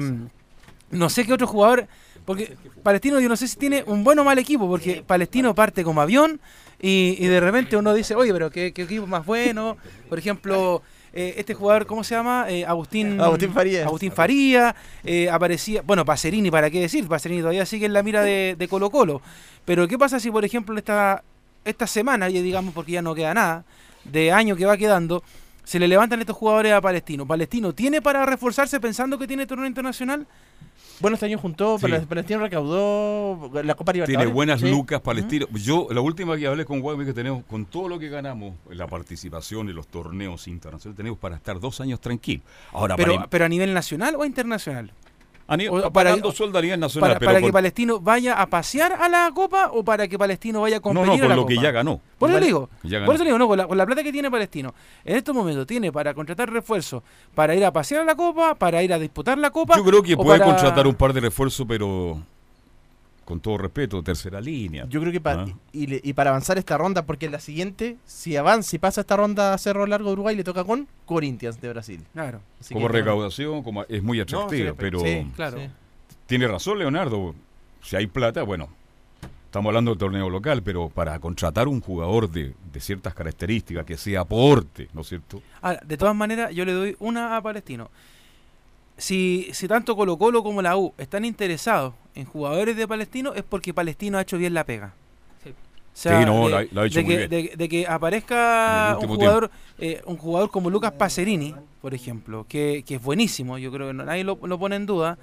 no 0.92 1.10
sé 1.10 1.26
qué 1.26 1.32
otro 1.32 1.48
jugador, 1.48 1.88
porque 2.24 2.56
Palestino 2.84 3.18
yo 3.18 3.28
no 3.28 3.34
sé 3.34 3.48
si 3.48 3.56
tiene 3.56 3.82
un 3.84 4.04
buen 4.04 4.16
o 4.20 4.22
mal 4.22 4.38
equipo, 4.38 4.68
porque 4.68 5.02
Palestino 5.04 5.56
parte 5.56 5.82
como 5.82 6.00
avión 6.00 6.40
y, 6.80 7.16
y 7.18 7.26
de 7.26 7.40
repente 7.40 7.76
uno 7.76 7.92
dice, 7.92 8.14
oye, 8.14 8.32
pero 8.32 8.48
qué, 8.52 8.72
qué 8.72 8.82
equipo 8.82 9.08
más 9.08 9.26
bueno. 9.26 9.76
Por 10.08 10.20
ejemplo, 10.20 10.82
eh, 11.12 11.34
este 11.36 11.52
jugador, 11.54 11.86
¿cómo 11.86 12.04
se 12.04 12.14
llama? 12.14 12.46
Eh, 12.48 12.64
Agustín, 12.64 13.20
Agustín 13.20 13.52
Farías. 13.52 13.84
Agustín 13.88 14.12
Faría, 14.12 14.76
eh, 15.02 15.28
aparecía, 15.30 15.82
bueno, 15.82 16.04
Pacerini, 16.04 16.48
¿para 16.48 16.70
qué 16.70 16.78
decir? 16.78 17.08
Pacerini 17.08 17.40
todavía 17.40 17.66
sigue 17.66 17.86
en 17.86 17.92
la 17.92 18.04
mira 18.04 18.22
de, 18.22 18.54
de 18.56 18.68
Colo 18.68 18.88
Colo. 18.88 19.20
Pero 19.64 19.88
¿qué 19.88 19.98
pasa 19.98 20.20
si, 20.20 20.30
por 20.30 20.44
ejemplo, 20.44 20.78
esta, 20.78 21.24
esta 21.64 21.88
semana, 21.88 22.28
digamos, 22.28 22.72
porque 22.72 22.92
ya 22.92 23.02
no 23.02 23.16
queda 23.16 23.34
nada, 23.34 23.64
de 24.04 24.32
año 24.32 24.56
que 24.56 24.66
va 24.66 24.76
quedando, 24.76 25.22
se 25.64 25.78
le 25.78 25.86
levantan 25.88 26.20
estos 26.20 26.36
jugadores 26.36 26.72
a 26.72 26.80
Palestino? 26.80 27.26
¿Palestino 27.26 27.72
tiene 27.74 28.00
para 28.02 28.24
reforzarse 28.26 28.80
pensando 28.80 29.18
que 29.18 29.26
tiene 29.26 29.46
torneo 29.46 29.66
internacional? 29.66 30.26
Bueno, 31.00 31.14
este 31.14 31.24
año 31.26 31.38
juntó, 31.38 31.78
Sí. 31.78 31.86
Pal- 31.86 32.06
Palestino 32.06 32.40
recaudó 32.40 33.50
la 33.62 33.74
Copa 33.74 33.92
Libertadores. 33.92 34.18
Tiene 34.18 34.26
buenas 34.34 34.60
Sí. 34.60 34.70
lucas 34.70 35.00
palestinos. 35.00 35.48
Yo, 35.54 35.88
la 35.90 36.02
última 36.02 36.36
que 36.36 36.46
hablé 36.46 36.66
con 36.66 36.80
Guadalupe 36.80 37.06
que 37.06 37.14
tenemos, 37.14 37.42
con 37.46 37.64
todo 37.64 37.88
lo 37.88 37.98
que 37.98 38.10
ganamos, 38.10 38.54
la 38.68 38.86
participación 38.86 39.70
en 39.70 39.76
los 39.76 39.86
torneos 39.88 40.46
internacionales, 40.46 40.96
tenemos 40.98 41.18
para 41.18 41.36
estar 41.36 41.58
dos 41.58 41.80
años 41.80 42.00
tranquilos. 42.00 42.44
Ahora, 42.72 42.96
Pero, 42.96 43.14
para, 43.16 43.26
pero 43.28 43.44
a 43.46 43.48
nivel 43.48 43.72
nacional 43.72 44.14
o 44.16 44.26
internacional? 44.26 44.92
A 45.50 45.56
nivel- 45.56 45.84
o 45.84 45.92
para- 45.92 46.12
a 46.12 46.16
nivel 46.16 46.80
nacional, 46.80 47.10
¿Para, 47.18 47.18
pero 47.18 47.46
que 47.46 47.52
Palestino 47.52 48.00
vaya 48.00 48.40
a 48.40 48.46
pasear 48.46 48.92
a 48.92 49.08
la 49.08 49.30
Copa 49.34 49.70
o 49.72 49.84
para 49.84 50.06
que 50.08 50.16
Palestino 50.18 50.60
vaya 50.60 50.76
a 50.76 50.78
no, 50.78 50.82
competir 50.82 51.06
no, 51.08 51.12
a 51.12 51.18
con 51.18 51.28
la 51.28 51.34
lo 51.36 51.42
Copa? 51.42 51.54
que 51.54 51.60
ya 51.60 51.70
ganó. 51.72 52.00
Por 52.18 52.30
eso 52.30 52.38
le 52.40 52.46
digo, 52.46 52.70
por 53.04 53.14
eso 53.14 53.24
digo, 53.24 53.38
no, 53.38 53.48
con 53.48 53.58
la, 53.58 53.66
con 53.66 53.76
la 53.76 53.84
plata 53.86 54.02
que 54.02 54.12
tiene 54.12 54.30
Palestino, 54.30 54.72
en 55.04 55.16
estos 55.16 55.34
momentos 55.34 55.66
tiene 55.66 55.90
para 55.92 56.14
contratar 56.14 56.50
refuerzos, 56.50 57.02
para 57.34 57.54
ir 57.54 57.64
a 57.64 57.72
pasear 57.72 58.02
a 58.02 58.04
la 58.04 58.14
Copa, 58.14 58.54
para 58.54 58.82
ir 58.82 58.92
a 58.92 58.98
disputar 58.98 59.36
la 59.38 59.50
Copa. 59.50 59.76
Yo 59.76 59.84
creo 59.84 60.02
que 60.02 60.16
puede 60.16 60.38
para- 60.38 60.50
contratar 60.52 60.86
un 60.86 60.94
par 60.94 61.12
de 61.12 61.20
refuerzos, 61.20 61.66
pero 61.68 62.18
con 63.30 63.40
todo 63.40 63.56
respeto, 63.58 64.02
tercera 64.02 64.40
línea. 64.40 64.84
Yo 64.88 65.00
creo 65.00 65.12
que 65.12 65.20
pa- 65.20 65.44
Ah. 65.44 65.46
y, 65.72 65.86
le- 65.86 66.00
y 66.02 66.12
para 66.14 66.30
avanzar 66.30 66.58
esta 66.58 66.76
ronda, 66.76 67.06
porque 67.06 67.26
en 67.26 67.32
la 67.32 67.38
siguiente, 67.40 67.96
si 68.04 68.36
avanza 68.36 68.74
y 68.74 68.78
pasa 68.80 69.00
esta 69.02 69.16
ronda 69.16 69.54
a 69.54 69.58
Cerro 69.58 69.86
Largo 69.86 70.08
de 70.08 70.12
Uruguay, 70.14 70.34
le 70.34 70.42
toca 70.44 70.64
con 70.64 70.88
Corinthians 71.06 71.60
de 71.60 71.68
Brasil. 71.68 72.00
Claro, 72.12 72.40
Así 72.60 72.74
como 72.74 72.88
que, 72.88 72.92
recaudación, 72.94 73.62
como 73.62 73.84
es 73.84 74.02
muy 74.02 74.18
no, 74.18 74.50
sí, 74.50 74.64
pero 74.76 74.98
sí, 75.00 75.26
claro. 75.36 75.58
sí. 75.58 75.68
tiene 76.26 76.48
razón 76.48 76.78
Leonardo. 76.80 77.34
Si 77.82 77.94
hay 77.96 78.06
plata, 78.08 78.42
bueno, 78.42 78.68
estamos 79.46 79.70
hablando 79.70 79.92
del 79.92 79.98
torneo 79.98 80.28
local, 80.28 80.62
pero 80.62 80.88
para 80.88 81.18
contratar 81.20 81.68
un 81.68 81.80
jugador 81.80 82.28
de, 82.28 82.52
de 82.72 82.80
ciertas 82.80 83.14
características, 83.14 83.86
que 83.86 83.96
sea 83.96 84.20
aporte, 84.22 84.88
¿no 84.92 85.02
es 85.02 85.08
cierto? 85.08 85.40
Ahora, 85.62 85.80
de 85.86 85.96
todas 85.96 86.14
maneras, 86.16 86.52
yo 86.52 86.64
le 86.64 86.72
doy 86.72 86.96
una 86.98 87.36
a 87.36 87.40
Palestino. 87.42 87.88
Si, 88.96 89.48
si 89.52 89.66
tanto 89.66 89.96
Colo 89.96 90.18
Colo 90.18 90.42
como 90.42 90.60
la 90.60 90.76
U 90.76 90.92
están 90.98 91.24
interesados 91.24 91.94
en 92.14 92.24
jugadores 92.24 92.76
de 92.76 92.86
Palestino, 92.88 93.34
es 93.34 93.42
porque 93.42 93.72
Palestino 93.74 94.18
ha 94.18 94.22
hecho 94.22 94.38
bien 94.38 94.54
la 94.54 94.64
pega. 94.64 94.92
Sí. 95.44 95.50
O 95.50 95.54
sea, 95.92 96.20
Sí, 96.20 96.26
no, 96.26 96.48
de, 96.48 96.68
lo 96.72 96.80
ha- 96.82 96.86
hecho 96.86 96.98
de 97.00 97.04
muy 97.04 97.12
que, 97.14 97.26
bien. 97.26 97.30
de- 97.30 97.56
de 97.56 97.68
que 97.68 97.86
aparezca 97.86 98.96
un 99.00 99.08
jugador, 99.08 99.50
eh, 99.78 100.02
un 100.06 100.16
jugador 100.16 100.50
como 100.50 100.70
Lucas 100.70 100.92
Pacerini, 100.92 101.54
por 101.80 101.94
ejemplo, 101.94 102.46
que, 102.48 102.84
que 102.86 102.96
es 102.96 103.02
buenísimo, 103.02 103.58
yo 103.58 103.70
creo 103.72 103.88
que 103.88 103.94
no- 103.94 104.04
nadie 104.04 104.24
lo, 104.24 104.38
lo 104.42 104.58
pone 104.58 104.76
en 104.76 104.86
duda. 104.86 105.18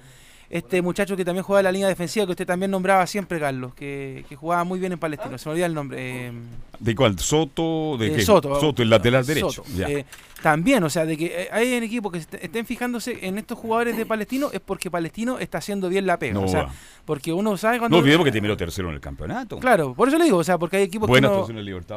Este 0.50 0.80
muchacho 0.80 1.14
que 1.14 1.26
también 1.26 1.42
juega 1.44 1.60
en 1.60 1.64
la 1.64 1.72
línea 1.72 1.88
defensiva, 1.88 2.24
que 2.24 2.32
usted 2.32 2.46
también 2.46 2.70
nombraba 2.70 3.06
siempre, 3.06 3.38
Carlos, 3.38 3.74
que, 3.74 4.24
que 4.30 4.34
jugaba 4.34 4.64
muy 4.64 4.78
bien 4.80 4.92
en 4.92 4.98
Palestino, 4.98 5.36
se 5.36 5.46
me 5.46 5.52
olvida 5.52 5.66
el 5.66 5.74
nombre. 5.74 5.98
eh, 6.28 6.32
¿De 6.80 6.94
cuál? 6.94 7.18
¿Soto? 7.18 7.96
¿De 7.98 8.06
eh, 8.06 8.12
qué? 8.16 8.22
Soto, 8.22 8.82
el 8.82 8.88
lateral 8.88 9.26
derecho. 9.26 9.50
Soto. 9.50 9.68
Ya. 9.76 9.88
Eh, 9.90 10.06
también, 10.42 10.82
o 10.84 10.88
sea, 10.88 11.04
de 11.04 11.18
que 11.18 11.48
hay 11.52 11.74
en 11.74 11.82
equipo 11.82 12.10
que 12.10 12.18
est- 12.18 12.32
estén 12.34 12.64
fijándose 12.64 13.18
en 13.26 13.36
estos 13.36 13.58
jugadores 13.58 13.96
de 13.98 14.06
Palestino 14.06 14.48
es 14.52 14.60
porque 14.60 14.90
Palestino 14.90 15.38
está 15.38 15.58
haciendo 15.58 15.88
bien 15.90 16.06
la 16.06 16.18
pega. 16.18 16.32
no, 16.34 16.44
o 16.44 16.48
sea, 16.48 16.68
porque 17.04 17.30
uno 17.32 17.56
sabe 17.58 17.78
cuando. 17.78 17.96
no 17.96 18.00
olvidemos 18.00 18.24
que 18.24 18.32
terminó 18.32 18.56
tercero 18.56 18.88
en 18.88 18.94
el 18.94 19.00
campeonato. 19.00 19.58
Claro, 19.58 19.92
por 19.94 20.08
eso 20.08 20.16
le 20.16 20.24
digo, 20.24 20.38
o 20.38 20.44
sea, 20.44 20.56
porque 20.56 20.78
hay 20.78 20.84
equipos 20.84 21.10
que 21.10 21.18
uno, 21.18 21.46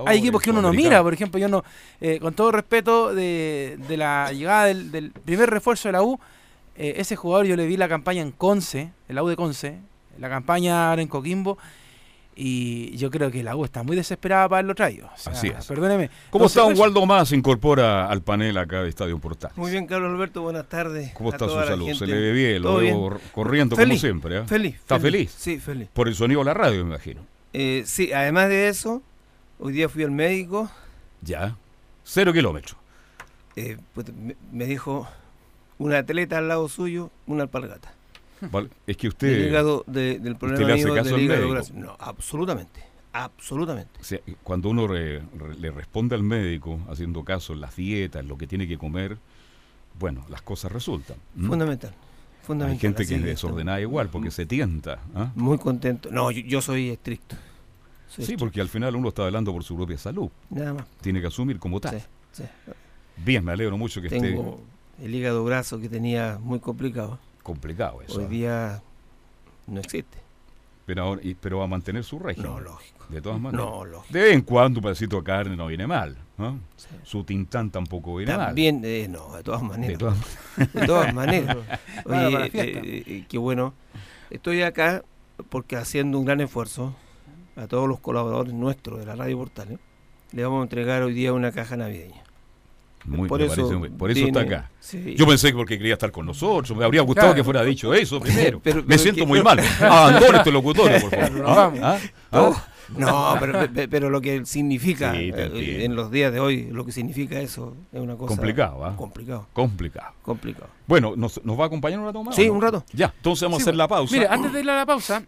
hay 0.08 0.18
equipos 0.18 0.42
que 0.42 0.50
uno 0.50 0.62
no 0.62 0.74
mira, 0.74 1.02
por 1.04 1.14
ejemplo, 1.14 1.40
yo 1.40 1.48
no, 1.48 1.64
eh, 2.02 2.20
con 2.20 2.34
todo 2.34 2.52
respeto 2.52 3.14
de, 3.16 3.78
de 3.88 3.96
la 3.98 4.32
llegada 4.34 4.66
del, 4.66 4.92
del 4.92 5.12
primer 5.12 5.50
refuerzo 5.50 5.88
de 5.88 5.94
la 5.94 6.04
U, 6.04 6.20
eh, 6.76 6.94
ese 6.98 7.16
jugador 7.16 7.46
yo 7.46 7.56
le 7.56 7.66
vi 7.68 7.78
la 7.78 7.88
campaña 7.90 8.22
en 8.22 8.32
Conce, 8.32 8.92
en 9.08 9.16
la 9.16 9.24
U 9.24 9.28
de 9.28 9.36
Conce, 9.36 9.78
la 10.20 10.30
campaña 10.30 10.90
ahora 10.90 11.02
en 11.02 11.08
Coquimbo, 11.08 11.58
y 12.34 12.96
yo 12.98 13.12
creo 13.12 13.30
que 13.30 13.44
la 13.44 13.56
U 13.56 13.66
está 13.66 13.84
muy 13.84 13.96
desesperada 13.96 14.48
para 14.48 14.60
haberlo 14.60 14.74
traído. 14.74 15.08
O 15.14 15.18
sea, 15.18 15.34
Así 15.34 15.48
es. 15.48 15.66
Perdóneme. 15.66 16.08
¿Cómo 16.30 16.46
Entonces, 16.46 16.52
está 16.58 16.62
don 16.64 16.72
eso- 16.74 16.82
Waldo 16.82 17.06
Más? 17.06 17.28
Se 17.28 17.36
incorpora 17.36 18.08
al 18.08 18.22
panel 18.22 18.58
acá 18.58 18.82
de 18.84 18.90
Estadio 18.90 19.20
Portal. 19.20 19.52
Muy 19.58 19.70
bien, 19.72 19.86
Carlos 19.86 20.12
Alberto, 20.12 20.42
buenas 20.42 20.68
tardes. 20.68 21.12
¿Cómo 21.14 21.30
a 21.30 21.34
está 21.34 21.46
su 21.48 21.54
salud? 21.56 21.94
Se 21.94 22.08
le 22.08 22.16
ve 22.20 22.32
bien, 22.32 22.62
lo 22.62 22.70
¿Todo 22.70 22.78
veo 22.80 23.20
corriendo 23.34 23.76
como 23.76 23.86
Feliz, 23.86 24.00
siempre. 24.02 24.38
¿eh? 24.40 24.44
Feliz. 24.46 24.76
¿Está 24.76 25.00
feliz? 25.00 25.36
Sí, 25.38 25.60
feliz. 25.60 25.90
Por 25.94 26.08
el 26.08 26.16
sonido 26.16 26.40
de 26.40 26.46
la 26.46 26.54
radio, 26.54 26.84
me 26.86 26.92
imagino. 26.96 27.22
Eh, 27.54 27.84
sí, 27.86 28.14
además 28.14 28.48
de 28.48 28.70
eso, 28.70 29.04
hoy 29.60 29.74
día 29.74 29.90
fui 29.90 30.04
al 30.04 30.12
médico, 30.12 30.72
Ya. 31.22 31.58
Cero 32.04 32.32
kilómetros. 32.34 32.78
eh, 33.58 33.78
pues, 33.94 34.08
me, 34.14 34.36
me 34.54 34.66
dijo 34.66 35.08
un 35.84 35.94
atleta 35.94 36.38
al 36.38 36.48
lado 36.48 36.68
suyo, 36.70 37.10
una 37.28 37.44
alpargata. 37.44 37.94
Vale, 38.52 38.70
Es 38.88 38.98
que 38.98 39.08
usted, 39.08 39.48
hígado, 39.48 39.84
de- 39.88 40.20
del 40.20 40.36
problema 40.36 40.66
le 40.68 40.74
hace 40.74 40.94
caso 40.94 41.16
del 41.16 41.32
al 41.32 41.42
médico. 41.50 41.74
No, 41.76 41.96
absolutamente, 42.00 42.82
absolutamente. 43.14 44.00
o 44.00 44.04
sea, 44.04 44.20
cuando 44.44 44.70
uno 44.70 44.88
re- 44.88 45.20
re- 45.20 45.56
le 45.60 45.72
responde 45.72 46.16
al 46.16 46.24
médico, 46.24 46.80
haciendo 46.90 47.24
caso 47.24 47.54
en 47.54 47.62
las 47.62 47.76
dietas, 47.76 48.22
en 48.22 48.28
lo 48.28 48.38
que 48.38 48.48
tiene 48.48 48.68
que 48.68 48.78
comer, 48.78 49.18
bueno, 50.00 50.26
las 50.30 50.42
cosas 50.42 50.72
resultan. 50.72 51.18
Fundamental, 51.40 51.94
fundamental. 52.42 52.74
Hay 52.74 52.80
gente 52.80 53.06
que 53.06 53.16
es 53.16 53.24
desordenada 53.24 53.80
igual, 53.82 54.10
porque 54.10 54.32
se 54.32 54.46
tienta. 54.48 55.00
¿ah? 55.14 55.32
Muy 55.36 55.58
contento. 55.60 56.10
No, 56.12 56.32
yo, 56.32 56.42
yo 56.42 56.62
soy 56.62 56.90
estricto. 56.90 57.36
Soy 58.08 58.16
Sí, 58.16 58.22
estricto, 58.24 58.46
porque 58.46 58.62
al 58.62 58.70
final 58.70 58.96
uno 58.96 59.10
está 59.10 59.24
hablando 59.26 59.54
por 59.54 59.64
su 59.64 59.76
propia 59.76 59.98
salud. 60.00 60.30
Nada 60.50 60.74
más. 60.74 60.86
Tiene 61.02 61.22
que 61.22 61.28
asumir 61.28 61.60
como 61.60 61.80
tal. 61.80 62.00
Sí, 62.00 62.06
sí. 62.32 62.44
Bien, 63.24 63.46
me 63.46 63.52
alegro 63.52 63.78
mucho 63.78 64.02
que 64.02 64.10
Tengo 64.10 64.62
el 65.02 65.14
hígado 65.16 65.44
graso 65.46 65.80
que 65.80 65.90
tenía 65.90 66.38
muy 66.42 66.60
complicado. 66.60 67.20
complicado 67.44 68.02
eso. 68.02 68.20
Hoy 68.20 68.26
¿ah? 68.26 68.28
día 68.28 68.84
no 69.68 69.80
existe. 69.80 70.18
Pero, 70.86 71.04
ahora- 71.04 71.22
y- 71.24 71.36
pero 71.36 71.60
va 71.60 71.66
a 71.66 71.68
mantener 71.68 72.04
su 72.04 72.20
régimen. 72.20 72.52
No, 72.52 72.60
lógico. 72.60 73.06
De 73.10 73.22
todas 73.22 73.40
maneras. 73.40 73.66
No, 73.66 73.86
lógico. 73.86 74.14
De 74.14 74.22
vez 74.22 74.34
en 74.34 74.42
cuando 74.42 74.80
un 74.80 74.84
pedacito 74.84 75.18
de 75.18 75.24
carne 75.24 75.56
no 75.56 75.68
viene 75.68 75.86
mal. 75.88 76.16
Sí. 76.78 76.88
Su 77.04 77.24
tintán 77.24 77.70
tampoco 77.70 78.16
viene 78.16 78.36
mal. 78.36 78.48
También, 78.48 78.82
eh, 78.84 79.08
no, 79.10 79.36
de 79.36 79.44
todas 79.44 79.62
De 79.62 79.68
maneras. 79.68 79.98
todas 80.00 80.18
De 80.74 80.86
todas 80.88 81.14
maneras. 81.14 81.58
Oye, 82.06 82.46
eh, 82.46 82.52
eh, 82.54 83.04
eh, 83.06 83.26
qué 83.30 83.38
bueno. 83.38 83.74
Estoy 84.32 84.62
acá 84.64 85.04
porque 85.50 85.76
haciendo 85.78 86.18
un 86.20 86.26
gran 86.26 86.42
esfuerzo 86.42 86.96
a 87.56 87.68
todos 87.68 87.88
los 87.88 88.00
colaboradores 88.00 88.54
nuestros 88.54 89.00
de 89.00 89.06
la 89.06 89.16
Radio 89.16 89.38
Portal. 89.38 89.74
¿eh? 89.74 89.78
Le 90.32 90.44
vamos 90.44 90.62
a 90.62 90.64
entregar 90.64 91.04
hoy 91.04 91.14
día 91.14 91.32
una 91.34 91.52
caja 91.52 91.76
navideña. 91.78 92.24
Muy, 93.06 93.28
por 93.28 93.42
eso, 93.42 93.68
parece 93.68 93.90
por 93.98 94.12
eso 94.12 94.26
está 94.28 94.42
acá. 94.42 94.70
sí. 94.80 95.16
Yo 95.18 95.26
pensé 95.28 95.48
que 95.50 95.56
porque 95.56 95.78
quería 95.78 95.94
estar 95.94 96.12
con 96.12 96.26
nosotros. 96.26 96.78
Me 96.78 96.86
habría 96.86 97.02
gustado 97.02 97.28
Claro. 97.30 97.36
que 97.36 97.44
fuera 97.44 97.64
dicho 97.64 97.94
eso 97.94 98.20
primero. 98.22 98.60
Pero- 98.64 98.78
me 98.82 98.84
pero 98.88 99.00
siento 99.00 99.22
que- 99.22 99.28
muy 99.28 99.42
mal. 99.42 99.60
Abandone 99.82 100.38
este 100.38 100.52
locutorio, 100.52 101.00
por 101.02 101.10
favor. 101.10 101.44
¿Ah? 101.48 101.72
¿Ah? 101.82 101.98
¿Ah? 102.32 102.68
no, 102.98 103.36
pero, 103.40 103.72
pe- 103.74 103.88
pero 103.88 104.10
lo 104.10 104.20
que 104.22 104.46
significa 104.46 105.14
Sí, 105.14 105.32
eh, 105.34 105.86
en 105.86 105.96
los 105.96 106.12
días 106.12 106.32
de 106.34 106.40
hoy, 106.42 106.68
lo 106.72 106.86
que 106.86 106.92
significa 106.92 107.40
eso 107.40 107.76
es 107.92 108.02
una 108.02 108.16
cosa 108.18 108.28
Complicado, 108.36 108.84
¿ah? 108.86 108.96
complicado, 108.98 109.48
Complicado. 109.54 110.12
complicado. 110.22 110.68
Bueno, 110.88 111.14
¿nos, 111.16 111.44
nos 111.46 111.58
va 111.58 111.64
a 111.64 111.68
acompañar 111.68 112.00
un 112.00 112.06
rato 112.06 112.22
más? 112.24 112.36
Sí, 112.36 112.48
no? 112.48 112.54
un 112.54 112.62
rato. 112.62 112.84
Ya, 112.92 113.14
entonces 113.16 113.44
vamos 113.44 113.60
Sí, 113.60 113.62
a 113.62 113.66
hacer 113.66 113.76
la 113.76 113.88
pausa. 113.88 114.14
Mire, 114.14 114.28
antes 114.28 114.52
de 114.52 114.60
ir 114.60 114.70
a 114.70 114.76
la 114.76 114.86
pausa, 114.86 115.24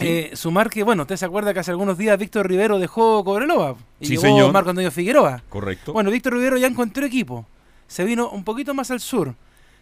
eh, 0.00 0.30
sumar 0.34 0.70
que, 0.70 0.82
bueno, 0.82 1.02
usted 1.02 1.16
se 1.16 1.24
acuerda 1.24 1.52
que 1.54 1.60
hace 1.60 1.70
algunos 1.70 1.96
días 1.98 2.18
Víctor 2.18 2.48
Rivero 2.48 2.78
dejó 2.78 3.22
Cobreloa 3.24 3.76
y 4.00 4.06
Sí, 4.06 4.10
llegó 4.12 4.22
señor. 4.22 4.52
Marco 4.52 4.70
Antonio 4.70 4.90
Figueroa. 4.90 5.42
Correcto. 5.48 5.92
Bueno, 5.92 6.10
Víctor 6.10 6.34
Rivero 6.34 6.56
ya 6.56 6.66
encontró 6.66 7.04
equipo. 7.06 7.46
Se 7.86 8.04
vino 8.04 8.30
un 8.30 8.44
poquito 8.44 8.74
más 8.74 8.90
al 8.90 9.00
sur. 9.00 9.34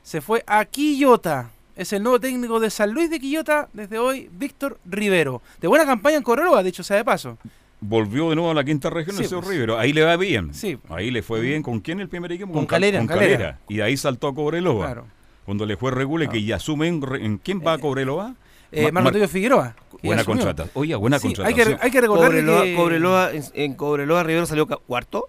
Se 0.02 0.20
fue 0.20 0.42
a 0.46 0.64
Quillota. 0.64 1.50
Es 1.76 1.92
el 1.92 2.02
nuevo 2.02 2.18
técnico 2.18 2.58
de 2.58 2.70
San 2.70 2.90
Luis 2.92 3.08
de 3.10 3.20
Quillota 3.20 3.68
desde 3.72 3.98
hoy, 3.98 4.28
Víctor 4.32 4.78
Rivero. 4.84 5.42
De 5.60 5.68
buena 5.68 5.84
campaña 5.86 6.16
en 6.16 6.22
Cobreloa, 6.22 6.62
dicho 6.62 6.82
sea 6.82 6.96
de 6.96 7.04
paso. 7.04 7.38
Volvió 7.80 8.30
de 8.30 8.34
nuevo 8.34 8.50
a 8.50 8.54
la 8.54 8.64
quinta 8.64 8.90
región 8.90 9.14
Sí, 9.16 9.22
el 9.22 9.28
señor 9.28 9.44
pues. 9.44 9.54
Rivero. 9.54 9.78
Ahí 9.78 9.92
le 9.92 10.02
va 10.02 10.16
bien. 10.16 10.52
Sí. 10.52 10.76
Ahí 10.88 11.12
le 11.12 11.22
fue 11.22 11.40
bien. 11.40 11.62
¿Con 11.62 11.78
quién 11.78 12.00
el 12.00 12.08
primer 12.08 12.32
equipo? 12.32 12.52
Con 12.52 12.66
Cal- 12.66 12.80
Calera. 12.80 12.98
Con 12.98 13.06
Calera. 13.06 13.32
Calera. 13.36 13.58
Y 13.68 13.76
de 13.76 13.82
ahí 13.84 13.96
saltó 13.96 14.26
a 14.26 14.34
Cobreloa. 14.34 14.84
Claro. 14.86 15.06
Cuando 15.44 15.64
le 15.64 15.76
fue 15.76 15.92
Regule, 15.92 16.28
que 16.28 16.42
ya 16.42 16.56
asume 16.56 16.88
en, 16.88 17.38
quién 17.38 17.62
va 17.64 17.74
a 17.74 17.78
Cobreloa. 17.78 18.34
Eh, 18.72 18.92
Mar- 18.92 19.06
Antonio 19.06 19.28
Figueroa. 19.28 19.74
Buena 20.02 20.24
contratación. 20.24 20.70
Oye, 20.74 20.94
buena 20.94 21.18
Sí, 21.18 21.32
hay, 21.44 21.54
que, 21.54 21.76
hay 21.80 21.90
que 21.90 22.00
recordar 22.00 22.28
Cobreloa, 22.28 22.62
que... 22.64 22.74
Cobreloa, 22.76 23.32
en, 23.32 23.44
en 23.54 23.74
Cobreloa 23.74 24.22
Rivero 24.22 24.46
salió 24.46 24.66
cuarto. 24.66 25.28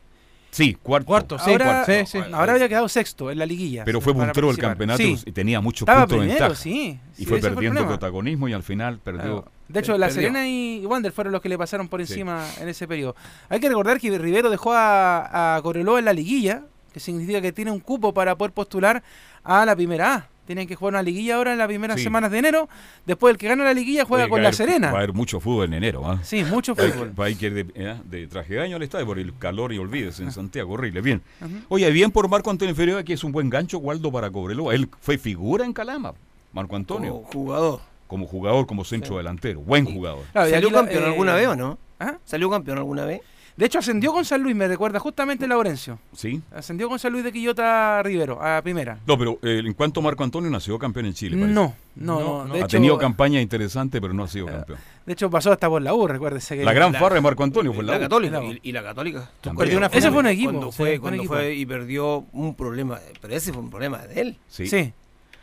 Sí, 0.52 0.75
cuarto. 0.82 1.06
Cuarto, 1.08 1.39
sí, 1.39 1.52
ahora, 1.52 1.65
cuarto. 1.86 1.91
Sí, 1.91 2.06
sí. 2.06 2.17
ahora 2.34 2.54
había 2.54 2.67
quedado 2.67 2.89
sexto 2.89 3.30
en 3.32 3.38
la 3.38 3.45
liguilla. 3.45 3.84
Pero 3.86 4.02
fue 4.02 4.13
puntero 4.13 4.47
del 4.47 4.58
campeonato 4.58 4.97
Sí. 4.97 5.17
y 5.25 5.32
tenía 5.32 5.62
muchos 5.62 5.82
Estaba 5.82 6.02
puntos 6.02 6.17
de 6.17 6.21
primero, 6.28 6.45
ventaja. 6.45 6.62
sí. 6.62 6.99
Y 7.17 7.19
sí, 7.19 7.25
fue 7.25 7.39
perdiendo 7.39 7.86
protagonismo 7.88 8.47
y 8.47 8.54
al 8.54 8.63
final 8.63 8.99
perdió 8.99 9.21
Claro. 9.43 9.52
De 9.67 9.80
hecho, 9.80 9.97
La. 9.99 10.10
Serena 10.10 10.47
y 10.47 10.84
Wander 10.88 11.12
fueron 11.12 11.32
los 11.34 11.41
que 11.43 11.49
le 11.49 11.58
pasaron 11.58 11.88
por 11.88 12.04
Sí. 12.04 12.13
encima 12.13 12.43
en 12.60 12.67
ese 12.67 12.88
periodo. 12.88 13.15
Hay 13.49 13.60
que 13.60 13.69
recordar 13.69 13.99
que 13.99 14.17
Rivero 14.17 14.49
dejó 14.49 14.73
a, 14.73 15.56
a 15.58 15.62
Cobreloa 15.62 15.99
en 15.99 16.06
la 16.06 16.13
liguilla, 16.13 16.63
que 16.91 16.99
significa 16.99 17.39
que 17.41 17.52
tiene 17.52 17.69
un 17.69 17.80
cupo 17.80 18.12
para 18.12 18.36
poder 18.36 18.52
postular 18.52 19.04
a 19.43 19.63
la 19.67 19.75
primera 19.75 20.15
A. 20.15 20.28
Tienen 20.49 20.67
que 20.67 20.73
jugar 20.73 20.95
una 20.95 21.03
liguilla 21.03 21.35
ahora 21.35 21.51
en 21.51 21.59
las 21.59 21.67
primeras 21.67 21.97
Sí. 21.97 22.05
semanas 22.05 22.31
de 22.31 22.39
enero. 22.39 22.67
Después 23.05 23.33
el 23.33 23.38
que 23.38 23.47
gana 23.47 23.63
la 23.63 23.71
liguilla 23.75 24.03
juega 24.03 24.27
con 24.27 24.38
va 24.39 24.41
a 24.41 24.43
La 24.45 24.53
Serena. 24.53 24.88
Va 24.88 24.95
a 24.95 24.97
haber 25.03 25.13
mucho 25.13 25.39
fútbol 25.39 25.65
en 25.67 25.75
enero. 25.75 26.09
¿ah? 26.09 26.19
Sí, 26.23 26.43
mucho 26.43 26.73
fútbol. 26.73 27.13
hay 27.19 27.35
que 27.35 27.45
ir 27.45 27.53
de, 27.53 27.65
eh, 27.75 27.95
de 28.05 28.25
traje 28.25 28.55
de 28.55 28.59
baño 28.62 28.77
al 28.77 28.81
estadio 28.81 29.05
por 29.05 29.19
el 29.19 29.31
calor 29.38 29.71
y 29.73 29.77
olvídese 29.77 30.23
en 30.23 30.31
Santiago, 30.31 30.73
horrible. 30.73 31.01
Bien. 31.01 31.21
Ujú. 31.39 31.51
Oye, 31.69 31.91
bien 31.91 32.09
por 32.09 32.27
Marco 32.29 32.49
Antonio 32.49 32.73
Figueroa, 32.73 33.03
que 33.03 33.13
es 33.13 33.23
un 33.23 33.31
buen 33.31 33.47
gancho, 33.51 33.77
Waldo 33.77 34.12
para 34.12 34.31
Cobreloa. 34.31 34.73
Él 34.73 34.89
fue 35.01 35.19
figura 35.19 35.65
en 35.65 35.71
Calama, 35.71 36.15
Marco 36.51 36.75
Antonio, 36.75 37.12
Como 37.13 37.27
jugador. 37.27 37.79
como 38.07 38.25
jugador, 38.25 38.65
como 38.65 38.83
centro 38.85 39.17
delantero. 39.17 39.59
Buen 39.59 39.85
jugador. 39.85 40.23
Claro, 40.31 40.47
y 40.47 40.51
¿Salió 40.51 40.69
aquí 40.69 40.73
la- 40.75 40.81
campeón 40.81 41.03
eh, 41.03 41.05
alguna 41.05 41.35
vez 41.35 41.47
o 41.47 41.55
no? 41.55 41.77
¿ah? 41.99 42.15
¿Salió 42.25 42.49
campeón 42.49 42.79
alguna 42.79 43.05
vez? 43.05 43.21
De 43.60 43.65
hecho, 43.65 43.80
ascendió 43.80 44.13
con 44.13 44.24
San 44.24 44.41
Luis, 44.41 44.56
me 44.56 44.69
recuerda 44.69 45.00
justamente 45.02 45.45
Laurencio. 45.45 46.00
¿Sí? 46.13 46.41
Ascendió 46.56 46.88
con 46.88 46.98
San 46.98 47.12
Luis 47.12 47.26
de 47.26 47.34
Quillota 47.34 48.02
Rivero, 48.02 48.41
a 48.41 48.62
primera. 48.62 49.00
No, 49.06 49.17
pero 49.17 49.38
eh, 49.43 49.62
en 49.65 49.74
cuanto 49.74 50.02
Marco 50.02 50.24
Antonio 50.24 50.50
nació 50.50 50.80
campeón 50.80 51.08
en 51.08 51.13
Chile. 51.13 51.36
parece. 51.36 51.54
No, 51.54 51.76
no, 51.98 52.19
No, 52.19 52.19
no. 52.22 52.45
no. 52.45 52.54
De, 52.54 52.62
ha 52.62 52.65
hecho, 52.65 52.78
tenido 52.78 52.98
campaña 52.98 53.41
interesante, 53.41 54.00
pero 54.00 54.13
no 54.13 54.24
ha 54.24 54.28
sido 54.30 54.48
Eh, 54.48 54.52
campeón. 54.52 54.80
de 55.06 55.12
hecho, 55.12 55.30
pasó 55.30 55.52
hasta 55.52 55.67
por 55.67 55.82
la 55.82 55.93
U, 55.93 56.08
recuérdese 56.08 56.56
que. 56.56 56.63
La 56.63 56.72
gran 56.72 56.93
la- 56.93 57.00
farra 57.00 57.15
de 57.15 57.22
Marco 57.22 57.43
Antonio 57.43 57.74
fue 57.74 57.84
la, 57.84 57.91
la, 57.91 57.98
U. 57.98 58.02
Católica. 58.04 58.41
Y, 58.45 58.60
y 58.63 58.72
la 58.72 58.82
Católica. 58.82 59.30
También. 59.41 59.58
Perdió 59.65 59.78
una 59.78 59.88
Ese 59.88 60.10
fue 60.10 60.19
un 60.22 60.28
equipo. 60.28 60.52
Cuando 60.52 60.72
fue, 60.72 60.86
fue 60.86 60.95
un 60.95 61.02
cuando 61.02 61.17
equipo. 61.17 61.34
fue 61.34 61.54
y 61.56 61.65
perdió 61.65 62.26
un 62.32 62.56
problema. 62.56 62.98
Pero 63.22 63.36
ese 63.36 63.52
fue 63.52 63.62
un 63.62 63.69
problema 63.69 63.98
de 64.08 64.22
él. 64.22 64.38
Sí. 64.48 64.67
Sí. 64.67 64.93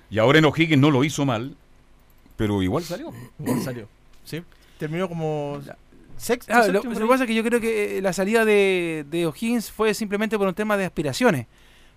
Y 0.09 0.19
ahora 0.19 0.39
en 0.39 0.47
O'Higgins 0.47 0.81
no 0.81 0.91
lo 0.91 1.05
hizo 1.05 1.27
mal, 1.27 1.55
pero 2.39 2.63
igual 2.63 2.83
salió. 2.83 3.13
Igual 3.39 3.61
salió. 3.61 3.89
Sí. 4.25 4.43
Terminó 4.79 5.07
como 5.07 5.61
sexto. 6.17 6.53
Ah, 6.55 6.67
lo, 6.69 6.83
que 6.83 6.89
pasa 7.07 7.25
es 7.25 7.29
que 7.29 7.35
yo 7.35 7.43
creo 7.45 7.61
que 7.61 7.99
eh, 7.99 8.03
la 8.03 8.13
salida 8.13 8.45
de, 8.45 9.05
de 9.11 9.27
O'Higgins 9.27 9.71
fue 9.71 9.95
simplemente 9.95 10.37
por 10.39 10.49
un 10.49 10.55
tema 10.55 10.77
de 10.77 10.85
aspiraciones. 10.85 11.47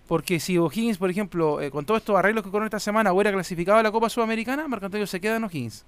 Porque 0.06 0.40
si 0.40 0.58
O'Higgins, 0.58 0.98
por 0.98 1.08
ejemplo, 1.08 1.60
eh, 1.60 1.70
con 1.70 1.84
todos 1.84 2.00
estos 2.00 2.16
arreglos 2.16 2.42
que 2.42 2.48
ocurrieron 2.48 2.66
esta 2.66 2.80
semana, 2.80 3.12
hubiera 3.12 3.30
clasificado 3.32 3.78
a 3.78 3.82
la 3.82 3.92
Copa 3.92 4.08
Sudamericana, 4.08 4.66
Marco 4.66 4.86
Antonio 4.86 5.06
se 5.06 5.20
queda 5.20 5.36
en 5.36 5.44
O'Higgins. 5.44 5.84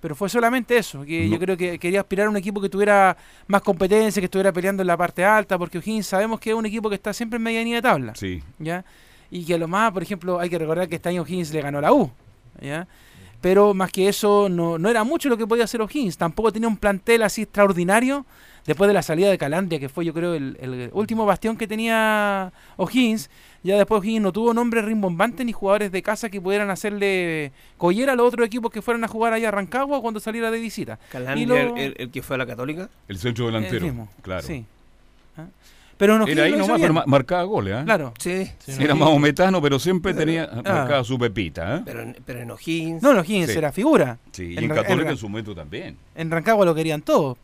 Pero 0.00 0.14
fue 0.14 0.28
solamente 0.30 0.76
eso, 0.78 1.04
que 1.04 1.26
No. 1.26 1.32
yo 1.32 1.38
creo 1.38 1.56
que 1.56 1.78
quería 1.78 2.00
aspirar 2.00 2.28
a 2.28 2.30
un 2.30 2.36
equipo 2.36 2.60
que 2.60 2.68
tuviera 2.68 3.16
más 3.48 3.60
competencia, 3.62 4.20
que 4.20 4.26
estuviera 4.26 4.52
peleando 4.52 4.82
en 4.82 4.86
la 4.86 4.96
parte 4.96 5.24
alta, 5.24 5.58
porque 5.58 5.78
O'Higgins 5.78 6.06
sabemos 6.06 6.40
que 6.40 6.50
es 6.50 6.56
un 6.56 6.64
equipo 6.64 6.88
que 6.88 6.94
está 6.94 7.12
siempre 7.12 7.36
en 7.36 7.42
medianía 7.42 7.76
de 7.76 7.82
tabla. 7.82 8.14
Sí. 8.14 8.42
¿ya? 8.58 8.84
Y 9.30 9.44
que 9.44 9.54
a 9.54 9.58
lo 9.58 9.68
más, 9.68 9.92
por 9.92 10.02
ejemplo, 10.02 10.38
hay 10.40 10.48
que 10.48 10.58
recordar 10.58 10.88
que 10.88 10.96
este 10.96 11.08
año 11.10 11.22
O'Higgins 11.22 11.52
le 11.52 11.60
ganó 11.60 11.78
a 11.78 11.82
la 11.82 11.92
U, 11.92 12.10
¿ya? 12.60 12.86
Pero 13.40 13.72
más 13.74 13.90
que 13.90 14.08
eso, 14.08 14.48
no, 14.50 14.78
no 14.78 14.88
era 14.90 15.02
mucho 15.04 15.28
lo 15.28 15.36
que 15.38 15.46
podía 15.46 15.64
hacer 15.64 15.80
O'Higgins. 15.80 16.18
Tampoco 16.18 16.52
tenía 16.52 16.68
un 16.68 16.76
plantel 16.76 17.22
así 17.22 17.42
extraordinario 17.42 18.26
después 18.66 18.86
de 18.88 18.92
la 18.94 19.02
salida 19.02 19.30
de 19.30 19.38
Calandria, 19.38 19.80
que 19.80 19.88
fue 19.88 20.04
yo 20.04 20.12
creo 20.12 20.34
el, 20.34 20.58
el 20.60 20.90
último 20.92 21.24
bastión 21.24 21.56
que 21.56 21.66
tenía 21.66 22.52
O'Higgins. 22.76 23.30
Ya 23.62 23.76
después 23.76 24.00
O'Higgins 24.02 24.22
no 24.22 24.32
tuvo 24.32 24.52
nombres 24.52 24.84
rimbombantes 24.84 25.44
ni 25.46 25.52
jugadores 25.52 25.90
de 25.90 26.02
casa 26.02 26.28
que 26.28 26.40
pudieran 26.40 26.68
hacerle 26.70 27.52
collera 27.78 28.12
a 28.12 28.16
los 28.16 28.26
otros 28.28 28.46
equipos 28.46 28.70
que 28.70 28.82
fueran 28.82 29.04
a 29.04 29.08
jugar 29.08 29.32
allá 29.32 29.48
a 29.48 29.52
Rancagua 29.52 30.00
cuando 30.02 30.20
saliera 30.20 30.50
de 30.50 30.60
visita. 30.60 30.98
Calandria, 31.10 31.42
Y 31.42 31.46
lo- 31.46 31.56
el, 31.56 31.78
el- 31.78 31.94
el 31.98 32.10
que 32.10 32.22
fue 32.22 32.34
a 32.36 32.38
la 32.38 32.46
Católica. 32.46 32.90
El 33.08 33.18
centro 33.18 33.46
El 33.48 33.54
delantero. 33.54 33.84
mismo, 33.86 34.08
Claro. 34.22 34.46
Sí. 34.46 34.64
¿Ah? 35.38 35.46
Pero 36.00 36.14
O'Higgins 36.16 36.32
Era 36.32 36.44
ahí 36.46 36.52
nomás, 36.52 36.66
bien. 36.68 36.80
pero 36.80 36.94
ma- 36.94 37.04
marcaba 37.06 37.42
goles. 37.44 37.74
¿ah? 37.76 37.82
Claro. 37.84 38.12
Sí. 38.18 38.50
Era 38.78 38.94
más 38.96 39.16
metano, 39.20 39.62
pero 39.62 39.78
siempre 39.78 40.12
tenía 40.14 40.48
Ah. 40.50 40.56
marcaba 40.64 41.04
su 41.04 41.16
pepita. 41.18 41.76
¿eh? 41.76 41.82
Pero, 41.84 42.00
en- 42.02 42.16
pero 42.26 42.40
en 42.40 42.50
O'Higgins. 42.50 43.02
No, 43.02 43.12
en 43.12 43.18
O'Higgins 43.18 43.52
Sí. 43.52 43.58
era 43.58 43.70
figura. 43.70 44.18
Sí, 44.32 44.54
y 44.54 44.58
En 44.58 44.68
Católica 44.70 45.10
en 45.10 45.16
su 45.16 45.28
momento 45.28 45.54
también. 45.54 45.96
en 46.16 46.30
Rancagua 46.30 46.64
lo 46.66 46.74
querían 46.74 47.02
todos. 47.02 47.38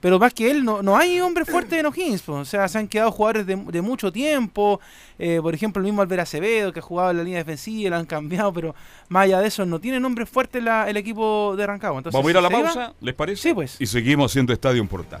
Pero 0.00 0.18
más 0.18 0.34
que 0.34 0.50
él, 0.50 0.64
no, 0.64 0.82
no 0.82 0.96
hay 0.96 1.20
hombres 1.20 1.48
fuertes 1.48 1.78
en 1.78 1.86
O'Higgins. 1.86 2.28
O 2.28 2.44
sea, 2.44 2.66
se 2.68 2.76
han 2.76 2.88
quedado 2.88 3.12
jugadores 3.12 3.46
de, 3.46 3.54
de 3.54 3.82
mucho 3.82 4.10
tiempo. 4.12 4.80
Eh, 5.16 5.38
por 5.40 5.54
ejemplo, 5.54 5.78
el 5.80 5.84
mismo 5.84 6.02
Albert 6.02 6.22
Acevedo, 6.22 6.72
que 6.72 6.80
ha 6.80 6.82
jugado 6.82 7.12
en 7.12 7.18
la 7.18 7.22
línea 7.22 7.38
defensiva, 7.38 7.90
lo 7.90 7.96
han 7.96 8.06
cambiado. 8.06 8.52
Pero 8.52 8.74
más 9.08 9.24
allá 9.26 9.40
de 9.40 9.46
eso, 9.46 9.64
no 9.64 9.78
tiene 9.80 10.00
nombres 10.00 10.28
fuertes 10.28 10.60
la- 10.62 10.90
el 10.90 10.96
equipo 10.96 11.54
de 11.56 11.64
Rancagua. 11.68 11.98
Entonces, 12.00 12.14
Vamos 12.18 12.26
a 12.26 12.30
ir 12.32 12.36
a 12.36 12.40
la 12.40 12.50
pausa, 12.50 12.92
¿les 13.00 13.14
parece? 13.14 13.40
Sí, 13.42 13.54
pues. 13.54 13.76
Y 13.80 13.86
seguimos 13.86 14.32
haciendo 14.32 14.52
Estadio 14.52 14.82
en 14.82 14.88
Portal. 14.88 15.20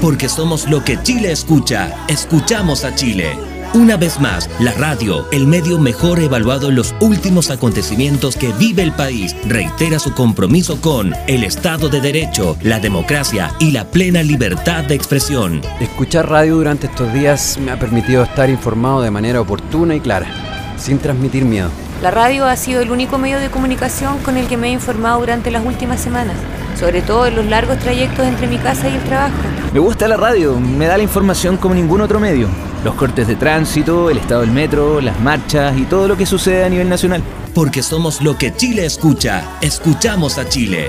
Porque 0.00 0.30
somos 0.30 0.68
lo 0.68 0.82
que 0.82 1.02
Chile 1.02 1.30
escucha. 1.30 1.94
Escuchamos 2.08 2.84
a 2.84 2.94
Chile. 2.94 3.36
Una 3.74 3.96
vez 3.96 4.18
más, 4.18 4.48
la 4.58 4.72
radio, 4.72 5.30
el 5.30 5.46
medio 5.46 5.78
mejor 5.78 6.18
evaluado 6.20 6.70
en 6.70 6.74
los 6.74 6.94
últimos 7.00 7.50
acontecimientos 7.50 8.34
que 8.34 8.52
vive 8.54 8.82
el 8.82 8.92
país, 8.92 9.36
reitera 9.46 9.98
su 9.98 10.12
compromiso 10.12 10.80
con 10.80 11.14
el 11.28 11.44
Estado 11.44 11.88
de 11.88 12.00
Derecho, 12.00 12.56
la 12.62 12.80
democracia 12.80 13.52
y 13.60 13.70
la 13.70 13.84
plena 13.84 14.22
libertad 14.22 14.84
de 14.84 14.96
expresión. 14.96 15.60
Escuchar 15.80 16.28
radio 16.28 16.56
durante 16.56 16.86
estos 16.86 17.12
días 17.12 17.58
me 17.58 17.70
ha 17.70 17.78
permitido 17.78 18.24
estar 18.24 18.50
informado 18.50 19.02
de 19.02 19.10
manera 19.12 19.40
oportuna 19.40 19.94
y 19.94 20.00
clara, 20.00 20.74
sin 20.76 20.98
transmitir 20.98 21.44
miedo. 21.44 21.70
La 22.02 22.10
radio 22.10 22.46
ha 22.46 22.56
sido 22.56 22.80
el 22.80 22.90
único 22.90 23.18
medio 23.18 23.38
de 23.38 23.50
comunicación 23.50 24.18
con 24.20 24.36
el 24.36 24.48
que 24.48 24.56
me 24.56 24.68
he 24.68 24.72
informado 24.72 25.20
durante 25.20 25.50
las 25.50 25.64
últimas 25.64 26.00
semanas, 26.00 26.36
sobre 26.80 27.02
todo 27.02 27.26
en 27.26 27.36
los 27.36 27.44
largos 27.44 27.78
trayectos 27.78 28.26
entre 28.26 28.46
mi 28.46 28.56
casa 28.56 28.88
y 28.88 28.94
el 28.94 29.02
trabajo. 29.02 29.36
Me 29.72 29.78
gusta 29.78 30.08
la 30.08 30.16
radio, 30.16 30.58
me 30.58 30.86
da 30.86 30.96
la 30.96 31.02
información 31.02 31.58
como 31.58 31.74
ningún 31.74 32.00
otro 32.00 32.18
medio. 32.18 32.48
Los 32.82 32.94
cortes 32.94 33.28
de 33.28 33.36
tránsito, 33.36 34.08
el 34.08 34.16
estado 34.16 34.40
del 34.40 34.50
metro, 34.50 35.02
las 35.02 35.20
marchas 35.20 35.76
y 35.76 35.84
todo 35.84 36.08
lo 36.08 36.16
que 36.16 36.24
sucede 36.24 36.64
a 36.64 36.68
nivel 36.70 36.88
nacional. 36.88 37.22
Porque 37.54 37.82
somos 37.82 38.22
lo 38.22 38.38
que 38.38 38.54
Chile 38.56 38.86
escucha. 38.86 39.58
Escuchamos 39.60 40.38
a 40.38 40.48
Chile. 40.48 40.88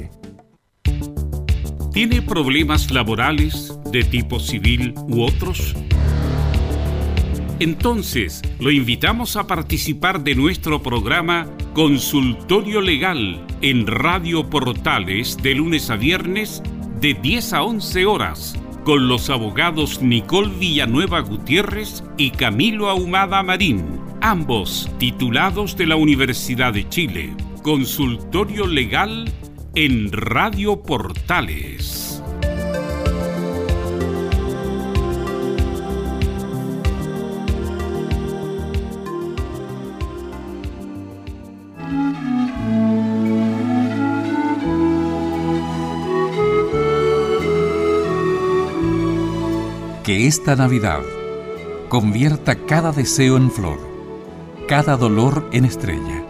¿Tiene 1.93 2.21
problemas 2.21 2.89
laborales 2.89 3.77
de 3.91 4.05
tipo 4.05 4.39
civil 4.39 4.93
u 5.09 5.23
otros? 5.23 5.75
Entonces, 7.59 8.41
lo 8.59 8.71
invitamos 8.71 9.35
a 9.35 9.45
participar 9.45 10.23
de 10.23 10.35
nuestro 10.35 10.81
programa 10.81 11.47
Consultorio 11.73 12.79
Legal 12.79 13.45
en 13.61 13.87
Radio 13.87 14.49
Portales 14.49 15.35
de 15.43 15.53
lunes 15.53 15.89
a 15.89 15.97
viernes 15.97 16.63
de 17.01 17.13
10 17.13 17.53
a 17.53 17.63
11 17.63 18.05
horas 18.05 18.57
con 18.85 19.09
los 19.09 19.29
abogados 19.29 20.01
Nicole 20.01 20.49
Villanueva 20.57 21.19
Gutiérrez 21.19 22.05
y 22.17 22.31
Camilo 22.31 22.89
Ahumada 22.89 23.43
Marín, 23.43 23.83
ambos 24.21 24.89
titulados 24.97 25.75
de 25.75 25.87
la 25.87 25.97
Universidad 25.97 26.73
de 26.73 26.87
Chile. 26.87 27.35
Consultorio 27.61 28.65
Legal 28.65 29.29
en 29.73 30.11
Radio 30.11 30.81
Portales. 30.83 32.21
Que 50.03 50.27
esta 50.27 50.57
Navidad 50.57 50.99
convierta 51.87 52.55
cada 52.65 52.91
deseo 52.91 53.37
en 53.37 53.49
flor, 53.49 53.79
cada 54.67 54.97
dolor 54.97 55.47
en 55.53 55.63
estrella, 55.63 56.25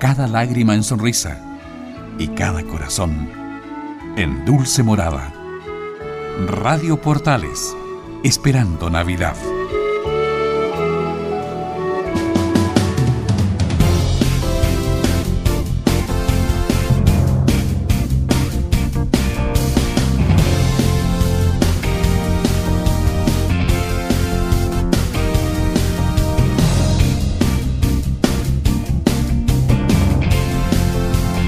cada 0.00 0.26
lágrima 0.26 0.74
en 0.74 0.82
sonrisa 0.82 1.46
y 2.18 2.28
cada 2.28 2.62
corazón 2.64 3.28
en 4.16 4.44
dulce 4.44 4.82
morada. 4.82 5.32
Radio 6.46 7.00
Portales, 7.00 7.76
esperando 8.22 8.90
Navidad. 8.90 9.36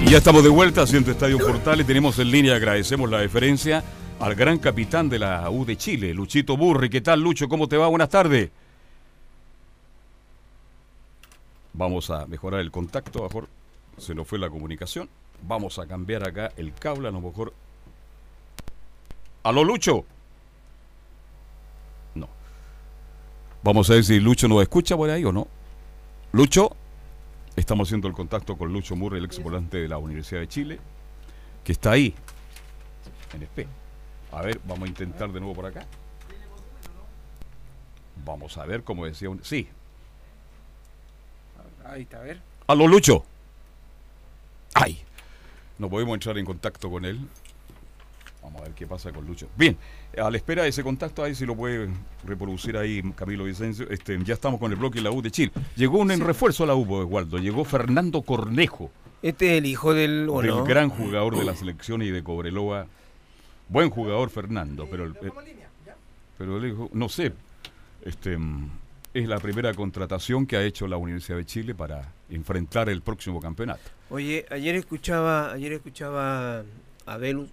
Y 0.09 0.13
ya 0.13 0.19
estamos 0.19 0.43
de 0.43 0.49
vuelta 0.49 0.81
haciendo 0.81 1.11
Estadio 1.11 1.37
Portales. 1.37 1.87
Tenemos 1.87 2.19
en 2.19 2.31
línea, 2.31 2.57
agradecemos 2.57 3.11
la 3.11 3.19
deferencia 3.19 3.85
al 4.19 4.35
gran 4.35 4.59
capitán 4.59 5.11
de 5.11 5.19
la 5.19 5.51
U 5.51 5.67
de 5.67 5.77
Chile, 5.77 6.15
Luchito 6.15 6.57
Burri. 6.57 6.89
¿Qué 6.89 7.03
tal, 7.03 7.21
Lucho? 7.21 7.47
¿Cómo 7.47 7.69
te 7.69 7.77
va? 7.77 7.89
Buenas 7.89 8.09
tardes. 8.09 8.51
Vamos 11.75 12.09
a 12.09 12.27
mejorar 12.27 12.61
el 12.61 12.71
contacto, 12.71 13.23
mejor 13.23 13.49
se 13.99 14.15
nos 14.15 14.27
fue 14.27 14.39
la 14.39 14.49
comunicación. 14.49 15.11
Vamos 15.43 15.79
a 15.79 15.87
cambiar 15.87 16.27
acá 16.27 16.53
el 16.57 16.73
cable, 16.73 17.09
a 17.09 17.11
lo 17.11 17.21
mejor. 17.21 17.53
¿Aló, 19.43 19.63
Lucho? 19.63 20.07
No. 22.15 22.31
Vamos 23.63 23.91
a 23.91 23.93
ver 23.93 24.05
si 24.05 24.21
Lucho 24.21 24.49
nos 24.49 24.63
escucha 24.63 24.97
por 24.97 25.11
ahí 25.11 25.27
o 25.27 25.33
no. 25.33 25.49
Lucho. 26.33 26.75
Estamos 27.59 27.89
haciendo 27.89 28.07
el 28.07 28.15
contacto 28.15 28.57
con 28.57 28.73
Lucho 28.73 28.95
Murray, 28.95 29.19
el 29.19 29.25
ex 29.25 29.43
volante 29.43 29.79
de 29.79 29.89
la 29.89 29.99
Universidad 29.99 30.41
de 30.41 30.47
Chile, 30.47 30.79
que 31.65 31.73
está 31.73 31.91
ahí, 31.91 32.15
en 33.35 33.43
SP. 33.43 33.67
A 34.31 34.43
ver, 34.43 34.61
vamos 34.65 34.85
a 34.85 34.89
intentar 34.89 35.33
de 35.33 35.41
nuevo 35.41 35.57
por 35.57 35.67
acá. 35.67 35.85
Vamos 38.25 38.57
a 38.59 38.65
ver, 38.65 38.85
como 38.85 39.07
decía 39.07 39.29
un... 39.29 39.43
Sí. 39.43 39.69
Ahí 41.85 42.03
está, 42.03 42.19
a 42.19 42.23
ver. 42.23 42.41
¡Aló, 42.69 42.87
Lucho! 42.87 43.25
¡Ay! 44.75 45.03
No 45.79 45.91
podemos 45.91 46.15
entrar 46.15 46.39
en 46.39 46.45
contacto 46.45 46.89
con 46.89 47.05
él. 47.05 47.19
Vamos 48.49 48.63
a 48.63 48.65
ver 48.65 48.75
qué 48.75 48.87
pasa 48.87 49.13
con 49.13 49.27
Lucho. 49.27 49.47
Bien, 49.57 49.77
a 50.17 50.31
la 50.31 50.37
espera 50.39 50.63
de 50.63 50.71
ese 50.71 50.83
contacto, 50.83 51.23
ahí 51.23 51.35
si 51.35 51.45
lo 51.45 51.55
puede 51.55 51.91
reproducir 52.25 52.79
ahí 52.79 53.03
Camilo 53.15 53.45
Vicencio. 53.45 53.87
Este, 53.91 54.19
ya 54.25 54.33
estamos 54.33 54.59
con 54.59 54.73
el 54.73 54.79
bloque 54.79 54.97
de 54.97 55.03
la 55.03 55.11
U 55.11 55.21
de 55.21 55.31
Chile. 55.31 55.53
Llegó 55.77 55.99
un 55.99 56.09
refuerzo 56.21 56.65
a 56.65 56.69
la 56.69 56.75
U, 56.75 56.83
Waldo. 56.83 57.37
Llegó 57.37 57.63
Fernando 57.67 58.23
Cornejo. 58.23 58.91
Este 59.21 59.53
es 59.53 59.59
el 59.59 59.67
hijo 59.67 59.93
del... 59.93 60.29
¿o 60.31 60.41
del 60.41 60.51
no? 60.51 60.65
gran 60.65 60.89
jugador 60.89 61.37
de 61.37 61.45
la 61.45 61.55
selección 61.55 62.01
y 62.01 62.11
de 62.11 62.23
Cobreloa. 62.23 62.87
Buen 63.69 63.91
jugador 63.91 64.31
Fernando, 64.31 64.89
pero 64.91 65.05
el, 65.05 65.13
eh, 65.21 65.31
pero 66.39 66.57
el 66.57 66.73
hijo, 66.73 66.89
no 66.95 67.11
sé, 67.11 67.33
este 68.03 68.39
es 69.13 69.29
la 69.29 69.39
primera 69.41 69.75
contratación 69.75 70.47
que 70.47 70.57
ha 70.57 70.63
hecho 70.63 70.89
la 70.89 70.97
Universidad 70.97 71.37
de 71.37 71.45
Chile 71.45 71.75
para 71.75 72.15
enfrentar 72.31 72.89
el 72.89 73.03
próximo 73.03 73.41
campeonato. 73.41 73.91
Oye, 74.09 74.47
ayer 74.51 74.75
escuchaba, 74.77 75.53
ayer 75.53 75.75
escuchaba 75.75 76.63
a 77.05 77.17
Velus. 77.19 77.51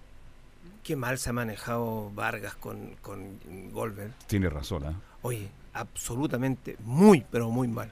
Qué 0.86 0.94
mal 0.94 1.18
se 1.18 1.30
ha 1.30 1.32
manejado 1.32 2.12
Vargas 2.14 2.54
con, 2.54 2.94
con 3.02 3.40
Goldberg. 3.72 4.12
Tiene 4.28 4.48
razón, 4.48 4.84
¿ah? 4.84 4.94
Oye, 5.22 5.48
absolutamente 5.72 6.76
muy, 6.78 7.24
pero 7.28 7.50
muy 7.50 7.66
mal. 7.66 7.90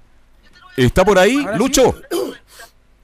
¿Está 0.77 1.05
por 1.05 1.19
ahí, 1.19 1.41
Ahora 1.41 1.57
Lucho? 1.57 1.97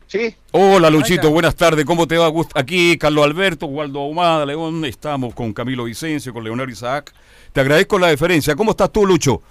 Sí. 0.07 0.33
Hola, 0.53 0.91
Luchito, 0.91 1.33
buenas 1.33 1.57
tardes. 1.57 1.85
¿Cómo 1.85 2.07
te 2.07 2.17
va? 2.19 2.31
Aquí 2.55 2.97
Carlos 2.99 3.25
Alberto, 3.25 3.67
Waldo 3.67 3.99
Ahumada, 3.99 4.47
León. 4.47 4.85
Estamos 4.85 5.35
con 5.35 5.53
Camilo 5.53 5.83
Vicencio, 5.83 6.33
con 6.33 6.45
Leonardo 6.45 6.71
Isaac. 6.71 7.13
Te 7.53 7.61
agradezco 7.61 7.99
la 7.99 8.07
deferencia. 8.07 8.55
¿Cómo 8.55 8.71
estás 8.71 8.93
tú, 8.93 9.05
Lucho? 9.05 9.43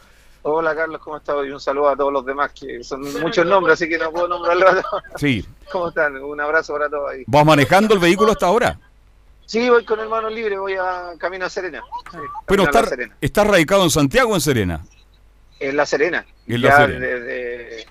Hola 0.44 0.74
Carlos, 0.74 1.02
¿cómo 1.04 1.18
estás? 1.18 1.36
Y 1.46 1.52
un 1.52 1.60
saludo 1.60 1.90
a 1.90 1.98
todos 1.98 2.14
los 2.14 2.26
demás, 2.26 2.54
que 2.54 2.82
son 2.82 3.02
muchos 3.20 3.46
nombres, 3.46 3.74
así 3.74 3.90
que 3.90 3.98
no 3.98 4.10
puedo 4.10 4.30
nombrarlos 4.30 4.70
a 4.70 4.82
todos. 4.82 5.04
Sí. 5.18 5.46
¿Cómo 5.70 5.90
están? 5.90 6.16
Un 6.16 6.40
abrazo 6.40 6.72
para 6.72 6.90
todos 6.90 7.12
ahí. 7.12 7.26
¿Vas 7.28 7.46
manejando 7.46 7.94
el 7.94 8.00
vehículo 8.00 8.32
hasta 8.32 8.46
ahora? 8.46 8.80
Sí, 9.50 9.68
voy 9.68 9.84
con 9.84 10.00
el 10.00 10.08
mano 10.08 10.30
libre, 10.30 10.60
voy 10.60 10.74
a 10.76 11.14
camino 11.18 11.46
a 11.46 11.50
Serena. 11.50 11.82
Sí, 12.12 12.18
Pero 12.46 12.66
está. 12.66 12.86
¿estás 13.20 13.48
radicado 13.48 13.84
en 13.84 13.90
Santiago 13.90 14.32
o 14.34 14.36
en 14.36 14.42
Serena? 14.42 14.86
En 15.60 15.76
La 15.76 15.88
Serena. 15.88 16.24
En 16.46 16.62
La 16.62 16.70
Ya 16.70 16.78
Serena. 16.78 17.00
Desde, 17.08 17.86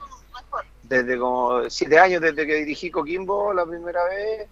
desde 0.84 1.18
como 1.18 1.68
siete 1.68 1.98
años, 1.98 2.22
desde 2.22 2.46
que 2.46 2.54
dirigí 2.54 2.92
Coquimbo 2.92 3.52
la 3.52 3.66
primera 3.66 3.98
vez, 4.04 4.46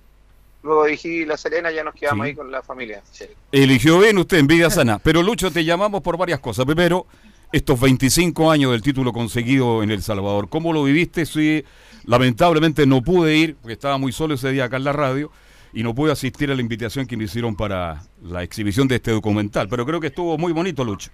luego 0.64 0.84
dirigí 0.86 1.24
La 1.24 1.36
Serena, 1.36 1.70
ya 1.70 1.84
nos 1.84 1.94
quedamos 1.94 2.24
Sí. 2.24 2.30
ahí 2.30 2.34
con 2.34 2.50
la 2.50 2.60
familia. 2.64 3.00
Sí. 3.12 3.26
Eligió 3.52 4.00
bien 4.00 4.18
usted, 4.18 4.38
envidia 4.38 4.68
sana. 4.68 4.98
Pero 4.98 5.22
Lucho, 5.22 5.52
te 5.52 5.64
llamamos 5.64 6.02
por 6.02 6.16
varias 6.16 6.40
cosas. 6.40 6.64
Primero, 6.64 7.06
estos 7.52 7.78
25 7.78 8.50
años 8.50 8.72
del 8.72 8.82
título 8.82 9.12
conseguido 9.12 9.84
en 9.84 9.92
El 9.92 10.02
Salvador. 10.02 10.48
¿Cómo 10.48 10.72
lo 10.72 10.82
viviste? 10.82 11.24
Sí, 11.24 11.64
lamentablemente 12.04 12.84
no 12.84 13.00
pude 13.00 13.36
ir, 13.36 13.54
porque 13.62 13.74
estaba 13.74 13.96
muy 13.96 14.10
solo 14.10 14.34
ese 14.34 14.50
día 14.50 14.64
acá 14.64 14.76
en 14.76 14.82
la 14.82 14.92
radio, 14.92 15.30
y 15.76 15.82
no 15.82 15.94
pude 15.94 16.10
asistir 16.10 16.50
a 16.50 16.54
la 16.54 16.62
invitación 16.62 17.06
que 17.06 17.16
me 17.18 17.24
hicieron 17.24 17.54
para 17.54 18.02
la 18.22 18.42
exhibición 18.42 18.88
de 18.88 18.94
este 18.96 19.10
documental. 19.10 19.68
Pero 19.68 19.84
creo 19.84 20.00
que 20.00 20.06
estuvo 20.06 20.38
muy 20.38 20.52
bonito, 20.52 20.82
Lucho. 20.82 21.10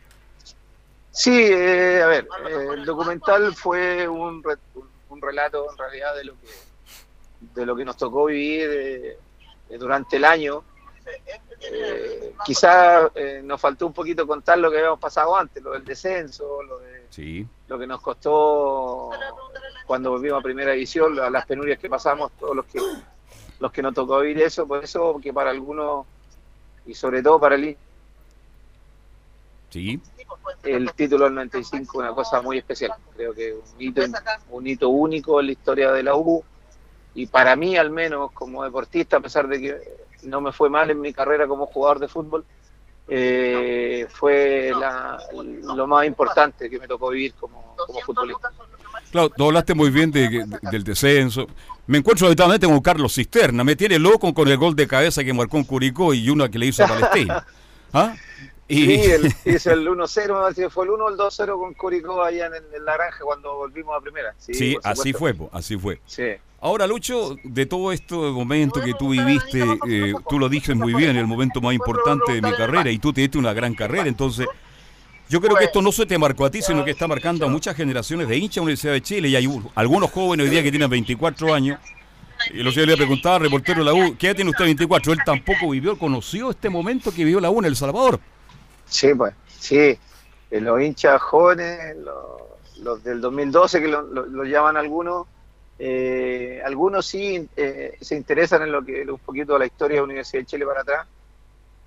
Sí, 1.11 1.33
eh, 1.51 2.01
a 2.03 2.07
ver, 2.07 2.29
eh, 2.49 2.69
el 2.75 2.85
documental 2.85 3.55
fue 3.57 4.07
un, 4.09 4.41
re- 4.43 4.57
un- 5.11 5.21
relato 5.21 5.67
en 5.71 5.77
realidad 5.79 6.15
de 6.17 6.25
lo 6.25 6.33
que 6.35 6.49
de 7.61 7.67
lo 7.67 7.75
que 7.77 7.85
nos 7.85 7.97
tocó 7.97 8.27
vivir 8.27 8.69
eh, 8.73 9.19
eh, 9.69 9.79
durante 9.79 10.17
el 10.17 10.25
año. 10.25 10.63
Eh, 11.61 12.33
quizá 12.45 13.09
eh, 13.17 13.41
nos 13.45 13.61
faltó 13.61 13.87
un 13.89 13.93
poquito 13.93 14.27
contar 14.29 14.59
lo 14.59 14.71
que 14.71 14.79
habíamos 14.79 15.01
pasado 15.01 15.37
antes, 15.37 15.61
lo 15.63 15.73
del 15.73 15.85
descenso, 15.85 16.63
lo 16.63 16.79
de 16.79 17.03
Sí. 17.11 17.47
lo 17.69 17.79
que 17.79 17.87
nos 17.87 18.01
costó 18.01 19.11
cuando 19.87 20.11
volvimos 20.13 20.39
a 20.39 20.43
primera 20.43 20.71
división, 20.73 21.15
la- 21.17 21.29
las 21.31 21.45
penurias 21.47 21.79
que 21.81 21.89
pasamos, 21.91 22.31
todos 22.39 22.55
los 22.57 22.65
que 22.67 22.79
los 23.63 23.71
que 23.73 23.81
nos 23.81 23.95
tocó 23.95 24.19
vivir 24.21 24.43
eso, 24.43 24.67
por 24.67 24.83
eso 24.83 25.19
que 25.23 25.33
para 25.33 25.51
algunos 25.51 26.05
y 26.85 26.95
sobre 26.95 27.23
todo 27.23 27.39
para 27.39 27.55
el 27.55 27.77
Sí. 29.71 30.01
el 30.65 30.93
título 30.93 31.25
del 31.25 31.35
95 31.37 31.99
una 31.99 32.13
cosa 32.13 32.43
muy 32.43 32.59
especial. 32.59 32.93
Creo 33.17 33.33
que 33.33 33.55
un 33.55 33.81
hito, 33.81 34.03
un 34.51 34.67
hito 34.67 34.89
único 34.91 35.41
en 35.41 35.47
la 35.47 35.53
historia 35.53 35.93
de 35.93 36.03
la 36.03 36.15
U 36.17 36.43
y 37.15 37.27
para 37.27 37.57
mí 37.57 37.77
al 37.77 37.91
menos 37.91 38.33
como 38.33 38.65
deportista, 38.65 39.17
a 39.19 39.21
pesar 39.21 39.47
de 39.49 39.61
que 39.61 39.79
no 40.25 40.41
me 40.41 40.53
fue 40.53 40.69
mal 40.69 40.91
en 40.91 41.01
mi 41.01 41.13
carrera 41.13 41.47
como 41.47 41.67
jugador 41.67 42.01
de 42.01 42.09
fútbol, 42.09 42.45
eh, 43.09 44.07
fue 44.11 44.73
la- 44.79 45.19
lo 45.75 45.87
más 45.87 46.05
importante 46.07 46.69
que 46.69 46.79
me 46.79 46.87
tocó 46.89 47.11
vivir 47.11 47.35
como, 47.35 47.75
como 47.87 48.01
futbolista. 48.01 48.51
Claro, 49.11 49.31
tú 49.31 49.45
hablaste 49.47 49.75
muy 49.75 49.91
bien 49.91 50.11
de- 50.11 50.29
de- 50.29 50.59
del 50.71 50.85
descenso. 50.85 51.47
Me 51.87 51.99
encuentro 51.99 52.27
habitualmente 52.27 52.67
con 52.67 52.81
Carlos 52.81 53.15
Cisterna. 53.15 53.65
Me 53.65 53.77
tiene 53.77 53.99
loco 53.99 54.33
con 54.33 54.49
el 54.49 54.57
gol 54.57 54.77
de 54.77 54.87
cabeza 54.87 55.25
que 55.25 55.33
marcó 55.33 55.57
en 55.59 55.65
Curicó 55.65 56.15
y 56.15 56.29
uno 56.31 56.49
que 56.51 56.59
le 56.59 56.67
hizo 56.67 56.85
a 56.85 56.89
Palestina. 56.89 57.47
¿Ah? 57.93 58.15
Y- 58.69 58.87
Sí, 58.87 59.01
el, 59.11 59.27
hizo 59.55 59.71
el 59.73 59.87
1-0, 59.87 60.29
me 60.29 60.41
parece 60.41 60.63
que 60.63 60.71
fue 60.71 60.85
el 60.85 60.93
1 60.93 61.05
o 61.05 61.09
el 61.11 61.17
2-0 61.17 61.59
con 61.59 61.75
Curicó 61.75 62.23
allá 62.23 62.47
en, 62.47 62.53
en 62.75 62.85
la 62.85 62.95
granja 62.95 63.19
cuando 63.25 63.55
volvimos 63.57 63.95
a 63.97 64.01
primera. 64.01 64.35
Sí, 64.39 64.79
así 64.85 65.13
fue, 65.13 65.35
po, 65.35 65.51
así 65.53 65.77
fue. 65.77 66.01
Sí. 66.07 66.23
Ahora, 66.61 66.87
Lucho, 66.87 67.35
de 67.43 67.67
todo 67.67 67.91
este 67.91 68.15
momento 68.15 68.81
que 68.81 68.95
tú 68.95 69.11
viviste, 69.11 69.63
eh, 69.89 70.15
tú 70.29 70.39
lo 70.39 70.49
dices 70.49 70.77
muy 70.77 70.95
bien, 70.95 71.17
el 71.17 71.27
momento 71.27 71.61
más 71.61 71.75
importante 71.75 72.35
de 72.35 72.41
mi 72.41 72.53
carrera, 72.53 72.89
y 72.91 72.99
tú 73.01 73.13
te 73.13 73.21
diste 73.23 73.37
una 73.37 73.53
gran 73.53 73.75
carrera, 73.75 74.07
entonces 74.07 74.47
yo 75.33 75.41
creo 75.41 75.57
que 75.57 75.65
esto 75.65 75.81
no 75.81 75.91
se 75.93 76.05
te 76.05 76.19
marcó 76.19 76.45
a 76.45 76.51
ti, 76.51 76.61
sino 76.61 76.85
que 76.85 76.91
está 76.91 77.09
marcando 77.09 77.47
a 77.47 77.49
muchas 77.49 77.75
generaciones 77.75 78.29
de 78.29 78.37
hinchas 78.37 78.57
de 78.57 78.61
la 78.61 78.65
Universidad 78.65 78.93
de 78.93 79.01
Chile, 79.01 79.29
y 79.31 79.37
hay 79.37 79.49
algunos 79.75 80.11
jóvenes 80.11 80.45
hoy 80.45 80.51
día 80.51 80.63
que 80.63 80.71
tienen 80.71 80.91
24 80.91 81.55
años, 81.55 81.81
y 82.53 82.63
día 82.63 82.87
le 82.87 82.97
preguntaba 82.99 83.37
al 83.37 83.43
reportero 83.43 83.79
de 83.79 83.85
la 83.87 83.95
U, 83.95 84.15
¿qué 84.19 84.27
edad 84.27 84.37
tiene 84.37 84.51
usted 84.51 84.67
24? 84.67 85.11
Él 85.15 85.21
tampoco 85.25 85.71
vivió, 85.71 85.99
conoció 85.99 86.51
este 86.51 86.69
momento 86.69 87.11
que 87.13 87.25
vivió 87.25 87.41
la 87.41 87.51
U 87.51 87.61
en 87.61 87.65
El 87.65 87.77
Salvador. 87.77 88.21
Sí, 88.85 89.15
pues, 89.15 89.33
sí. 89.49 89.97
Eh, 90.51 90.61
Los 90.61 90.83
hinchas 90.83 91.19
jóvenes, 91.23 91.97
los, 91.97 92.83
los 92.83 93.03
del 93.03 93.23
2012 93.23 93.81
que 93.81 93.89
lo, 93.89 94.03
lo- 94.03 94.27
lo 94.27 94.45
llaman 94.45 94.77
algunos, 94.77 95.27
eh, 95.79 96.61
algunos 96.63 97.07
sí 97.07 97.49
eh, 97.57 97.97
se 98.03 98.17
interesan 98.17 98.61
en 98.65 98.73
lo 98.73 98.85
que 98.85 99.01
un 99.11 99.19
poquito 99.19 99.55
de 99.55 99.61
la 99.61 99.67
historia 99.67 99.95
de 99.95 100.01
la 100.01 100.05
Universidad 100.05 100.43
de 100.43 100.47
Chile 100.47 100.67
para 100.67 100.83
atrás 100.83 101.07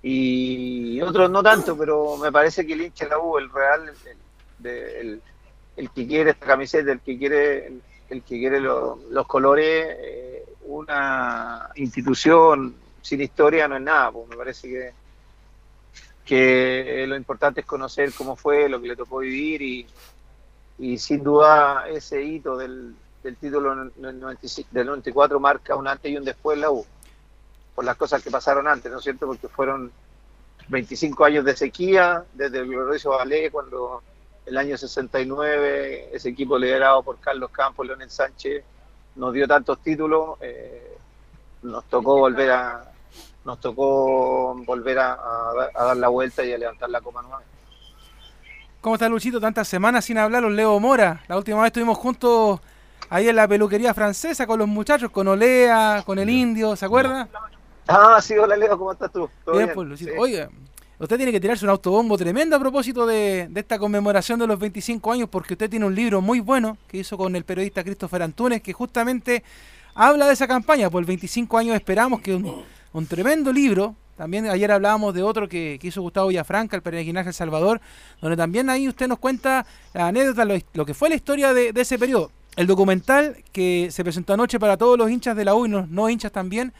y 0.08 1.00
otros 1.02 1.28
no 1.30 1.42
tanto, 1.42 1.76
pero 1.76 2.16
me 2.16 2.30
parece 2.30 2.64
que 2.66 2.74
el 2.74 2.82
hincha 2.82 3.04
de 3.06 3.10
la 3.10 3.18
U, 3.18 3.38
el 3.38 3.50
real, 3.50 3.92
el, 4.64 5.20
el- 5.76 5.90
que 5.90 6.06
quiere 6.06 6.30
esta 6.30 6.46
camiseta, 6.46 6.92
el 6.92 7.00
que 7.00 7.18
quiere, 7.18 7.66
el, 8.08 8.22
que 8.22 8.38
quiere 8.38 8.60
lo- 8.60 8.98
los 9.10 9.26
colores, 9.26 9.86
eh, 10.00 10.44
una 10.66 11.70
institución 11.76 12.74
sin 13.02 13.20
historia 13.20 13.68
no 13.68 13.76
es 13.76 13.82
nada, 13.82 14.10
pues 14.12 14.28
me 14.28 14.36
parece 14.36 14.68
que 14.68 14.92
que 16.24 17.04
lo 17.06 17.16
importante 17.16 17.60
es 17.60 17.66
conocer 17.66 18.12
cómo 18.12 18.34
fue, 18.36 18.68
lo 18.68 18.80
que 18.80 18.88
le 18.88 18.96
tocó 18.96 19.18
vivir 19.18 19.62
y, 19.62 19.86
y 20.78 20.98
sin 20.98 21.22
duda 21.22 21.84
ese 21.88 22.20
hito 22.22 22.56
del, 22.56 22.94
del 23.22 23.36
título 23.36 23.72
en 23.72 24.04
el 24.04 24.18
95 24.20 24.68
del 24.72 24.86
94 24.88 25.38
marca 25.38 25.76
un 25.76 25.86
antes 25.86 26.10
y 26.10 26.16
un 26.16 26.24
después 26.24 26.56
en 26.56 26.62
la 26.62 26.70
U, 26.72 26.84
por 27.76 27.84
las 27.84 27.96
cosas 27.96 28.22
que 28.22 28.30
pasaron 28.32 28.66
antes, 28.66 28.90
¿no 28.90 28.98
es 28.98 29.04
cierto? 29.04 29.26
Porque 29.26 29.46
fueron 29.48 29.92
25 30.68 31.24
años 31.24 31.44
de 31.44 31.54
sequía, 31.56 32.24
desde 32.32 32.58
el 32.58 32.66
glorioso 32.66 33.10
Valé, 33.10 33.50
cuando 33.52 34.02
el 34.46 34.56
año 34.56 34.76
69 34.76 36.10
ese 36.12 36.30
equipo 36.30 36.58
liderado 36.58 37.02
por 37.04 37.20
Carlos 37.20 37.50
Campos, 37.50 37.86
Leonel 37.86 38.10
Sánchez, 38.10 38.64
nos 39.14 39.32
dio 39.32 39.46
tantos 39.46 39.78
títulos, 39.80 40.38
eh, 40.40 40.96
nos 41.62 41.84
tocó 41.84 42.18
volver 42.18 42.50
a 42.50 42.82
nos 43.44 43.60
tocó 43.60 44.54
volver 44.66 44.98
a, 44.98 45.12
a 45.12 45.52
dar- 45.54 45.70
a 45.72 45.84
dar 45.84 45.96
la 45.98 46.08
vuelta 46.08 46.42
y 46.44 46.52
a 46.52 46.58
levantar 46.58 46.90
la 46.90 47.00
copa 47.00 47.22
nueva. 47.22 47.42
¿Cómo 48.80 48.96
está 48.96 49.08
Luchito? 49.08 49.40
Tantas 49.40 49.68
semanas 49.68 50.04
sin 50.04 50.18
hablar, 50.18 50.42
los 50.42 50.52
Leo 50.52 50.78
Mora. 50.80 51.22
La 51.28 51.36
última 51.36 51.58
vez 51.58 51.66
estuvimos 51.68 51.96
juntos 51.98 52.60
ahí 53.08 53.28
en 53.28 53.36
la 53.36 53.46
peluquería 53.46 53.94
francesa 53.94 54.46
con 54.48 54.58
los 54.58 54.66
muchachos, 54.68 55.10
con 55.10 55.28
Olea, 55.28 56.02
con 56.04 56.18
el 56.18 56.28
indio, 56.28 56.74
¿se 56.76 56.86
acuerda? 56.86 57.28
Ah, 57.88 58.20
sí, 58.20 58.34
hola 58.34 58.56
Leo, 58.56 58.76
¿cómo 58.78 58.92
estás 58.92 59.12
tú? 59.12 59.28
¿Todo 59.44 59.54
Bien, 59.54 59.66
bien? 59.66 59.74
pues, 59.74 59.88
Luchito. 59.88 60.10
Sí. 60.12 60.16
Oye, 60.18 60.48
usted 60.98 61.16
tiene 61.16 61.32
que 61.32 61.40
tirarse 61.40 61.64
un 61.64 61.70
autobombo 61.70 62.16
tremendo 62.18 62.56
a 62.56 62.58
propósito 62.58 63.06
de, 63.06 63.46
de 63.48 63.60
esta 63.60 63.78
conmemoración 63.78 64.38
de 64.40 64.46
los 64.46 64.58
25 64.58 65.12
años, 65.12 65.28
porque 65.30 65.54
usted 65.54 65.70
tiene 65.70 65.86
un 65.86 65.94
libro 65.94 66.20
muy 66.20 66.40
bueno 66.40 66.76
que 66.88 66.98
hizo 66.98 67.16
con 67.16 67.36
el 67.36 67.44
periodista 67.44 67.84
Christopher 67.84 68.22
Antunes, 68.22 68.60
que 68.62 68.72
justamente 68.72 69.44
habla 69.94 70.26
de 70.26 70.32
esa 70.32 70.48
campaña. 70.48 70.90
Por 70.90 71.00
el 71.00 71.06
25 71.06 71.58
años 71.58 71.76
esperamos 71.76 72.20
que 72.20 72.34
un, 72.34 72.64
un 72.92 73.06
tremendo 73.06 73.52
libro. 73.52 73.94
También 74.16 74.48
ayer 74.48 74.72
hablábamos 74.72 75.12
de 75.14 75.22
otro 75.22 75.46
que, 75.46 75.76
que 75.78 75.88
hizo 75.88 76.00
Gustavo 76.00 76.28
Villafranca, 76.28 76.74
el 76.74 76.82
peregrinaje 76.82 77.28
al 77.28 77.34
Salvador, 77.34 77.82
donde 78.20 78.34
también 78.36 78.70
ahí 78.70 78.88
usted 78.88 79.08
nos 79.08 79.18
cuenta 79.18 79.66
la 79.92 80.08
anécdota, 80.08 80.46
lo, 80.46 80.54
lo 80.72 80.86
que 80.86 80.94
fue 80.94 81.10
la 81.10 81.16
historia 81.16 81.52
de, 81.52 81.72
de 81.74 81.80
ese 81.82 81.98
periodo. 81.98 82.30
El 82.56 82.66
documental 82.66 83.36
que 83.52 83.88
se 83.90 84.02
presentó 84.02 84.32
anoche 84.32 84.58
para 84.58 84.78
todos 84.78 84.96
los 84.96 85.10
hinchas 85.10 85.36
de 85.36 85.44
la 85.44 85.54
U 85.54 85.66
y 85.66 85.68
los 85.68 85.90
no 85.90 86.08
hinchas 86.08 86.32
también, 86.32 86.72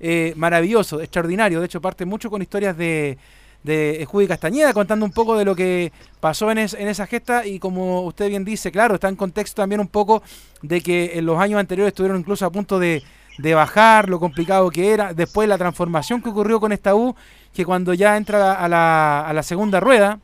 eh, 0.00 0.32
maravilloso, 0.36 1.00
extraordinario. 1.00 1.60
De 1.60 1.66
hecho, 1.66 1.80
parte 1.80 2.04
mucho 2.04 2.30
con 2.30 2.42
historias 2.42 2.76
de, 2.76 3.18
de 3.62 4.06
Judy 4.08 4.26
Castañeda, 4.26 4.72
contando 4.72 5.04
un 5.06 5.12
poco 5.12 5.36
de 5.36 5.44
lo 5.44 5.54
que 5.54 5.92
pasó 6.20 6.50
en, 6.50 6.58
es- 6.58 6.74
en 6.74 6.88
esa 6.88 7.06
gesta. 7.06 7.46
Y 7.46 7.58
como 7.58 8.02
usted 8.02 8.28
bien 8.28 8.44
dice, 8.44 8.70
claro, 8.72 8.94
está 8.94 9.08
en 9.08 9.16
contexto 9.16 9.62
también 9.62 9.80
un 9.80 9.88
poco 9.88 10.22
de 10.62 10.80
que 10.80 11.12
en 11.18 11.26
los 11.26 11.38
años 11.38 11.58
anteriores 11.60 11.92
estuvieron 11.92 12.18
incluso 12.18 12.44
a 12.46 12.50
punto 12.50 12.78
de, 12.78 13.02
de 13.38 13.54
bajar, 13.54 14.08
lo 14.08 14.20
complicado 14.20 14.70
que 14.70 14.92
era. 14.92 15.14
Después 15.14 15.48
la 15.48 15.58
transformación 15.58 16.22
que 16.22 16.28
ocurrió 16.30 16.60
con 16.60 16.72
esta 16.72 16.94
U, 16.94 17.14
que 17.52 17.64
cuando 17.64 17.94
ya 17.94 18.16
entra 18.16 18.52
a 18.54 18.68
la, 18.68 19.20
a 19.26 19.32
la 19.32 19.42
segunda 19.42 19.80
rueda, 19.80 20.18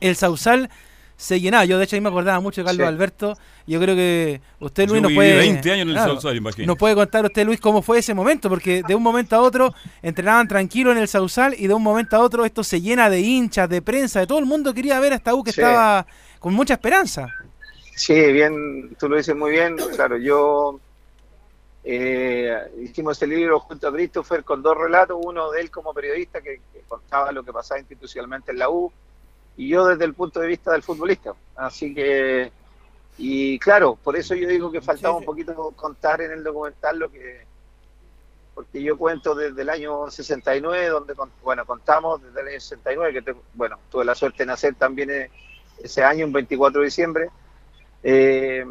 el 0.00 0.16
Sausal 0.16 0.70
se 1.20 1.38
llenaba. 1.38 1.66
Yo 1.66 1.76
de 1.76 1.84
hecho 1.84 1.96
ahí 1.96 2.00
me 2.00 2.08
acordaba 2.08 2.40
mucho 2.40 2.62
de 2.62 2.64
Carlos 2.64 2.82
Sí. 2.84 2.88
Alberto. 2.88 3.36
Yo 3.66 3.78
creo 3.78 3.94
que 3.94 4.40
usted 4.58 4.88
Luis 4.88 5.02
Yo 5.02 5.08
nos 5.08 5.12
puede 5.14 5.36
20 5.36 5.70
años 5.72 5.82
en 5.82 5.88
el 5.90 5.96
Sausal. 5.96 6.42
Nos 6.66 6.76
puede 6.78 6.94
contar 6.94 7.24
usted 7.26 7.44
Luis 7.44 7.60
cómo 7.60 7.82
fue 7.82 7.98
ese 7.98 8.14
momento, 8.14 8.48
porque 8.48 8.82
de 8.86 8.94
un 8.94 9.02
momento 9.02 9.36
a 9.36 9.40
otro 9.40 9.74
entrenaban 10.02 10.48
tranquilo 10.48 10.90
en 10.92 10.98
el 10.98 11.08
Sausal 11.08 11.54
y 11.58 11.66
de 11.66 11.74
un 11.74 11.82
momento 11.82 12.16
a 12.16 12.20
otro 12.20 12.44
esto 12.46 12.64
se 12.64 12.80
llena 12.80 13.10
de 13.10 13.20
hinchas, 13.20 13.68
de 13.68 13.82
prensa, 13.82 14.20
de 14.20 14.26
todo 14.26 14.38
el 14.38 14.46
mundo 14.46 14.72
quería 14.72 14.98
ver 14.98 15.12
a 15.12 15.16
esta 15.16 15.34
U 15.34 15.44
que 15.44 15.52
Sí. 15.52 15.60
estaba 15.60 16.06
con 16.38 16.54
mucha 16.54 16.74
esperanza. 16.74 17.28
Sí, 17.94 18.14
bien, 18.32 18.96
tú 18.98 19.08
lo 19.08 19.16
dices 19.18 19.36
muy 19.36 19.50
bien. 19.50 19.76
Claro, 19.94 20.16
yo 20.16 20.80
eh, 21.84 22.56
hicimos 22.82 23.12
este 23.12 23.26
libro 23.26 23.60
junto 23.60 23.88
a 23.88 23.92
Christopher 23.92 24.42
con 24.44 24.62
dos 24.62 24.76
relatos, 24.76 25.18
uno 25.22 25.50
de 25.50 25.60
él 25.60 25.70
como 25.70 25.92
periodista 25.94 26.40
que, 26.40 26.60
que 26.72 26.80
contaba 26.88 27.30
lo 27.32 27.42
que 27.42 27.52
pasaba 27.52 27.78
institucionalmente 27.80 28.52
en 28.52 28.58
la 28.58 28.70
U 28.70 28.90
y 29.60 29.68
yo 29.68 29.84
desde 29.86 30.06
el 30.06 30.14
punto 30.14 30.40
de 30.40 30.46
vista 30.48 30.72
del 30.72 30.82
futbolista. 30.82 31.34
Así 31.56 31.94
que, 31.94 32.50
y 33.18 33.58
claro, 33.58 33.96
por 34.02 34.16
eso 34.16 34.34
yo 34.34 34.48
digo 34.48 34.70
que 34.72 34.80
faltaba 34.80 35.14
un 35.16 35.24
poquito 35.24 35.52
contar 35.76 36.22
en 36.22 36.32
el 36.32 36.42
documental 36.42 36.98
lo 36.98 37.10
que, 37.10 37.44
porque 38.54 38.82
yo 38.82 38.96
cuento 38.96 39.34
desde 39.34 39.60
el 39.60 39.68
año 39.68 40.10
69, 40.10 40.86
donde, 40.88 41.14
bueno, 41.42 41.66
contamos 41.66 42.22
desde 42.22 42.40
el 42.40 42.48
año 42.48 42.60
69, 42.60 43.12
que 43.12 43.22
tengo- 43.22 43.42
bueno, 43.52 43.78
tuve 43.90 44.04
la 44.06 44.14
suerte 44.14 44.44
de 44.44 44.46
nacer 44.46 44.74
también 44.76 45.10
eh, 45.10 45.30
ese 45.82 46.02
año, 46.02 46.24
un 46.24 46.32
24 46.32 46.80
de 46.80 46.86
diciembre. 46.86 47.28
Eh, 48.02 48.64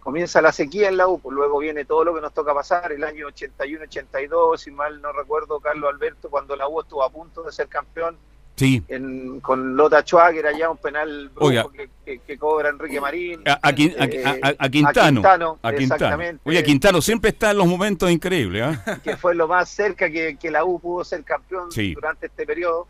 comienza 0.00 0.40
la 0.40 0.52
sequía 0.52 0.88
en 0.88 0.96
la 0.96 1.06
U, 1.06 1.20
pues 1.20 1.34
luego 1.34 1.58
viene 1.58 1.84
todo 1.84 2.02
lo 2.04 2.14
que 2.14 2.22
nos 2.22 2.32
toca 2.32 2.54
pasar, 2.54 2.92
el 2.92 3.04
año 3.04 3.26
81-82, 3.28 4.56
si 4.56 4.70
mal 4.70 5.02
no 5.02 5.12
recuerdo, 5.12 5.60
Carlos 5.60 5.92
Alberto, 5.92 6.30
cuando 6.30 6.56
la 6.56 6.66
U 6.66 6.80
estuvo 6.80 7.02
a 7.02 7.10
punto 7.10 7.42
de 7.42 7.52
ser 7.52 7.68
campeón, 7.68 8.16
Sí. 8.58 8.82
en- 8.88 9.40
con 9.40 9.76
Lota 9.76 10.04
Chua, 10.04 10.32
que 10.32 10.40
era 10.40 10.50
ya 10.56 10.68
un 10.68 10.76
penal 10.78 11.30
Oiga. 11.36 11.64
que, 11.72 11.88
que- 12.04 12.18
que 12.18 12.36
cobra 12.38 12.68
Enrique 12.70 13.00
Marín. 13.00 13.40
A, 13.46 13.52
a 13.62 13.72
Quin- 13.72 13.94
eh, 13.98 14.24
a- 14.42 14.54
a 14.64 14.68
Quintano. 14.68 15.20
A 15.20 15.22
Quintano. 15.22 15.58
exactamente. 15.78 16.42
Oye, 16.44 16.62
Quintano 16.64 17.00
siempre 17.00 17.30
está 17.30 17.52
en 17.52 17.58
los 17.58 17.66
momentos 17.66 18.10
increíbles, 18.10 18.62
¿ah? 18.64 18.98
que 19.04 19.16
fue 19.16 19.34
lo 19.34 19.46
más 19.48 19.68
cerca 19.70 20.10
que, 20.10 20.36
que 20.36 20.50
la 20.50 20.64
U 20.64 20.78
pudo 20.80 21.04
ser 21.04 21.22
campeón 21.24 21.70
Sí. 21.72 21.94
durante 21.94 22.26
este 22.26 22.44
periodo. 22.44 22.86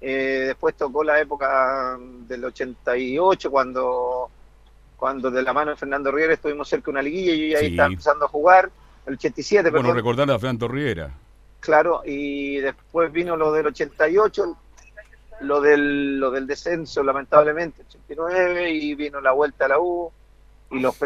Eh, 0.00 0.44
después 0.48 0.74
tocó 0.74 1.04
la 1.04 1.20
época 1.20 1.96
del 2.26 2.44
88, 2.44 3.50
cuando, 3.50 4.30
cuando 4.96 5.30
de 5.30 5.42
la 5.42 5.52
mano 5.52 5.70
de 5.72 5.76
Fernando 5.76 6.10
Riera 6.10 6.32
estuvimos 6.34 6.68
cerca 6.68 6.86
de 6.86 6.90
una 6.92 7.02
liguilla 7.02 7.32
y 7.34 7.40
yo 7.50 7.52
ya 7.52 7.58
ahí 7.58 7.66
Sí. 7.66 7.70
estaba 7.72 7.88
empezando 7.88 8.24
a 8.24 8.28
jugar. 8.28 8.70
El 9.06 9.14
87, 9.14 9.70
Bueno, 9.70 9.82
perdón, 9.82 9.96
recordar 9.96 10.30
a 10.30 10.38
Fernando 10.38 10.68
Riera. 10.68 11.10
claro, 11.60 12.02
y 12.04 12.56
después 12.58 13.12
vino 13.12 13.36
lo 13.36 13.52
del 13.52 13.66
88, 13.68 14.56
lo 15.40 15.60
del, 15.60 16.18
lo 16.18 16.30
del 16.30 16.46
descenso, 16.46 17.02
lamentablemente, 17.02 17.82
89, 17.88 18.70
y 18.70 18.94
vino 18.94 19.20
la 19.20 19.32
vuelta 19.32 19.64
a 19.64 19.68
la 19.68 19.78
U 19.80 20.10
y 20.70 20.78
los, 20.80 20.96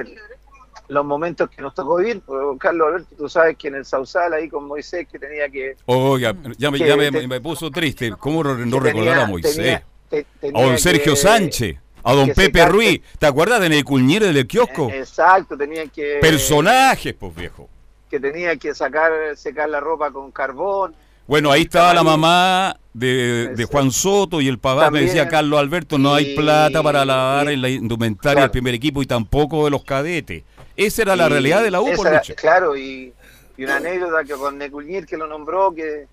los 0.89 1.05
momentos 1.05 1.49
que 1.51 1.62
nos 1.62 1.74
tocó 1.74 1.97
vivir. 1.97 2.20
Pues, 2.24 2.39
Carlos 2.59 2.89
Alberto, 2.89 3.14
tú 3.16 3.29
sabes 3.29 3.57
que 3.57 3.68
en 3.68 3.77
el 3.77 3.85
Sausal, 3.85 4.33
ahí 4.35 4.49
con 4.49 4.66
Moisés, 4.66 5.07
que 5.11 5.18
tenía 5.18 5.49
que. 5.49 5.77
Oiga, 5.87 6.35
ya, 6.59 6.70
me, 6.70 6.79
Que 6.79 6.87
ya 6.87 6.97
me, 6.97 7.11
te- 7.11 7.27
me 7.29 7.41
puso 7.41 7.70
triste. 7.70 8.12
¿Cómo 8.18 8.43
no, 8.45 8.81
recordar 8.81 9.20
a 9.20 9.27
Moisés? 9.27 9.57
tenía- 9.57 9.85
te- 10.09 10.27
a 10.55 10.62
don 10.62 10.79
Sergio 10.79 11.12
que- 11.14 11.18
Sánchez, 11.18 11.77
a 12.03 12.12
don 12.12 12.31
Pepe 12.31 12.64
Ruiz. 12.66 13.01
¿Te 13.18 13.27
acuerdas 13.27 13.61
de 13.61 13.68
Neculñero 13.68 14.27
del 14.27 14.47
kiosco? 14.47 14.91
Exacto, 14.93 15.57
tenía 15.57 15.87
que. 15.87 16.18
Personajes, 16.20 17.14
pues 17.14 17.35
viejo. 17.35 17.68
Que 18.11 18.20
tenía 18.20 18.57
que 18.57 18.72
sacar, 18.74 19.11
secar 19.37 19.68
la 19.68 19.81
ropa 19.81 20.11
con 20.12 20.31
carbón. 20.31 20.95
Bueno, 21.27 21.51
ahí 21.51 21.62
estaba 21.62 21.93
la 21.93 22.05
mamá 22.05 22.77
de, 22.99 23.49
de 23.55 23.64
Juan 23.66 23.90
Soto 23.90 24.40
y 24.40 24.49
el 24.49 24.59
papá 24.59 24.76
me 24.82 24.84
También. 24.86 25.07
decía 25.07 25.28
Carlos 25.28 25.59
Alberto, 25.61 25.99
no 25.99 26.14
hay 26.14 26.34
plata 26.34 26.82
para 26.82 27.05
lavar 27.05 27.49
en 27.51 27.61
la 27.61 27.68
indumentaria 27.68 28.34
Claro. 28.36 28.40
del 28.47 28.51
primer 28.51 28.74
equipo 28.74 29.03
y 29.03 29.07
tampoco 29.07 29.64
de 29.64 29.70
los 29.70 29.84
cadetes. 29.84 30.44
Esa 30.76 31.03
era 31.03 31.16
la 31.16 31.28
realidad 31.28 31.62
de 31.62 31.70
la 31.70 31.80
U, 31.80 31.90
por 31.94 32.07
era-. 32.07 32.20
Claro, 32.36 32.76
y, 32.76 33.12
y 33.57 33.64
una 33.64 33.76
anécdota 33.76 34.24
que 34.24 34.32
con 34.34 34.57
Neculñir 34.59 35.07
que 35.07 35.16
lo 35.16 35.26
nombró, 35.26 35.74
que, 35.74 36.07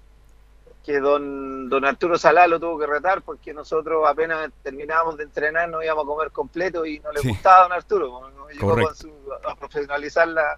que 0.85 0.99
don, 0.99 1.69
don 1.69 1.85
Arturo 1.85 2.17
Salá 2.17 2.47
lo 2.47 2.59
tuvo 2.59 2.77
que 2.77 2.87
retar 2.87 3.21
porque 3.21 3.53
nosotros 3.53 4.03
apenas 4.07 4.49
terminábamos 4.61 5.15
de 5.17 5.23
entrenar 5.23 5.69
nos 5.69 5.83
íbamos 5.85 6.03
a 6.03 6.07
comer 6.07 6.31
completo 6.31 6.85
y 6.85 6.99
no 6.99 7.11
le 7.13 7.21
Sí. 7.21 7.29
gustaba 7.29 7.59
a 7.59 7.63
don 7.63 7.71
Arturo. 7.73 8.29
¿no? 8.35 8.49
Llegó 8.49 8.69
Correcto. 8.71 8.93
su- 8.95 9.49
a 9.49 9.55
profesionalizar 9.55 10.27
la, 10.27 10.57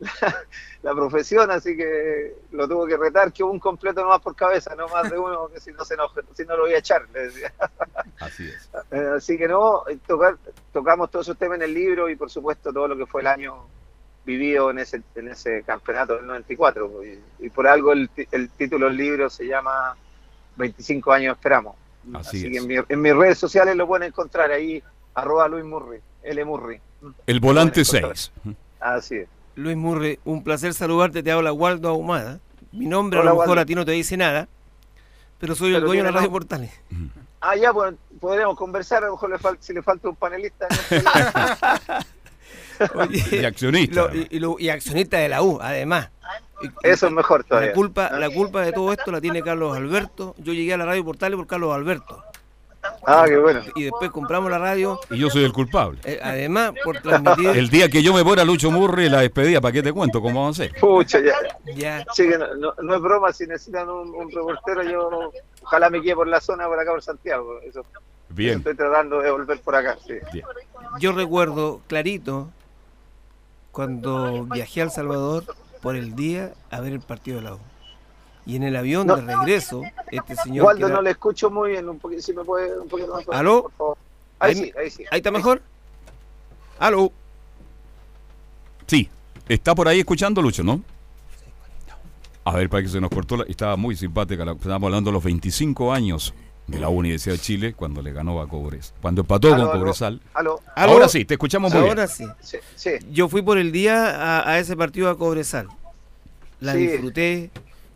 la, 0.00 0.10
la 0.82 0.94
profesión, 0.94 1.50
así 1.50 1.76
que 1.76 2.34
lo 2.52 2.68
tuvo 2.68 2.86
que 2.86 2.96
retar, 2.96 3.32
que 3.32 3.42
un 3.42 3.58
completo 3.58 4.02
nomás 4.02 4.20
por 4.20 4.34
cabeza, 4.36 4.74
no 4.74 4.88
más 4.88 5.10
de 5.10 5.18
uno, 5.18 5.48
que 5.48 5.60
si 5.60 5.72
no 5.72 5.84
se 5.84 5.94
enoja, 5.94 6.20
si 6.34 6.44
no 6.44 6.56
lo 6.56 6.62
voy 6.64 6.74
a 6.74 6.78
echar, 6.78 7.06
le 7.12 7.20
decía. 7.26 7.52
Así 8.20 8.48
es. 8.48 8.68
Eh, 8.90 9.10
así 9.16 9.36
que 9.38 9.48
no, 9.48 9.82
tocar, 10.06 10.36
tocamos 10.72 11.10
todos 11.10 11.26
esos 11.26 11.38
temas 11.38 11.56
en 11.56 11.62
el 11.62 11.74
libro 11.74 12.08
y 12.08 12.16
por 12.16 12.30
supuesto 12.30 12.72
todo 12.72 12.86
lo 12.88 12.96
que 12.96 13.06
fue 13.06 13.20
el 13.22 13.26
año 13.26 13.66
vivido 14.24 14.70
en 14.70 14.78
ese, 14.78 15.02
en 15.16 15.28
ese 15.28 15.62
campeonato 15.64 16.16
del 16.16 16.26
94. 16.26 17.04
Y, 17.04 17.20
y 17.40 17.50
por 17.50 17.66
algo 17.66 17.92
el, 17.92 18.08
el 18.30 18.50
título 18.50 18.86
del 18.86 18.96
libro 18.96 19.28
se 19.30 19.46
llama 19.46 19.96
25 20.56 21.12
años 21.12 21.36
esperamos. 21.36 21.76
Así 22.14 22.28
Así 22.38 22.46
es. 22.46 22.52
que 22.52 22.58
en, 22.58 22.66
mi- 22.66 22.84
en 22.88 23.00
mis 23.00 23.14
redes 23.16 23.38
sociales 23.38 23.74
lo 23.76 23.86
pueden 23.86 24.08
encontrar 24.08 24.50
ahí, 24.50 24.82
arroba 25.14 25.48
Luis 25.48 25.64
Murray, 25.64 26.00
L 26.22 26.44
Murray. 26.44 26.80
El 27.26 27.40
volante 27.40 27.84
6. 27.84 28.32
Así 28.80 29.16
es. 29.16 29.28
Luis 29.56 29.76
Murre, 29.76 30.18
un 30.24 30.42
placer 30.42 30.74
saludarte, 30.74 31.22
te 31.22 31.30
habla 31.30 31.52
Waldo 31.52 31.88
Ahumada. 31.88 32.40
Mi 32.72 32.86
nombre 32.86 33.20
Hola, 33.20 33.30
a 33.30 33.32
lo 33.34 33.38
mejor 33.40 33.48
Waldo. 33.50 33.62
a 33.62 33.66
ti 33.66 33.74
no 33.74 33.84
te 33.84 33.92
dice 33.92 34.16
nada, 34.16 34.48
pero 35.38 35.54
soy 35.54 35.74
el 35.74 35.82
dueño 35.82 36.02
de 36.04 36.10
la 36.10 36.16
Radio 36.18 36.30
Portales. 36.30 36.72
Ah, 37.40 37.54
ya, 37.56 37.72
pues 37.72 37.94
podríamos 38.20 38.56
conversar, 38.56 39.04
a 39.04 39.06
lo 39.06 39.12
mejor 39.12 39.30
le 39.30 39.38
si 39.60 39.72
le 39.72 39.82
falta 39.82 40.08
un 40.08 40.16
panelista. 40.16 40.66
Y 43.30 43.44
accionista. 43.44 43.94
Lo- 44.08 44.14
y, 44.16 44.26
y 44.30 44.38
lo- 44.40 44.56
y 44.58 44.68
accionista 44.68 45.18
de 45.18 45.28
la 45.28 45.42
U, 45.42 45.60
además. 45.62 46.10
Eso 46.82 47.06
es 47.06 47.12
mejor 47.12 47.44
todavía. 47.44 47.68
La 47.68 47.74
culpa, 47.74 48.10
la 48.10 48.30
culpa 48.30 48.62
de 48.62 48.72
todo 48.72 48.92
esto 48.92 49.12
la 49.12 49.20
tiene 49.20 49.42
Carlos 49.42 49.76
Alberto. 49.76 50.34
Yo 50.38 50.52
llegué 50.52 50.74
a 50.74 50.76
la 50.78 50.84
Radio 50.86 51.04
Portales 51.04 51.36
por 51.36 51.46
Carlos 51.46 51.72
Alberto. 51.72 52.24
Ah, 53.06 53.24
qué 53.26 53.36
bueno. 53.38 53.60
Y 53.74 53.84
después 53.84 54.10
compramos 54.10 54.50
la 54.50 54.58
radio. 54.58 54.98
Y 55.10 55.18
yo 55.18 55.30
soy 55.30 55.44
el 55.44 55.52
culpable. 55.52 55.98
eh, 56.04 56.18
además, 56.22 56.72
por 56.84 57.00
transmitir. 57.00 57.48
El 57.50 57.68
día 57.68 57.88
que 57.88 58.02
yo 58.02 58.12
me 58.14 58.22
fuera 58.22 58.42
a 58.42 58.44
Lucho 58.44 58.70
Murri, 58.70 59.08
la 59.08 59.20
despedida, 59.20 59.60
¿para 59.60 59.72
qué 59.72 59.82
te 59.82 59.92
cuento 59.92 60.20
cómo 60.20 60.40
vamos 60.42 60.58
a 60.60 60.62
hacer? 60.64 60.74
Pucha, 60.80 61.20
ya. 61.20 61.34
Ya. 61.74 62.04
Sí, 62.14 62.28
que 62.28 62.38
no, 62.38 62.54
no- 62.54 62.74
no 62.82 62.94
es 62.96 63.00
broma, 63.02 63.32
si 63.32 63.46
necesitan 63.46 63.88
un, 63.88 64.14
un 64.14 64.30
reportero, 64.30 64.82
yo 64.82 65.30
ojalá 65.62 65.90
me 65.90 66.00
quede 66.02 66.14
por 66.14 66.28
la 66.28 66.40
zona 66.40 66.66
por 66.66 66.78
acá 66.78 66.90
por 66.92 67.02
Santiago. 67.02 67.60
Eso, 67.62 67.82
Bien. 68.30 68.58
Estoy 68.58 68.74
tratando 68.74 69.20
de 69.20 69.30
volver 69.30 69.60
por 69.60 69.76
acá. 69.76 69.96
sí. 70.06 70.14
Yo 70.98 71.12
recuerdo 71.12 71.80
clarito 71.88 72.48
cuando 73.72 74.44
viajé 74.44 74.80
a 74.80 74.84
El 74.84 74.90
Salvador 74.90 75.44
por 75.82 75.96
el 75.96 76.14
día 76.14 76.52
a 76.70 76.80
ver 76.80 76.92
el 76.92 77.00
partido 77.00 77.38
de 77.38 77.42
la 77.44 77.54
U. 77.54 77.58
Y 78.46 78.56
en 78.56 78.62
el 78.64 78.76
avión 78.76 79.06
de 79.06 79.16
regreso, 79.16 79.82
este 80.10 80.36
señor. 80.36 80.66
Waldo, 80.66 80.88
no 80.88 81.00
le 81.02 81.10
escucho 81.10 81.50
muy 81.50 81.70
bien. 81.70 81.88
Un 81.88 81.98
poquito, 81.98 82.20
si 82.22 82.32
me 82.34 82.44
puede 82.44 82.78
un 82.78 82.88
poquito 82.88 83.14
más. 83.14 83.24
¿Aló? 83.32 83.62
Por 83.62 83.72
favor. 83.72 83.98
Ahí, 84.38 84.50
Ahí 84.50 84.56
sí, 84.64 84.72
ahí 84.78 84.90
sí. 84.90 85.04
¿Ahí 85.10 85.18
está 85.18 85.30
mejor? 85.30 85.62
¿Aló? 86.78 87.10
Sí, 88.86 89.08
está 89.48 89.74
por 89.74 89.88
ahí 89.88 90.00
escuchando 90.00 90.42
Lucho, 90.42 90.62
¿no? 90.62 90.82
A 92.44 92.52
ver, 92.56 92.68
para 92.68 92.82
que 92.82 92.88
se 92.90 93.00
nos 93.00 93.08
cortó, 93.10 93.38
la- 93.38 93.44
estaba 93.44 93.76
muy 93.76 93.96
simpática, 93.96 94.44
la- 94.44 94.52
estábamos 94.52 94.88
hablando 94.88 95.08
de 95.10 95.14
los 95.14 95.24
25 95.24 95.92
años 95.94 96.34
de 96.66 96.78
la 96.78 96.90
Universidad 96.90 97.36
de 97.36 97.40
Chile 97.40 97.72
cuando 97.72 98.02
le 98.02 98.12
ganó 98.12 98.38
a 98.42 98.48
Cobres, 98.48 98.92
cuando 99.00 99.22
empató 99.22 99.48
Aló, 99.48 99.56
con 99.56 99.70
aló, 99.70 99.78
Cobresal. 99.80 100.20
aló. 100.34 100.60
Ahora 100.76 101.08
sí, 101.08 101.24
te 101.24 101.34
escuchamos 101.34 101.72
muy 101.72 101.80
Ahora 101.88 102.06
bien. 102.06 102.30
sí. 102.42 102.58
Sí, 102.76 102.90
Yo 103.10 103.28
fui 103.30 103.40
por 103.40 103.56
el 103.56 103.72
día 103.72 104.10
a, 104.42 104.50
a 104.50 104.58
ese 104.58 104.76
partido 104.76 105.08
a 105.08 105.16
Cobresal. 105.16 105.68
La 106.60 106.72
Sí. 106.74 106.86
disfruté. 106.86 107.50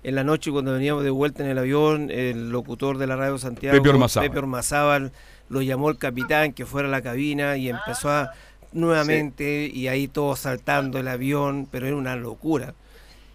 En 0.08 0.14
la 0.14 0.24
noche 0.24 0.50
cuando 0.50 0.72
veníamos 0.72 1.04
de 1.04 1.10
vuelta 1.10 1.44
en 1.44 1.50
el 1.50 1.58
avión, 1.58 2.10
el 2.10 2.48
locutor 2.48 2.96
de 2.96 3.06
la 3.06 3.14
radio 3.16 3.36
Santiago, 3.36 3.76
Pepe 3.76 3.90
Ormazábal. 3.90 4.28
Pepe 4.30 4.38
Ormazábal, 4.38 5.12
lo 5.50 5.60
llamó 5.60 5.90
el 5.90 5.98
capitán 5.98 6.54
que 6.54 6.64
fuera 6.64 6.88
a 6.88 6.90
la 6.90 7.02
cabina 7.02 7.58
y 7.58 7.68
empezó 7.68 8.08
a 8.10 8.30
nuevamente 8.72 9.70
y 9.70 9.86
ahí 9.88 10.08
todos 10.08 10.38
saltando 10.38 10.98
el 10.98 11.08
avión, 11.08 11.68
pero 11.70 11.86
era 11.86 11.96
una 11.96 12.16
locura. 12.16 12.72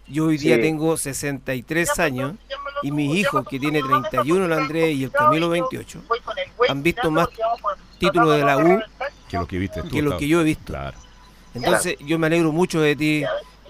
Yo 0.08 0.26
hoy 0.26 0.36
día 0.36 0.56
Sí. 0.56 0.62
tengo 0.62 0.96
63 0.96 1.96
años 2.00 2.34
y 2.82 2.90
mis 2.90 3.14
hijos, 3.14 3.46
que 3.48 3.60
tiene 3.60 3.80
31 3.80 4.46
el 4.46 4.52
Andrés 4.52 4.96
y 4.96 5.04
el 5.04 5.12
Camilo 5.12 5.50
28, 5.50 6.02
han 6.68 6.82
visto 6.82 7.08
más 7.08 7.28
títulos 8.00 8.36
de 8.36 8.42
la 8.44 8.58
U 8.58 8.80
Que 9.28 9.36
lo 9.38 9.46
que 9.46 9.58
viste 9.58 9.80
tú. 9.82 9.90
que 9.90 10.02
lo 10.02 10.16
que 10.16 10.26
yo 10.26 10.40
he 10.40 10.44
visto. 10.44 10.72
Claro. 10.72 10.98
Entonces 11.54 11.94
yo 12.04 12.18
me 12.18 12.26
alegro 12.26 12.50
mucho 12.50 12.80
de 12.80 12.96
ti. 12.96 13.22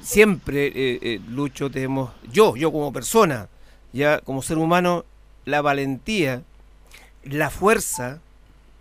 Siempre, 0.04 0.66
eh, 0.66 0.98
eh, 1.00 1.20
Lucho, 1.28 1.70
te 1.70 1.82
hemos, 1.82 2.10
yo, 2.30 2.56
yo 2.56 2.70
como 2.70 2.92
persona, 2.92 3.48
ya 3.92 4.20
como 4.20 4.42
ser 4.42 4.58
humano, 4.58 5.06
la 5.46 5.62
valentía, 5.62 6.42
la 7.24 7.48
fuerza, 7.48 8.20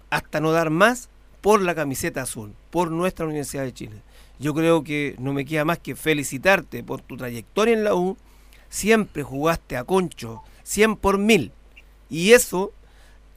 hasta 0.09 0.41
no 0.41 0.51
dar 0.51 0.69
más 0.69 1.09
por 1.39 1.61
la 1.61 1.75
camiseta 1.75 2.23
azul, 2.23 2.53
por 2.71 2.91
nuestra 2.91 3.25
Universidad 3.25 3.63
de 3.63 3.73
Chile. 3.73 4.01
Yo 4.37 4.53
creo 4.53 4.83
que 4.83 5.15
no 5.17 5.31
me 5.31 5.45
queda 5.45 5.63
más 5.63 5.79
que 5.79 5.95
felicitarte 5.95 6.83
por 6.83 7.01
tu 7.01 7.15
trayectoria 7.15 7.73
en 7.73 7.83
la 7.83 7.95
U. 7.95 8.17
Siempre 8.69 9.23
jugaste 9.23 9.77
a 9.77 9.85
concho, 9.85 10.41
100 10.63 10.97
por 10.97 11.17
mil. 11.17 11.53
Y 12.09 12.33
eso 12.33 12.73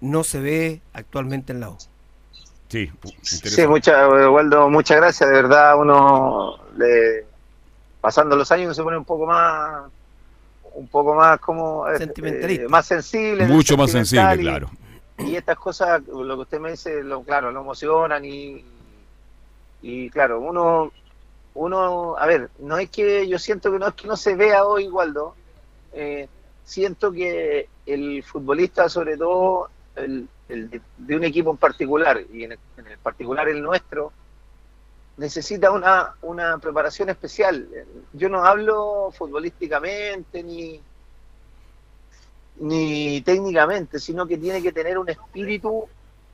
no 0.00 0.24
se 0.24 0.40
ve 0.40 0.80
actualmente 0.92 1.52
en 1.52 1.60
la 1.60 1.70
U. 1.70 1.78
Sí, 2.68 2.90
Sí, 3.22 3.66
mucha, 3.66 4.08
Waldo, 4.08 4.68
muchas 4.68 4.96
gracias. 4.96 5.30
De 5.30 5.36
verdad, 5.36 5.78
uno 5.78 6.58
le, 6.76 7.25
pasando 8.00 8.36
los 8.36 8.50
años 8.52 8.76
se 8.76 8.82
pone 8.82 8.96
un 8.96 9.04
poco 9.04 9.26
más, 9.26 9.90
un 10.74 10.86
poco 10.88 11.14
más 11.14 11.38
como 11.40 11.88
eh, 11.88 11.98
Sentimentalista. 11.98 12.64
eh, 12.64 12.68
más 12.68 12.86
sensible, 12.86 13.46
Mucho 13.46 13.76
más 13.76 13.90
sensible, 13.90 14.36
y- 14.36 14.40
claro. 14.40 14.70
Y 15.18 15.34
estas 15.34 15.56
cosas, 15.56 16.02
lo 16.06 16.36
que 16.36 16.42
usted 16.42 16.60
me 16.60 16.72
dice, 16.72 17.02
lo, 17.02 17.22
claro, 17.22 17.50
lo 17.50 17.60
emocionan 17.62 18.22
y, 18.26 18.62
y 19.82 20.10
claro, 20.10 20.40
uno, 20.40 20.92
uno, 21.54 22.16
a 22.18 22.26
ver, 22.26 22.50
no 22.58 22.76
es 22.76 22.90
que 22.90 23.26
yo 23.26 23.38
siento 23.38 23.72
que 23.72 23.78
no 23.78 23.88
es 23.88 23.94
que 23.94 24.06
no 24.08 24.16
se 24.16 24.34
vea 24.36 24.64
hoy, 24.66 24.88
Waldo, 24.88 25.34
eh, 25.94 26.28
siento 26.64 27.10
que 27.12 27.68
el 27.86 28.22
futbolista, 28.22 28.90
sobre 28.90 29.16
todo 29.16 29.70
el, 29.94 30.28
el 30.50 30.68
de, 30.68 30.80
de 30.98 31.16
un 31.16 31.24
equipo 31.24 31.50
en 31.50 31.56
particular, 31.56 32.20
y 32.30 32.44
en 32.44 32.52
el, 32.52 32.58
en 32.76 32.86
el 32.88 32.98
particular 32.98 33.48
el 33.48 33.62
nuestro, 33.62 34.12
necesita 35.16 35.70
una, 35.70 36.14
una 36.22 36.58
preparación 36.58 37.08
especial. 37.08 37.68
Yo 38.12 38.28
no 38.28 38.44
hablo 38.44 39.10
futbolísticamente 39.16 40.42
ni, 40.42 40.80
ni 42.58 43.20
técnicamente, 43.22 43.98
sino 43.98 44.26
que 44.26 44.38
tiene 44.38 44.62
que 44.62 44.72
tener 44.72 44.98
un 44.98 45.08
espíritu 45.08 45.88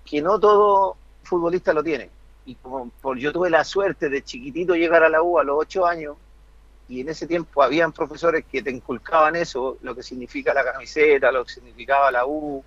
que 0.05 0.21
no 0.21 0.39
todo 0.39 0.97
futbolista 1.23 1.73
lo 1.73 1.83
tiene. 1.83 2.11
Y 2.45 2.57
como 2.57 2.91
por, 3.01 3.19
yo 3.19 3.33
tuve 3.33 3.51
la 3.51 3.65
suerte 3.65 4.09
de 4.09 4.23
chiquitito 4.23 4.75
llegar 4.75 5.05
a 5.05 5.09
la 5.09 5.23
U 5.23 5.39
a 5.39 5.45
los 5.45 5.59
ocho 5.61 5.87
años, 5.87 6.17
y 6.89 7.01
en 7.01 7.09
ese 7.09 7.27
tiempo 7.27 7.63
habían 7.63 7.93
profesores 7.93 8.45
que 8.51 8.63
te 8.63 8.71
inculcaban 8.71 9.37
eso, 9.37 9.79
lo 9.83 9.95
que 9.95 10.03
significa 10.03 10.53
la 10.53 10.65
camiseta, 10.65 11.31
lo 11.31 11.45
que 11.45 11.53
significaba 11.53 12.11
la 12.11 12.27
U, 12.27 12.63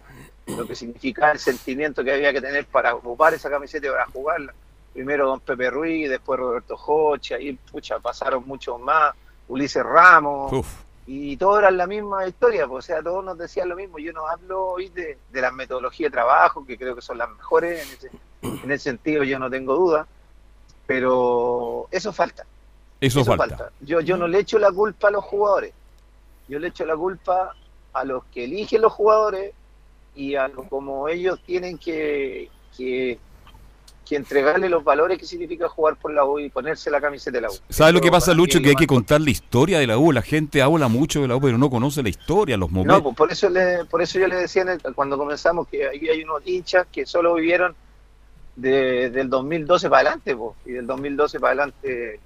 lo 0.47 0.66
que 0.66 0.76
significaba 0.76 1.34
el 1.34 1.39
sentimiento 1.39 2.03
que 2.03 2.13
había 2.13 2.32
que 2.32 2.41
tener 2.41 2.66
para 2.66 2.95
ocupar 2.95 3.34
esa 3.34 3.49
camiseta 3.49 3.88
y 3.88 3.89
para 3.89 4.05
jugarla. 4.07 4.53
Primero 4.95 5.27
don 5.27 5.41
Pepe 5.41 5.69
Ruiz, 5.69 6.09
después 6.09 6.39
Roberto 6.39 6.77
Hocha, 6.87 7.37
y 7.37 7.51
pucha, 7.51 7.99
pasaron 7.99 8.47
muchos 8.47 8.79
más, 8.79 9.13
Ulises 9.49 9.83
Ramos, 9.83 10.53
Uf. 10.53 10.67
y 11.05 11.35
todos 11.35 11.59
eran 11.59 11.75
la 11.75 11.85
misma 11.85 12.25
historia, 12.25 12.65
pues, 12.65 12.85
o 12.85 12.87
sea, 12.87 13.03
todos 13.03 13.21
nos 13.25 13.37
decían 13.37 13.67
lo 13.67 13.75
mismo. 13.75 13.99
Yo 13.99 14.13
no 14.13 14.25
hablo 14.25 14.67
hoy 14.67 14.87
de, 14.87 15.17
de 15.33 15.41
la 15.41 15.51
metodología 15.51 16.07
de 16.07 16.11
trabajo, 16.11 16.65
que 16.65 16.77
creo 16.77 16.95
que 16.95 17.01
son 17.01 17.17
las 17.17 17.29
mejores, 17.29 17.85
en 17.85 17.93
ese, 17.93 18.11
en 18.63 18.71
ese 18.71 18.83
sentido 18.85 19.25
yo 19.25 19.37
no 19.37 19.49
tengo 19.49 19.75
duda, 19.75 20.07
pero 20.87 21.89
eso 21.91 22.13
falta. 22.13 22.45
Eso, 23.01 23.25
falta. 23.25 23.71
Yo, 23.81 23.99
yo 23.99 24.15
no 24.15 24.29
le 24.29 24.39
echo 24.39 24.59
la 24.59 24.71
culpa 24.71 25.09
a 25.09 25.11
los 25.11 25.25
jugadores, 25.25 25.73
yo 26.47 26.57
le 26.57 26.69
echo 26.69 26.85
la 26.85 26.95
culpa 26.95 27.53
a 27.91 28.05
los 28.05 28.23
que 28.25 28.45
eligen 28.45 28.81
los 28.81 28.93
jugadores 28.93 29.51
y 30.15 30.35
a 30.35 30.47
lo, 30.47 30.63
como 30.69 31.09
ellos 31.09 31.41
tienen 31.45 31.77
que, 31.77 32.49
que, 32.77 33.19
que 34.05 34.15
entregarle 34.15 34.69
los 34.69 34.83
valores 34.83 35.17
que 35.17 35.25
significa 35.25 35.67
jugar 35.67 35.95
por 35.95 36.13
la 36.13 36.23
U 36.25 36.37
y 36.39 36.49
ponerse 36.49 36.91
la 36.91 37.01
camiseta 37.01 37.37
de 37.37 37.41
la 37.41 37.49
U. 37.49 37.53
¿Sabes 37.69 37.93
lo 37.93 38.01
que 38.01 38.11
pasa, 38.11 38.33
Lucho? 38.35 38.61
Que 38.61 38.69
hay 38.69 38.75
que 38.75 38.85
contar 38.85 39.19
la 39.19 39.31
historia 39.31 39.79
de 39.79 39.87
la 39.87 39.97
U. 39.97 40.11
La 40.11 40.21
gente 40.21 40.61
habla 40.61 40.87
mucho 40.87 41.21
de 41.21 41.27
la 41.27 41.35
U, 41.35 41.41
pero 41.41 41.57
no 41.57 41.69
conoce 41.71 42.03
la 42.03 42.09
historia, 42.09 42.55
los 42.55 42.69
No, 42.71 42.77
momentos. 42.79 43.01
pues 43.01 43.15
por 43.15 43.31
eso, 43.31 43.49
le, 43.49 43.83
por 43.85 44.01
eso 44.03 44.19
yo 44.19 44.27
le 44.27 44.35
decía 44.35 44.61
el- 44.61 44.93
cuando 44.93 45.17
comenzamos 45.17 45.67
que 45.67 45.87
aquí 45.87 46.07
hay 46.07 46.21
unos 46.23 46.45
hinchas 46.45 46.85
que 46.91 47.05
solo 47.07 47.33
vivieron 47.33 47.75
de- 48.55 49.09
del 49.09 49.27
2012 49.29 49.89
para 49.89 50.01
adelante, 50.01 50.35
pues, 50.35 50.51
y 50.65 50.71
del 50.73 50.85
2012 50.85 51.39
para 51.39 51.53
adelante 51.53 52.19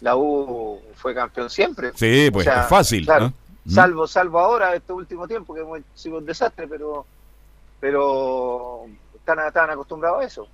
la 0.00 0.16
U 0.16 0.80
fue 0.94 1.12
campeón 1.14 1.50
siempre. 1.50 1.90
Sí, 1.96 2.30
pues, 2.32 2.46
O 2.46 2.50
sea, 2.50 2.62
es 2.62 2.68
fácil, 2.68 3.04
claro, 3.04 3.24
¿no? 3.26 3.34
Mm. 3.64 3.70
Salvo, 3.74 4.06
salvo 4.06 4.38
ahora, 4.38 4.74
este 4.76 4.92
último 4.92 5.26
tiempo, 5.28 5.54
que 5.54 5.60
hemos 5.60 5.80
sido 5.94 6.18
un 6.18 6.24
desastre, 6.24 6.66
pero, 6.68 7.04
pero 7.80 8.84
están, 9.16 9.38
están 9.46 9.70
acostumbrados 9.70 10.22
a 10.22 10.26
eso. 10.26 10.48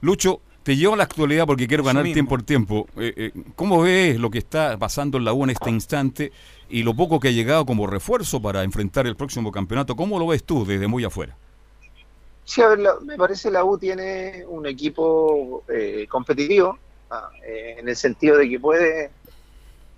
Lucho, 0.00 0.40
te 0.62 0.76
llevo 0.76 0.94
a 0.94 0.96
la 0.96 1.04
actualidad 1.04 1.46
porque 1.46 1.66
quiero 1.66 1.82
ganar 1.82 2.04
tiempo 2.04 2.30
por 2.30 2.42
tiempo. 2.42 2.86
Eh, 2.96 3.12
eh, 3.16 3.32
¿Cómo 3.56 3.82
ves 3.82 4.18
lo 4.18 4.30
que 4.30 4.38
está 4.38 4.76
pasando 4.78 5.18
en 5.18 5.24
la 5.24 5.32
U 5.32 5.44
en 5.44 5.50
este 5.50 5.70
instante 5.70 6.32
y 6.68 6.82
lo 6.82 6.94
poco 6.94 7.18
que 7.18 7.28
ha 7.28 7.32
llegado 7.32 7.64
como 7.66 7.86
refuerzo 7.86 8.40
para 8.40 8.62
enfrentar 8.62 9.06
el 9.06 9.16
próximo 9.16 9.50
campeonato? 9.50 9.96
¿Cómo 9.96 10.18
lo 10.18 10.26
ves 10.26 10.44
tú 10.44 10.64
desde 10.66 10.86
muy 10.86 11.04
afuera? 11.04 11.36
Sí, 12.44 12.62
a 12.62 12.68
ver, 12.68 12.78
la- 12.78 13.00
me 13.00 13.16
parece 13.16 13.50
la 13.50 13.64
U 13.64 13.76
tiene 13.78 14.44
un 14.48 14.66
equipo 14.66 15.64
eh, 15.68 16.06
competitivo, 16.08 16.78
ah, 17.10 17.30
eh, 17.46 17.76
en 17.78 17.88
el 17.88 17.96
sentido 17.96 18.38
de 18.38 18.48
que 18.48 18.58
puede, 18.58 19.10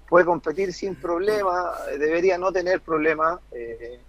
puede 0.08 0.24
competir 0.24 0.72
sin 0.72 0.96
problema, 0.96 1.72
debería 1.98 2.38
no 2.38 2.50
tener 2.50 2.80
problema 2.80 3.40
eh, 3.52 4.00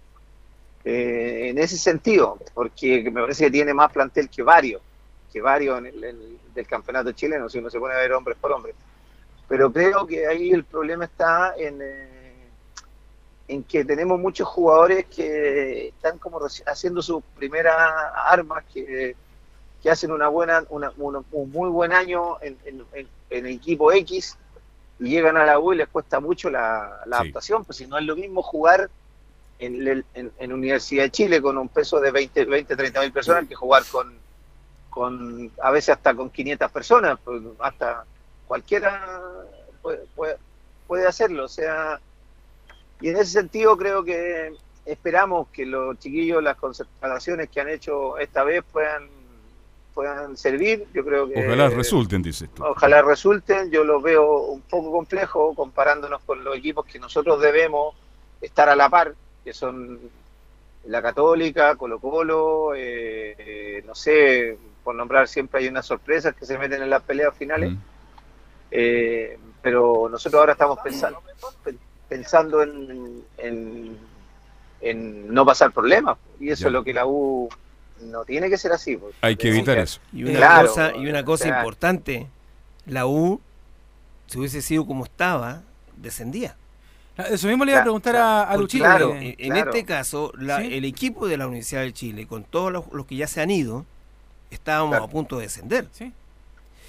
eh, 0.84 1.50
en 1.50 1.58
ese 1.58 1.76
sentido, 1.76 2.38
porque 2.54 3.04
me 3.12 3.20
parece 3.20 3.44
que 3.44 3.50
tiene 3.52 3.74
más 3.74 3.92
plantel 3.92 4.28
que 4.28 4.42
varios, 4.42 4.82
que 5.32 5.40
varios 5.40 5.78
en 5.78 5.86
el, 5.86 6.04
en 6.04 6.16
el- 6.16 6.38
del 6.54 6.66
campeonato 6.66 7.12
chileno, 7.12 7.48
si 7.48 7.58
uno 7.58 7.70
se 7.70 7.78
pone 7.80 7.94
a 7.94 7.98
ver 7.98 8.12
hombres 8.12 8.36
por 8.40 8.52
hombres. 8.52 8.74
Pero 9.48 9.72
creo 9.72 10.06
que 10.06 10.26
ahí 10.26 10.50
el 10.50 10.64
problema 10.64 11.04
está 11.06 11.54
en, 11.56 11.78
eh, 11.82 12.08
en 13.48 13.64
que 13.64 13.84
tenemos 13.84 14.18
muchos 14.20 14.46
jugadores 14.48 15.06
que 15.06 15.88
están 15.88 16.18
como 16.18 16.40
haciendo 16.66 17.02
sus 17.02 17.22
primeras 17.36 17.74
armas, 18.26 18.64
que, 18.72 19.16
que 19.82 19.90
hacen 19.90 20.12
una 20.12 20.28
buena, 20.28 20.64
una- 20.68 20.92
una- 20.96 21.22
un 21.32 21.50
muy 21.50 21.68
buen 21.70 21.92
año 21.92 22.36
en, 22.40 22.56
en- 22.64 22.84
en- 22.92 23.08
en 23.30 23.46
equipo 23.46 23.90
X 23.92 24.36
y 25.00 25.08
llegan 25.10 25.36
a 25.36 25.44
la 25.44 25.58
U 25.58 25.72
y 25.72 25.76
les 25.76 25.88
cuesta 25.88 26.20
mucho 26.20 26.48
la, 26.50 27.00
la 27.06 27.16
Sí. 27.18 27.22
adaptación, 27.24 27.64
pues 27.64 27.78
si 27.78 27.86
no 27.86 27.98
es 27.98 28.04
lo 28.04 28.14
mismo 28.14 28.42
jugar 28.42 28.88
en, 29.58 29.86
el- 29.88 30.04
en, 30.14 30.30
en 30.38 30.52
Universidad 30.52 31.04
de 31.04 31.10
Chile 31.10 31.42
con 31.42 31.58
un 31.58 31.68
peso 31.68 31.98
de 32.00 32.10
20, 32.10 32.44
20 32.44 32.76
30 32.76 33.00
mil 33.00 33.12
personas 33.12 33.48
que 33.48 33.54
jugar 33.54 33.82
con, 33.90 34.21
con 34.92 35.50
a 35.62 35.70
veces 35.70 35.96
hasta 35.96 36.14
con 36.14 36.28
500 36.28 36.70
personas, 36.70 37.18
pues, 37.24 37.42
hasta 37.60 38.04
cualquiera 38.46 39.20
puede, 39.80 40.04
puede, 40.14 40.36
puede 40.86 41.06
hacerlo, 41.06 41.46
o 41.46 41.48
sea, 41.48 41.98
y 43.00 43.08
en 43.08 43.16
ese 43.16 43.32
sentido 43.32 43.76
creo 43.76 44.04
que 44.04 44.54
esperamos 44.84 45.48
que 45.48 45.64
los 45.64 45.98
chiquillos, 45.98 46.42
las 46.42 46.56
concentraciones 46.56 47.48
que 47.48 47.60
han 47.60 47.70
hecho 47.70 48.18
esta 48.18 48.44
vez 48.44 48.62
puedan 48.70 49.08
puedan 49.94 50.36
servir, 50.36 50.86
yo 50.94 51.04
creo 51.04 51.28
que 51.28 51.44
Ojalá 51.44 51.68
resulten, 51.68 52.22
dices 52.22 52.48
tú. 52.54 52.64
ojalá 52.64 53.02
resulten, 53.02 53.70
yo 53.70 53.84
lo 53.84 54.00
veo 54.00 54.40
un 54.44 54.62
poco 54.62 54.90
complejo 54.90 55.54
comparándonos 55.54 56.22
con 56.22 56.42
los 56.44 56.56
equipos 56.56 56.86
que 56.86 56.98
nosotros 56.98 57.40
debemos 57.40 57.94
estar 58.40 58.68
a 58.68 58.76
la 58.76 58.88
par, 58.88 59.14
que 59.44 59.52
son 59.52 59.98
la 60.86 61.02
Católica, 61.02 61.76
Colo 61.76 61.98
Colo, 61.98 62.74
eh, 62.74 63.34
eh, 63.38 63.84
no 63.86 63.94
sé, 63.94 64.56
por 64.84 64.94
nombrar 64.94 65.28
siempre 65.28 65.60
hay 65.60 65.68
unas 65.68 65.86
sorpresas 65.86 66.34
que 66.34 66.44
se 66.46 66.58
meten 66.58 66.82
en 66.82 66.90
las 66.90 67.02
peleas 67.02 67.34
finales. 67.36 67.72
Mm. 67.72 67.76
Eh, 68.70 69.38
pero 69.60 70.08
nosotros 70.10 70.40
ahora 70.40 70.52
estamos 70.52 70.78
pensando, 70.82 71.20
pensando 72.08 72.62
en, 72.62 73.22
en, 73.38 73.96
en 74.80 75.32
no 75.32 75.44
pasar 75.46 75.72
problemas. 75.72 76.18
Y 76.40 76.50
eso 76.50 76.62
Ya. 76.62 76.66
es 76.68 76.72
lo 76.72 76.84
que 76.84 76.92
la 76.92 77.06
U 77.06 77.48
no 78.02 78.24
tiene 78.24 78.48
que 78.50 78.58
ser 78.58 78.72
así. 78.72 78.96
pues. 78.96 79.14
Hay 79.20 79.36
que 79.36 79.48
evitar 79.48 79.78
eso. 79.78 80.00
Y 80.12 80.24
una 80.24 80.32
Claro, 80.38 80.68
cosa, 80.68 80.92
y 80.96 81.06
una 81.08 81.24
cosa 81.24 81.44
o 81.44 81.46
sea, 81.48 81.58
importante, 81.58 82.26
la 82.86 83.06
U, 83.06 83.40
si 84.26 84.38
hubiese 84.38 84.62
sido 84.62 84.86
como 84.86 85.04
estaba, 85.04 85.62
descendía. 85.96 86.56
Eso 87.30 87.46
mismo 87.46 87.64
le 87.66 87.72
iba 87.72 87.80
a 87.80 87.84
preguntar 87.84 88.16
a, 88.16 88.50
a 88.50 88.56
claro, 88.66 89.12
que- 89.12 89.36
en 89.38 89.54
este 89.54 89.84
caso, 89.84 90.32
la- 90.36 90.60
Sí. 90.60 90.74
el 90.74 90.84
equipo 90.86 91.28
de 91.28 91.36
la 91.36 91.46
Universidad 91.46 91.82
de 91.82 91.92
Chile, 91.92 92.26
con 92.26 92.42
todos 92.42 92.72
los, 92.72 92.90
los 92.92 93.06
que 93.06 93.16
ya 93.16 93.26
se 93.26 93.42
han 93.42 93.50
ido, 93.50 93.84
estábamos 94.54 94.96
a 94.96 95.06
punto 95.08 95.36
de 95.38 95.42
descender. 95.44 95.88
Sí, 95.92 96.12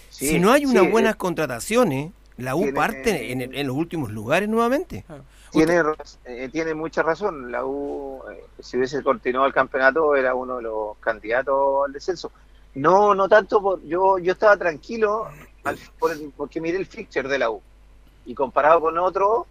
si 0.09 0.39
no 0.39 0.51
hay 0.51 0.65
unas 0.65 0.83
sí, 0.83 0.89
buenas 0.89 1.15
eh, 1.15 1.17
contrataciones, 1.17 2.11
la 2.37 2.55
U 2.55 2.59
tiene- 2.63 2.73
parte 2.73 3.31
en, 3.31 3.41
el- 3.41 3.55
en 3.55 3.67
los 3.67 3.75
últimos 3.75 4.11
lugares 4.11 4.47
nuevamente. 4.49 5.03
Tiene, 5.51 5.81
eh, 6.25 6.49
tiene 6.51 6.73
mucha 6.73 7.03
razón. 7.03 7.51
La 7.51 7.65
U, 7.65 8.21
eh, 8.31 8.43
si 8.59 8.77
hubiese 8.77 9.03
continuado 9.03 9.45
el 9.47 9.53
campeonato, 9.53 10.15
era 10.15 10.33
uno 10.33 10.57
de 10.57 10.63
los 10.63 10.97
candidatos 10.99 11.85
al 11.85 11.93
descenso. 11.93 12.31
No, 12.75 13.13
no 13.13 13.29
tanto 13.29 13.61
por. 13.61 13.83
Yo, 13.83 14.17
yo 14.17 14.33
estaba 14.33 14.57
tranquilo 14.57 15.27
al- 15.63 15.77
por 15.99 16.11
el- 16.11 16.31
porque 16.35 16.59
miré 16.59 16.77
el 16.77 16.87
fixture 16.87 17.27
de 17.29 17.37
la 17.39 17.49
U. 17.51 17.61
Y 18.25 18.33
comparado 18.33 18.81
con 18.81 18.97
otro, 18.97 19.45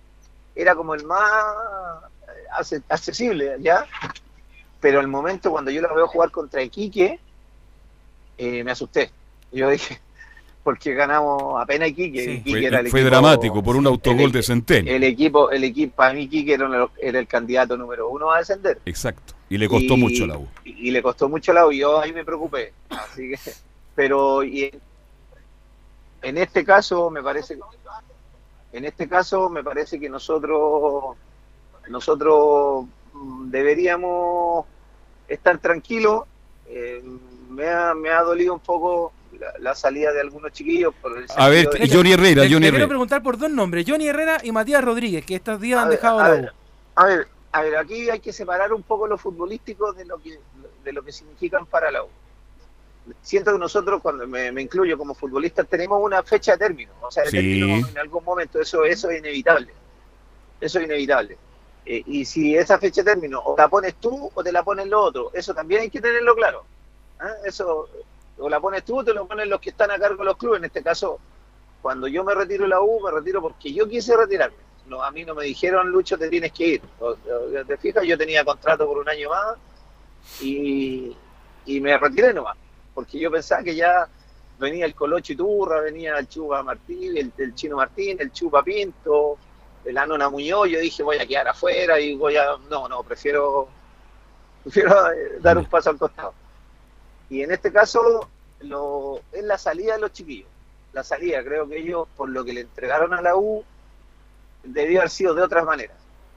era 0.56 0.74
como 0.74 0.94
el 0.94 1.04
más 1.04 2.72
eh, 2.72 2.80
accesible, 2.88 3.56
¿ya? 3.60 3.86
Pero 4.80 4.98
el 5.00 5.06
momento 5.08 5.50
cuando 5.52 5.70
yo 5.70 5.80
la 5.82 5.92
veo 5.92 6.08
jugar 6.08 6.30
contra 6.32 6.62
Iquique, 6.62 7.20
eh, 8.42 8.64
me 8.64 8.70
asusté. 8.72 9.10
Yo 9.52 9.68
dije, 9.70 10.00
porque 10.64 10.94
ganamos 10.94 11.60
apenas 11.62 11.88
Iquique. 11.90 12.24
Iquique 12.34 12.50
Fue, 12.50 12.64
era 12.66 12.80
el 12.80 12.88
fue 12.88 13.00
equipo- 13.00 13.10
dramático 13.10 13.62
por 13.62 13.76
un 13.76 13.86
autogol 13.86 14.32
de 14.32 14.42
Centeno. 14.42 14.90
el 14.90 15.04
equipo, 15.04 15.50
el 15.50 15.64
equipo, 15.64 15.94
para 15.96 16.14
mí 16.14 16.28
Quique 16.28 16.54
era, 16.54 16.66
uno- 16.66 16.90
era 17.00 17.18
el 17.18 17.26
candidato 17.26 17.76
número 17.76 18.08
uno 18.08 18.30
a 18.32 18.38
descender. 18.38 18.80
Exacto. 18.84 19.34
Y 19.50 19.58
le 19.58 19.68
costó 19.68 19.94
Y- 19.94 19.98
mucho 19.98 20.26
la 20.26 20.38
U. 20.38 20.48
Y, 20.64 20.88
y 20.88 20.90
le 20.90 21.02
costó 21.02 21.28
mucho 21.28 21.52
la 21.52 21.66
U, 21.66 21.72
y 21.72 21.78
yo 21.78 22.00
ahí 22.00 22.12
me 22.12 22.24
preocupé. 22.24 22.72
Así 22.88 23.30
que, 23.30 23.38
pero 23.94 24.42
y 24.42 24.64
en, 24.64 24.80
en 26.22 26.38
este 26.38 26.64
caso 26.64 27.10
me 27.10 27.22
parece 27.22 27.58
en 28.72 28.86
este 28.86 29.06
caso 29.06 29.50
me 29.50 29.62
parece 29.62 30.00
que 30.00 30.08
nosotros 30.08 31.16
nosotros 31.88 32.86
mm, 33.12 33.50
deberíamos 33.50 34.64
estar 35.28 35.58
tranquilos. 35.58 36.24
Eh, 36.66 37.02
me, 37.52 37.68
ha, 37.68 37.94
me 37.94 38.10
ha 38.10 38.22
dolido 38.22 38.54
un 38.54 38.60
poco 38.60 39.12
la, 39.38 39.52
la 39.58 39.74
salida 39.74 40.12
de 40.12 40.20
algunos 40.20 40.52
chiquillos. 40.52 40.94
Por 41.00 41.16
el 41.18 41.26
A 41.36 41.48
ver, 41.48 41.68
de- 41.70 41.88
Johnny 41.88 42.12
Herrera, 42.12 42.42
Johnny 42.42 42.58
quiero 42.60 42.66
Herrera. 42.76 42.88
preguntar 42.88 43.22
por 43.22 43.38
dos 43.38 43.50
nombres, 43.50 43.84
Johnny 43.88 44.08
Herrera 44.08 44.38
y 44.42 44.52
Matías 44.52 44.84
Rodríguez, 44.84 45.24
que 45.24 45.36
estos 45.36 45.60
días 45.60 45.78
A 45.78 45.82
han 45.82 45.88
ver, 45.88 45.98
dejado 45.98 46.18
a 46.20 46.22
la 46.24 46.34
ver. 46.34 46.52
A 46.94 47.06
ver, 47.06 47.28
a 47.52 47.62
ver, 47.62 47.76
aquí 47.76 48.10
hay 48.10 48.20
que 48.20 48.32
separar 48.32 48.72
un 48.72 48.82
poco 48.82 49.06
lo 49.06 49.16
futbolístico 49.18 49.92
de 49.92 50.04
lo 50.04 50.18
que 50.18 50.38
de 50.84 50.92
lo 50.92 51.02
que 51.04 51.12
significan 51.12 51.64
para 51.66 51.90
la 51.90 52.02
U. 52.02 52.08
Siento 53.20 53.52
que 53.52 53.58
nosotros, 53.58 54.00
cuando 54.00 54.26
me, 54.28 54.52
me 54.52 54.62
incluyo 54.62 54.96
como 54.96 55.14
futbolista, 55.14 55.64
tenemos 55.64 56.00
una 56.02 56.22
fecha 56.22 56.52
de 56.52 56.58
término. 56.58 56.92
O 57.02 57.10
sea, 57.10 57.24
de 57.24 57.30
Sí. 57.30 57.36
término 57.36 57.88
en 57.88 57.98
algún 57.98 58.24
momento, 58.24 58.60
eso, 58.60 58.84
eso 58.84 59.10
es 59.10 59.18
inevitable. 59.18 59.68
Eso 60.60 60.78
es 60.78 60.84
inevitable. 60.84 61.36
Eh, 61.84 62.02
y 62.06 62.24
si 62.24 62.56
esa 62.56 62.78
fecha 62.78 63.02
de 63.02 63.10
término 63.12 63.40
o 63.40 63.56
la 63.56 63.68
pones 63.68 63.96
tú 63.96 64.30
o 64.32 64.44
te 64.44 64.52
la 64.52 64.62
ponen 64.62 64.88
los 64.88 65.08
otros, 65.08 65.34
eso 65.34 65.52
también 65.52 65.80
hay 65.82 65.90
que 65.90 66.00
tenerlo 66.00 66.34
claro. 66.36 66.64
¿Ah? 67.22 67.34
Eso, 67.44 67.88
o 68.38 68.48
la 68.48 68.60
pones 68.60 68.84
tú 68.84 68.98
o 68.98 69.04
te 69.04 69.14
lo 69.14 69.26
ponen 69.26 69.48
los 69.48 69.60
que 69.60 69.70
están 69.70 69.90
a 69.90 69.98
cargo 69.98 70.18
de 70.18 70.24
los 70.24 70.36
clubes. 70.36 70.58
En 70.58 70.64
este 70.64 70.82
caso, 70.82 71.18
cuando 71.80 72.08
yo 72.08 72.24
me 72.24 72.34
retiro 72.34 72.64
de 72.64 72.70
la 72.70 72.80
U, 72.80 73.00
me 73.00 73.10
retiro 73.10 73.40
porque 73.40 73.72
yo 73.72 73.88
quise 73.88 74.16
retirarme. 74.16 74.56
No, 74.86 75.02
a 75.02 75.10
mí 75.10 75.24
no 75.24 75.34
me 75.34 75.44
dijeron, 75.44 75.88
Lucho, 75.90 76.18
te 76.18 76.28
tienes 76.28 76.52
que 76.52 76.66
ir. 76.66 76.82
¿Te 77.66 77.76
fijas? 77.76 78.04
Yo 78.04 78.18
tenía 78.18 78.44
contrato 78.44 78.86
por 78.86 78.98
un 78.98 79.08
año 79.08 79.30
más 79.30 79.56
y, 80.40 81.16
y 81.64 81.80
me 81.80 81.96
retiré 81.96 82.34
nomás. 82.34 82.56
Porque 82.94 83.18
yo 83.18 83.30
pensaba 83.30 83.62
que 83.62 83.74
ya 83.74 84.08
venía 84.58 84.84
el 84.84 84.94
Colocho 84.94 85.32
Iturra, 85.32 85.80
venía 85.80 86.18
el 86.18 86.28
Chupa 86.28 86.62
Martín, 86.62 87.32
el, 87.36 87.54
Chino 87.54 87.76
Martín, 87.76 88.16
el 88.20 88.32
Chupa 88.32 88.62
Pinto, 88.62 89.38
el 89.84 89.96
Anona 89.96 90.28
Muñoz. 90.28 90.68
Yo 90.68 90.80
dije, 90.80 91.02
voy 91.02 91.18
a 91.18 91.26
quedar 91.26 91.48
afuera 91.48 91.98
y 92.00 92.16
voy 92.16 92.36
a. 92.36 92.56
No, 92.68 92.88
no, 92.88 93.02
prefiero, 93.02 93.68
prefiero 94.62 94.94
dar 95.40 95.58
un 95.58 95.66
paso 95.66 95.90
al 95.90 95.98
costado. 95.98 96.34
Y 97.32 97.42
en 97.42 97.50
este 97.50 97.72
caso, 97.72 98.28
lo, 98.60 99.20
es 99.32 99.42
la 99.42 99.56
salida 99.56 99.94
de 99.94 100.00
los 100.00 100.12
chiquillos. 100.12 100.48
La 100.92 101.02
salida, 101.02 101.42
creo 101.42 101.66
que 101.66 101.78
ellos, 101.78 102.06
por 102.14 102.28
lo 102.28 102.44
que 102.44 102.52
le 102.52 102.60
entregaron 102.60 103.14
a 103.14 103.22
la 103.22 103.34
U, 103.36 103.64
debió 104.62 105.00
haber 105.00 105.08
sido 105.10 105.32
de 105.34 105.42
otras 105.42 105.64
maneras, 105.64 105.96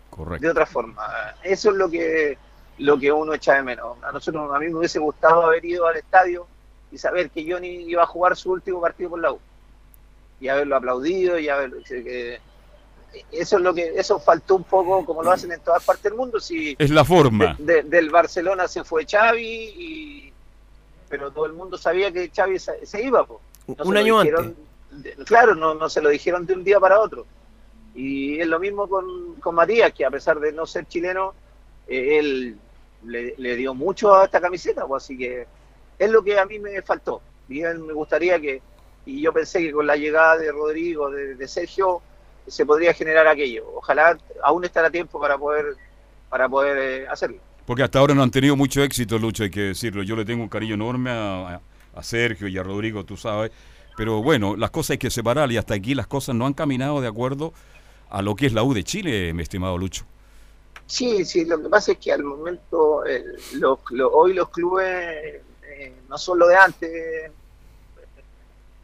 Correcto. 0.10 0.42
de 0.46 0.50
otra 0.52 0.66
forma. 0.66 1.06
Eso 1.44 1.72
es 1.72 1.76
lo 1.76 1.90
que 1.90 2.38
lo 2.78 2.98
que 2.98 3.12
uno 3.12 3.34
echa 3.34 3.56
de 3.56 3.64
menos. 3.64 4.02
A 4.04 4.12
nosotros, 4.14 4.50
a 4.54 4.60
mí 4.60 4.68
me 4.68 4.76
hubiese 4.76 5.00
gustado 5.00 5.44
haber 5.44 5.64
ido 5.66 5.86
al 5.86 5.98
estadio 5.98 6.48
y 6.92 6.98
saber 6.98 7.30
que 7.30 7.46
Johnny 7.50 7.84
iba 7.90 8.04
a 8.04 8.08
jugar 8.08 8.36
su 8.38 8.52
último 8.52 8.80
partido 8.82 9.10
por 9.12 9.20
la 9.20 9.32
U. 9.34 9.40
Y 10.40 10.48
haberlo 10.48 10.76
aplaudido 10.78 11.38
y 11.40 11.48
haber 11.50 11.72
que- 11.84 12.40
eso 13.32 13.58
es 13.58 13.62
lo 13.64 13.74
que 13.74 13.94
eso 13.98 14.20
faltó 14.20 14.56
un 14.56 14.64
poco 14.66 15.06
como 15.06 15.24
lo 15.24 15.32
hacen 15.32 15.52
en 15.54 15.60
todas 15.62 15.84
partes 15.86 16.04
del 16.04 16.16
mundo 16.16 16.40
si 16.40 16.76
Es 16.78 16.90
la 16.90 17.04
forma. 17.06 17.56
de- 17.60 17.84
del 17.84 18.10
Barcelona 18.10 18.68
se 18.68 18.84
fue 18.86 19.06
Xavi 19.06 19.42
y 19.78 20.25
pero 21.18 21.32
todo 21.32 21.46
el 21.46 21.54
mundo 21.54 21.78
sabía 21.78 22.12
que 22.12 22.30
Xavi 22.30 22.60
se, 22.60 22.86
se 22.86 23.02
iba 23.02 23.26
po. 23.26 23.40
No 23.68 23.86
Un 23.86 23.98
año 23.98 24.20
dijeron 24.22 24.56
de- 24.92 25.16
claro 25.26 25.56
no, 25.56 25.74
no 25.74 25.90
se 25.90 26.02
lo 26.02 26.10
dijeron 26.10 26.46
de 26.46 26.54
un 26.54 26.64
día 26.64 26.80
para 26.80 27.00
otro. 27.00 27.26
Y 27.94 28.40
es 28.42 28.48
lo 28.48 28.60
mismo 28.60 28.90
con, 28.90 29.36
con 29.36 29.56
Matías 29.56 29.94
que 29.94 30.06
a 30.06 30.12
pesar 30.12 30.40
de 30.42 30.52
no 30.52 30.66
ser 30.66 30.86
chileno 30.88 31.34
eh, 31.88 32.18
él 32.20 32.58
le, 33.06 33.34
le 33.38 33.56
dio 33.56 33.74
mucho 33.74 34.14
a 34.14 34.26
esta 34.26 34.42
camiseta 34.42 34.86
pues, 34.86 35.04
así 35.04 35.18
que 35.18 35.48
es 35.98 36.10
lo 36.12 36.22
que 36.24 36.38
a 36.38 36.46
mí 36.46 36.60
me 36.60 36.82
faltó. 36.82 37.22
Y 37.48 37.62
él 37.62 37.80
me 37.80 37.94
gustaría 37.94 38.40
que 38.40 38.62
y 39.06 39.22
yo 39.22 39.32
pensé 39.32 39.60
que 39.60 39.72
con 39.72 39.88
la 39.88 39.96
llegada 39.96 40.36
de 40.38 40.52
Rodrigo 40.52 41.10
de, 41.12 41.36
de 41.36 41.48
Sergio 41.48 42.02
se 42.48 42.66
podría 42.66 42.94
generar 42.94 43.28
aquello. 43.28 43.66
Ojalá 43.76 44.18
aún 44.44 44.66
estará 44.66 44.90
tiempo 44.90 45.20
para 45.20 45.38
poder 45.38 45.76
para 46.30 46.50
poder 46.50 46.78
eh, 46.78 47.08
hacerlo 47.08 47.38
Porque 47.66 47.84
hasta 47.84 48.00
ahora 48.00 48.14
no 48.14 48.22
han 48.22 48.32
tenido 48.32 48.56
mucho 48.56 48.84
éxito, 48.84 49.18
Lucho, 49.18 49.44
hay 49.44 49.50
que 49.50 49.62
decirlo. 49.62 50.04
Yo 50.04 50.16
le 50.16 50.26
tengo 50.26 50.44
un 50.44 50.50
cariño 50.50 50.76
enorme 50.76 51.10
a, 51.12 51.60
a 51.96 52.04
Sergio 52.04 52.48
y 52.48 52.58
a 52.58 52.64
Rodrigo, 52.64 53.04
tú 53.04 53.18
sabes. 53.18 53.52
Pero 53.98 54.22
bueno, 54.22 54.56
las 54.56 54.72
cosas 54.72 54.92
hay 54.92 54.98
que 54.98 55.10
separar 55.10 55.52
y 55.52 55.58
hasta 55.58 55.74
aquí 55.74 55.96
las 55.96 56.08
cosas 56.08 56.36
no 56.36 56.46
han 56.46 56.54
caminado 56.54 57.02
de 57.02 57.08
acuerdo 57.08 57.54
a 58.10 58.22
lo 58.22 58.36
que 58.36 58.46
es 58.46 58.54
la 58.54 58.64
U 58.64 58.74
de 58.74 58.84
Chile, 58.84 59.34
mi 59.34 59.42
estimado 59.42 59.78
Lucho. 59.78 60.06
Sí, 60.86 61.26
sí, 61.26 61.46
lo 61.46 61.62
que 61.62 61.70
pasa 61.70 61.94
es 61.94 61.98
que 61.98 62.12
al 62.12 62.24
momento, 62.24 63.04
hoy 64.12 64.34
los 64.34 64.50
clubes 64.50 65.42
eh, 65.64 65.94
no 66.08 66.18
son 66.18 66.40
lo 66.40 66.48
de 66.48 66.56
antes, 66.56 67.32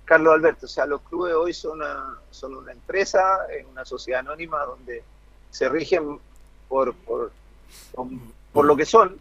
Carlos 0.05 0.33
Alberto, 0.33 0.65
o 0.65 0.69
sea, 0.69 0.85
los 0.85 1.01
clubes 1.01 1.33
hoy 1.33 1.53
son 1.53 1.77
una, 1.77 2.17
son 2.31 2.55
una 2.55 2.71
empresa, 2.71 3.21
una 3.71 3.85
sociedad 3.85 4.21
anónima 4.21 4.65
donde 4.65 5.03
se 5.51 5.69
rigen 5.69 6.19
por, 6.67 6.93
por, 6.95 7.31
por, 7.93 8.07
por 8.53 8.65
lo 8.65 8.75
que 8.75 8.85
son. 8.85 9.17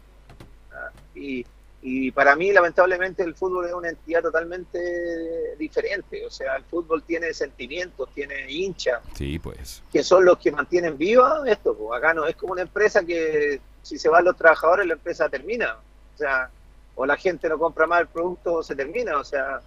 Y, 1.15 1.45
y 1.81 2.11
para 2.11 2.35
mí, 2.35 2.51
lamentablemente, 2.51 3.23
el 3.23 3.35
fútbol 3.35 3.65
es 3.67 3.73
una 3.73 3.89
entidad 3.89 4.21
totalmente 4.21 5.55
diferente, 5.57 6.25
o 6.25 6.29
sea, 6.29 6.55
el 6.55 6.63
fútbol 6.63 7.03
tiene 7.03 7.33
sentimientos, 7.33 8.09
tiene 8.13 8.49
hinchas, 8.51 9.01
Sí, 9.15 9.39
pues. 9.39 9.83
que 9.91 10.03
son 10.03 10.23
los 10.25 10.37
que 10.37 10.51
mantienen 10.51 10.97
viva 10.97 11.43
esto. 11.47 11.75
pues. 11.75 11.97
Acá 11.97 12.13
no 12.13 12.25
es 12.27 12.35
como 12.35 12.53
una 12.53 12.61
empresa 12.61 13.03
que 13.03 13.59
si 13.81 13.97
se 13.97 14.09
van 14.09 14.25
los 14.25 14.37
trabajadores 14.37 14.85
la 14.87 14.93
empresa 14.93 15.27
termina. 15.27 15.75
O 16.13 16.17
sea, 16.17 16.49
o 16.95 17.05
la 17.05 17.17
gente 17.17 17.49
no 17.49 17.57
compra 17.57 17.87
más 17.87 18.01
el 18.01 18.07
producto 18.07 18.53
o 18.55 18.63
se 18.63 18.75
termina. 18.75 19.17
O 19.17 19.23
sea, 19.23 19.59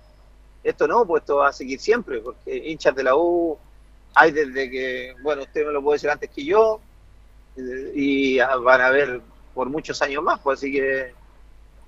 esto 0.62 0.87
no, 0.87 1.05
pues 1.05 1.23
esto 1.23 1.37
va 1.37 1.49
a 1.49 1.53
seguir 1.53 1.81
siempre, 1.81 2.21
porque 2.21 2.57
hinchas 2.57 2.95
de 2.95 3.03
la 3.03 3.17
U 3.17 3.59
hay 4.15 4.31
desde 4.31 4.71
que, 4.71 5.15
bueno, 5.23 5.43
usted 5.43 5.67
me 5.67 5.73
lo 5.73 5.83
puede 5.83 5.97
decir 5.97 6.11
antes 6.11 6.31
que 6.31 6.45
yo, 6.45 6.81
eh, 7.57 7.93
y 7.95 8.39
ah, 8.39 8.55
van 8.57 8.81
a 8.81 8.91
ver 8.91 9.21
por 9.55 9.68
muchos 9.70 10.00
años 10.02 10.22
más, 10.22 10.40
pues 10.40 10.59
así 10.59 10.72
que 10.72 11.12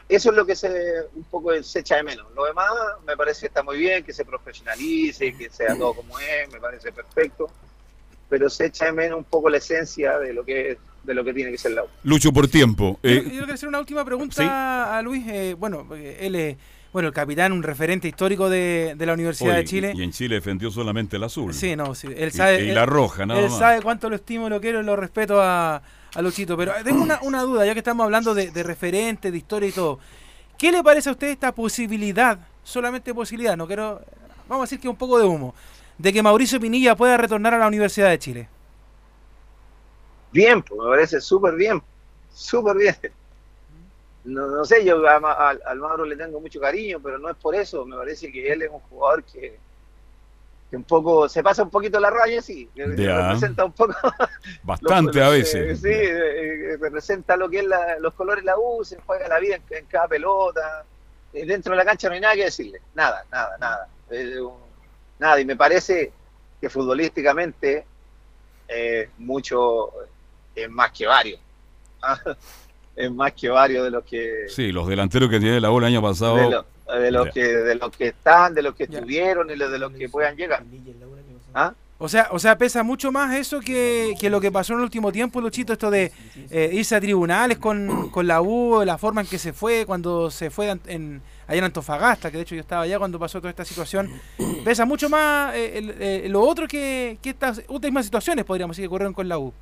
eso 0.08 0.30
es 0.30 0.36
lo 0.36 0.46
que 0.46 0.54
se 0.54 0.70
un 1.14 1.24
poco 1.24 1.50
se 1.62 1.80
echa 1.80 1.96
de 1.96 2.04
menos. 2.04 2.26
Lo 2.34 2.44
demás 2.44 2.66
me 3.06 3.16
parece 3.16 3.40
que 3.40 3.46
está 3.48 3.62
muy 3.62 3.76
bien, 3.78 4.04
que 4.04 4.12
se 4.12 4.24
profesionalice, 4.24 5.36
que 5.36 5.50
sea 5.50 5.76
todo 5.76 5.94
como 5.94 6.18
es, 6.18 6.50
me 6.52 6.60
parece 6.60 6.92
perfecto, 6.92 7.50
pero 8.28 8.48
se 8.48 8.66
echa 8.66 8.86
de 8.86 8.92
menos 8.92 9.18
un 9.18 9.24
poco 9.24 9.48
la 9.50 9.58
esencia 9.58 10.18
de 10.18 10.32
lo 10.32 10.44
que 10.44 10.78
de 11.02 11.14
lo 11.14 11.22
que 11.24 11.32
tiene 11.32 11.52
que 11.52 11.58
ser 11.58 11.70
la 11.72 11.84
U. 11.84 11.86
Lucho, 12.02 12.32
por 12.32 12.48
tiempo. 12.48 12.98
Yo, 13.02 13.10
eh, 13.10 13.22
yo 13.24 13.30
quiero 13.30 13.54
hacer 13.54 13.68
una 13.68 13.78
última 13.78 14.04
pregunta 14.04 14.34
¿sí? 14.36 14.42
a 14.48 15.00
Luis. 15.02 15.24
Eh, 15.28 15.54
bueno, 15.56 15.86
él 15.94 16.34
es 16.34 16.56
bueno, 16.92 17.08
el 17.08 17.14
capitán, 17.14 17.52
un 17.52 17.62
referente 17.62 18.08
histórico 18.08 18.48
de, 18.48 18.94
de 18.96 19.06
la 19.06 19.12
Universidad 19.12 19.50
oye, 19.50 19.58
de 19.58 19.64
Chile. 19.66 19.92
Y 19.94 20.02
en 20.02 20.10
Chile 20.12 20.36
defendió 20.36 20.70
solamente 20.70 21.16
el 21.16 21.22
azul. 21.24 21.52
Sí, 21.52 21.76
no, 21.76 21.94
sí, 21.94 22.08
él 22.16 22.28
Y- 22.28 22.30
sabe. 22.30 22.64
y 22.64 22.68
él- 22.70 22.74
la 22.74 22.86
roja, 22.86 23.26
nada 23.26 23.38
Él 23.40 23.50
más. 23.50 23.58
sabe 23.58 23.82
cuánto 23.82 24.08
lo 24.08 24.16
estimo, 24.16 24.48
lo 24.48 24.60
quiero 24.60 24.80
y 24.80 24.84
lo 24.84 24.96
respeto 24.96 25.40
a, 25.42 25.82
a 26.16 26.22
Luchito, 26.22 26.56
pero 26.56 26.72
tengo 26.82 27.02
una, 27.02 27.20
una 27.20 27.42
duda, 27.42 27.66
ya 27.66 27.74
que 27.74 27.80
estamos 27.80 28.02
hablando 28.02 28.34
de, 28.34 28.62
referentes, 28.62 29.30
de 29.30 29.36
historia 29.36 29.68
y 29.68 29.72
todo. 29.72 29.98
¿Qué 30.56 30.72
le 30.72 30.82
parece 30.82 31.10
a 31.10 31.12
usted 31.12 31.28
esta 31.28 31.54
posibilidad, 31.54 32.38
solamente 32.64 33.12
posibilidad, 33.12 33.54
no 33.54 33.66
quiero, 33.66 34.00
vamos 34.48 34.62
a 34.62 34.64
decir 34.64 34.80
que 34.80 34.88
un 34.88 34.96
poco 34.96 35.18
de 35.18 35.26
humo, 35.26 35.54
de 35.98 36.14
que 36.14 36.22
Mauricio 36.22 36.58
Pinilla 36.58 36.96
pueda 36.96 37.18
retornar 37.18 37.52
a 37.52 37.58
la 37.58 37.66
Universidad 37.66 38.08
de 38.08 38.18
Chile? 38.18 38.48
Bien, 40.32 40.62
pues 40.62 40.80
me 40.80 40.88
parece 40.88 41.20
súper 41.20 41.54
bien, 41.54 41.82
súper 42.32 42.78
bien. 42.78 42.96
No, 44.24 44.46
no 44.48 44.64
sé, 44.64 44.84
yo 44.86 45.06
a 45.06 45.50
al 45.50 45.78
Mauro 45.78 46.06
le 46.06 46.16
tengo 46.16 46.40
mucho 46.40 46.58
cariño, 46.58 46.98
pero 47.00 47.18
no 47.18 47.28
es 47.28 47.36
por 47.36 47.54
eso. 47.54 47.84
Me 47.84 47.94
parece 47.94 48.32
que 48.32 48.50
él 48.50 48.62
es 48.62 48.70
un 48.70 48.80
jugador 48.80 49.22
que, 49.22 49.56
que 50.70 50.76
un 50.76 50.84
poco 50.84 51.28
se 51.28 51.42
pasa 51.42 51.62
un 51.62 51.70
poquito 51.70 52.00
la 52.00 52.10
raya, 52.10 52.42
sí. 52.42 52.68
que. 52.74 52.86
Representa 52.86 53.64
un 53.64 53.72
poco. 53.72 53.94
Bastante 54.64 55.22
a 55.24 55.28
veces. 55.28 55.80
sí, 55.80 55.88
eh, 55.88 56.72
eh, 56.72 56.76
representa 56.80 57.36
lo 57.36 57.48
que 57.48 57.60
es 57.60 57.64
la- 57.66 57.98
los 58.00 58.14
colores 58.14 58.44
la 58.44 58.58
U, 58.58 58.84
se 58.84 58.98
juega 59.06 59.28
la 59.28 59.38
vida 59.38 59.56
en, 59.56 59.62
en 59.70 59.86
cada 59.86 60.08
pelota. 60.08 60.84
Eh, 61.32 61.44
dentro 61.46 61.72
de 61.72 61.76
la 61.78 61.84
cancha 61.84 62.08
no 62.08 62.14
hay 62.14 62.20
nada 62.20 62.34
que 62.34 62.44
decirle. 62.44 62.80
Nada, 62.94 63.24
nada, 63.30 63.56
nada. 63.58 63.88
Nada, 65.18 65.40
y 65.40 65.44
me 65.44 65.56
parece 65.56 66.12
que 66.60 66.68
futbolísticamente 66.68 67.84
eh, 68.68 69.08
mucho 69.18 69.90
es 70.54 70.68
más 70.70 70.90
que 70.92 71.06
varios. 71.06 71.40
Es 72.96 73.12
más 73.12 73.34
que 73.34 73.50
varios 73.50 73.84
de 73.84 73.90
los 73.90 74.04
que 74.04 74.46
Sí, 74.48 74.72
los 74.72 74.88
delanteros 74.88 75.28
que 75.28 75.38
tiene 75.38 75.60
la 75.60 75.70
U 75.70 75.76
el 75.80 75.84
año 75.84 76.00
pasado. 76.00 76.64
De, 76.94 77.10
lo- 77.10 77.20
de 77.20 77.24
los 77.26 77.34
que 77.34 77.44
de 77.44 77.74
los 77.74 77.90
que 77.96 78.06
están, 78.08 78.54
de 78.54 78.62
los 78.62 78.74
que 78.74 78.84
estuvieron 78.84 79.50
y 79.50 79.56
los 79.56 79.70
de 79.72 79.78
los 79.78 79.92
que 79.92 80.08
puedan 80.08 80.36
llegar. 80.36 80.62
¿Ah? 81.54 81.72
O 81.98 82.10
sea, 82.10 82.28
o 82.30 82.38
sea, 82.38 82.58
pesa 82.58 82.82
mucho 82.82 83.10
más 83.10 83.34
eso 83.34 83.60
que, 83.60 84.14
que 84.20 84.28
lo 84.28 84.38
que 84.38 84.52
pasó 84.52 84.74
en 84.74 84.80
el 84.80 84.84
último 84.84 85.10
tiempo, 85.12 85.40
Luchito, 85.40 85.72
esto 85.72 85.90
de 85.90 86.12
eh, 86.50 86.68
irse 86.74 86.94
a 86.94 87.00
tribunales 87.00 87.56
con, 87.56 88.10
con 88.10 88.26
la 88.26 88.42
U, 88.42 88.82
la 88.84 88.98
forma 88.98 89.22
en 89.22 89.26
que 89.26 89.38
se 89.38 89.54
fue, 89.54 89.86
cuando 89.86 90.30
se 90.30 90.50
fue 90.50 90.68
en, 90.68 90.80
en- 90.88 91.22
allá 91.46 91.58
en 91.58 91.64
Antofagasta, 91.64 92.30
que 92.30 92.36
de 92.36 92.42
hecho 92.42 92.54
yo 92.54 92.60
estaba 92.60 92.82
allá 92.82 92.98
cuando 92.98 93.18
pasó 93.18 93.38
toda 93.40 93.48
esta 93.48 93.64
situación. 93.64 94.10
Pesa 94.62 94.84
mucho 94.84 95.08
más 95.08 95.54
eh, 95.54 95.78
el- 95.78 95.94
eh, 95.98 96.26
lo 96.28 96.42
otro 96.42 96.68
que, 96.68 97.16
que 97.22 97.30
estas 97.30 97.62
últimas 97.68 98.04
situaciones, 98.04 98.44
podríamos 98.44 98.76
decir, 98.76 98.82
que 98.84 98.88
ocurrieron 98.88 99.14
con 99.14 99.26
la 99.26 99.38
U. 99.38 99.54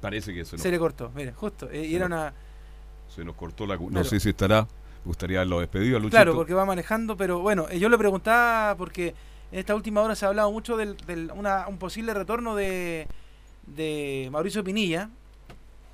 Parece 0.00 0.34
que 0.34 0.44
se 0.44 0.56
nos, 0.56 0.62
Se 0.62 0.70
le 0.70 0.78
cortó, 0.78 1.10
mire, 1.14 1.32
justo. 1.32 1.68
eh, 1.70 1.84
y 1.86 1.94
era 1.94 2.06
una... 2.06 2.32
se 3.16 3.24
nos 3.24 3.34
cortó 3.34 3.66
la. 3.66 3.76
No 3.76 3.88
Claro. 3.88 4.04
sé 4.04 4.20
si 4.20 4.28
estará. 4.28 4.62
Me 4.62 5.08
gustaría 5.08 5.38
haberlo 5.38 5.60
despedido 5.60 5.96
a 5.96 6.00
Luchito. 6.00 6.16
Claro, 6.16 6.34
porque 6.34 6.52
va 6.54 6.64
manejando, 6.64 7.16
pero 7.16 7.40
bueno, 7.40 7.66
eh, 7.70 7.78
yo 7.78 7.88
le 7.88 7.96
preguntaba 7.98 8.76
porque 8.76 9.14
en 9.52 9.58
esta 9.58 9.74
última 9.74 10.02
hora 10.02 10.14
se 10.14 10.24
ha 10.24 10.28
hablado 10.28 10.50
mucho 10.52 10.76
del, 10.76 10.96
del- 11.06 11.30
una- 11.34 11.66
un 11.68 11.78
posible 11.78 12.12
retorno 12.12 12.54
de, 12.56 13.06
de 13.66 14.28
Mauricio 14.30 14.62
Pinilla. 14.62 15.08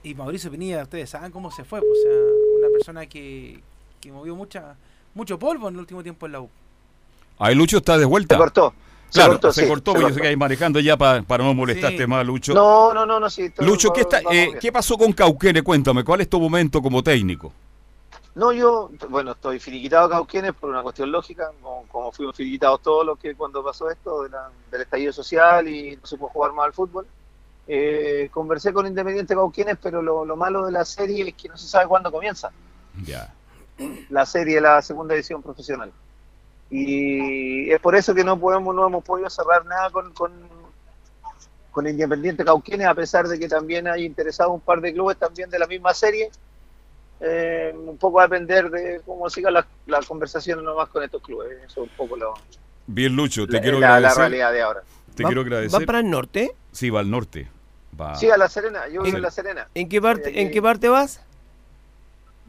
Y 0.03 0.15
Mauricio 0.15 0.51
Pinilla, 0.51 0.83
ustedes 0.83 1.11
saben 1.11 1.31
cómo 1.31 1.51
se 1.53 1.63
fue, 1.65 1.79
pues, 1.81 1.91
o 1.93 2.03
sea, 2.03 2.13
una 2.59 2.69
persona 2.73 3.07
que, 3.07 3.61
que 4.01 4.11
movió 4.11 4.35
mucha 4.35 4.75
mucho 5.15 5.39
polvo 5.39 5.69
en 5.69 5.75
el 5.75 5.81
último 5.81 6.03
tiempo 6.03 6.27
en 6.27 6.33
la 6.33 6.41
U. 6.41 6.49
Ahí 7.39 7.55
Lucho 7.55 7.77
está 7.79 7.99
de 7.99 8.05
vuelta. 8.07 8.35
Se 8.35 8.39
cortó. 8.39 8.75
Se 9.13 9.19
Claro, 9.19 9.33
cortó, 9.33 9.53
se 9.53 9.63
sí, 9.65 9.69
cortó 9.69 9.93
se 9.93 9.99
porque 9.99 10.09
yo 10.11 10.15
sé 10.15 10.21
que 10.23 10.29
hay 10.29 10.37
manejando 10.37 10.81
ya 10.81 10.97
pa- 10.97 11.21
para 11.21 11.45
no 11.45 11.53
molestarte 11.53 11.99
Sí. 11.99 12.07
más, 12.07 12.25
Lucho. 12.25 12.55
No, 12.55 12.95
no, 12.95 13.05
no, 13.05 13.21
no, 13.21 13.29
sí. 13.29 13.51
todo 13.51 13.67
Lucho, 13.67 13.93
¿qué, 13.93 14.01
está, 14.01 14.21
eh. 14.31 14.57
¿qué 14.59 14.73
pasó 14.73 14.97
con 14.97 15.13
Cauquene? 15.13 15.61
Cuéntame, 15.61 16.03
¿cuál 16.03 16.23
es 16.23 16.31
tu 16.31 16.41
momento 16.41 16.81
como 16.81 17.03
técnico? 17.03 17.53
No, 18.35 18.51
yo, 18.53 18.91
bueno, 19.11 19.33
estoy 19.33 19.59
finiquitado 19.59 20.07
a 20.07 20.09
Cauquenes 20.09 20.55
por 20.55 20.71
una 20.71 20.81
cuestión 20.83 21.13
lógica, 21.13 21.51
como, 21.61 21.85
como 21.93 22.11
fuimos 22.11 22.35
finiquitados 22.35 22.81
todos 22.81 23.05
los 23.05 23.19
que 23.19 23.35
cuando 23.35 23.63
pasó 23.63 23.91
esto 23.91 24.23
de 24.23 24.31
la- 24.31 24.49
del 24.71 24.81
estallido 24.81 25.13
social 25.13 25.69
y 25.69 25.95
no 25.97 26.07
se 26.07 26.17
pudo 26.17 26.31
jugar 26.31 26.55
más 26.55 26.65
al 26.65 26.73
fútbol. 26.73 27.07
Eh, 27.69 28.31
conversé 28.33 28.73
con 28.73 28.87
Independiente 28.87 29.35
Cauquenes, 29.35 29.77
pero 29.83 30.01
lo, 30.01 30.25
lo 30.25 30.37
malo 30.37 30.65
de 30.65 30.73
la 30.73 30.87
serie 30.87 31.29
es 31.29 31.35
que 31.35 31.51
no 31.51 31.59
se 31.59 31.69
sabe 31.69 31.87
cuándo 31.87 32.11
comienza 32.11 32.51
Ya. 33.05 33.31
la 34.09 34.25
serie 34.25 34.55
de 34.55 34.61
la 34.63 34.81
segunda 34.81 35.15
edición 35.15 35.43
profesional. 35.43 35.93
Y 36.75 37.71
es 37.71 37.79
por 37.81 37.95
eso 37.95 38.15
que 38.15 38.25
no 38.25 38.39
podemos, 38.41 38.75
no 38.75 38.87
hemos 38.87 39.05
podido 39.05 39.29
cerrar 39.29 39.65
nada 39.67 39.91
con, 39.91 40.13
con, 40.15 40.33
con 41.71 41.87
Independiente 41.87 42.45
Cauquenes, 42.45 42.87
a 42.87 42.95
pesar 42.95 43.29
de 43.29 43.39
que 43.39 43.47
también 43.47 43.87
hay 43.87 44.05
interesados 44.07 44.55
un 44.55 44.61
par 44.61 44.81
de 44.81 44.93
clubes 44.93 45.19
también 45.19 45.51
de 45.51 45.59
la 45.59 45.67
misma 45.67 45.93
serie. 45.93 46.31
Eh, 47.21 47.73
un 47.77 47.99
poco 47.99 48.19
a 48.21 48.25
depender 48.25 48.69
de 48.71 49.01
cómo 49.07 49.31
sigan 49.31 49.53
las 49.55 49.67
las 49.87 50.07
conversaciones 50.07 50.65
nomás 50.65 50.89
con 50.89 51.03
estos 51.05 51.23
clubes. 51.23 51.51
Eso 51.65 51.85
es 51.85 51.91
un 51.91 51.97
poco 51.97 52.17
lo, 52.17 52.35
Bien, 52.87 53.15
Lucho, 53.15 53.47
te 53.47 53.53
la, 53.53 53.61
quiero 53.61 53.79
la- 53.79 53.89
la 53.89 53.95
agradecer. 53.97 54.21
realidad 54.23 54.53
de 54.53 54.63
ahora. 54.63 54.83
Te 55.15 55.23
¿Va- 55.23 55.29
quiero 55.29 55.43
agradecer. 55.43 55.83
¿Va 55.83 55.87
para 55.87 55.99
el 56.01 56.11
norte? 56.11 56.53
Sí, 56.73 56.91
va 56.91 57.01
al 57.01 57.11
norte. 57.11 57.49
Va. 58.01 58.15
Sí, 58.17 58.29
a 58.31 58.37
La 58.39 58.49
Serena, 58.49 58.87
yo 58.89 59.03
vivo 59.03 59.07
¿En- 59.07 59.17
en 59.17 59.23
La 59.23 59.31
Serena. 59.31 59.69
¿En 59.75 59.89
qué 59.89 60.01
parte, 60.01 60.29
Estoy 60.31 60.43
¿en 60.43 60.51
qué 60.51 60.63
parte 60.63 60.89
vas? 60.89 61.23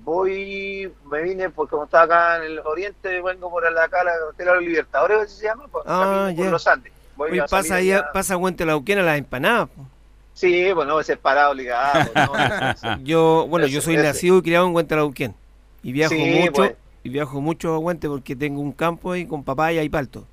Voy, 0.04 0.92
me 1.10 1.22
vine 1.22 1.50
porque 1.50 1.72
como 1.72 1.86
estaba 1.86 2.04
acá 2.04 2.38
en 2.38 2.52
el 2.52 2.60
oriente, 2.60 3.22
vengo 3.22 3.50
por 3.50 3.72
la 3.72 3.84
acá, 3.86 4.04
la 4.04 4.12
Hotel 4.30 4.46
de 4.48 4.54
los 4.56 4.64
Libertadores, 4.64 5.18
¿cómo 5.18 5.30
se 5.30 5.44
llama? 5.46 5.68
Por, 5.68 5.84
Ah, 5.86 6.24
camino 6.26 6.44
por 6.44 6.52
los 6.52 6.68
Andes. 6.68 6.94
Voy 7.16 7.32
Hoy 7.32 7.40
a 7.40 7.46
pasa 7.46 7.76
allá, 7.76 7.98
allá. 8.00 8.12
pasa 8.12 8.38
Huente 8.38 8.66
Lauquén 8.66 9.00
a 9.00 9.04
las 9.04 9.18
empanadas. 9.18 9.70
po. 9.70 9.86
Sí, 10.34 10.72
bueno, 10.74 11.00
ese 11.00 11.14
es 11.14 11.20
parado, 11.20 11.54
ligado. 11.54 12.10
¿no? 12.84 13.00
Yo, 13.04 13.46
bueno, 13.50 13.66
Ese- 13.68 13.76
yo 13.76 13.82
soy 13.82 13.96
ese. 13.96 14.04
nacido 14.04 14.38
y 14.40 14.42
criado 14.42 14.68
en 14.68 14.76
Huente 14.76 14.96
Lauquén. 14.96 15.36
Y 15.84 15.92
viajo 15.92 16.14
Sí, 16.16 16.40
mucho, 16.42 16.52
pues. 16.54 16.74
y 17.04 17.10
viajo 17.10 17.40
mucho 17.40 17.74
a 17.74 17.78
Huente 17.80 18.08
porque 18.10 18.36
tengo 18.36 18.60
un 18.62 18.72
campo 18.72 19.12
ahí 19.12 19.26
con 19.26 19.44
papaya 19.44 19.84
y 19.84 19.90
palto. 19.90 20.26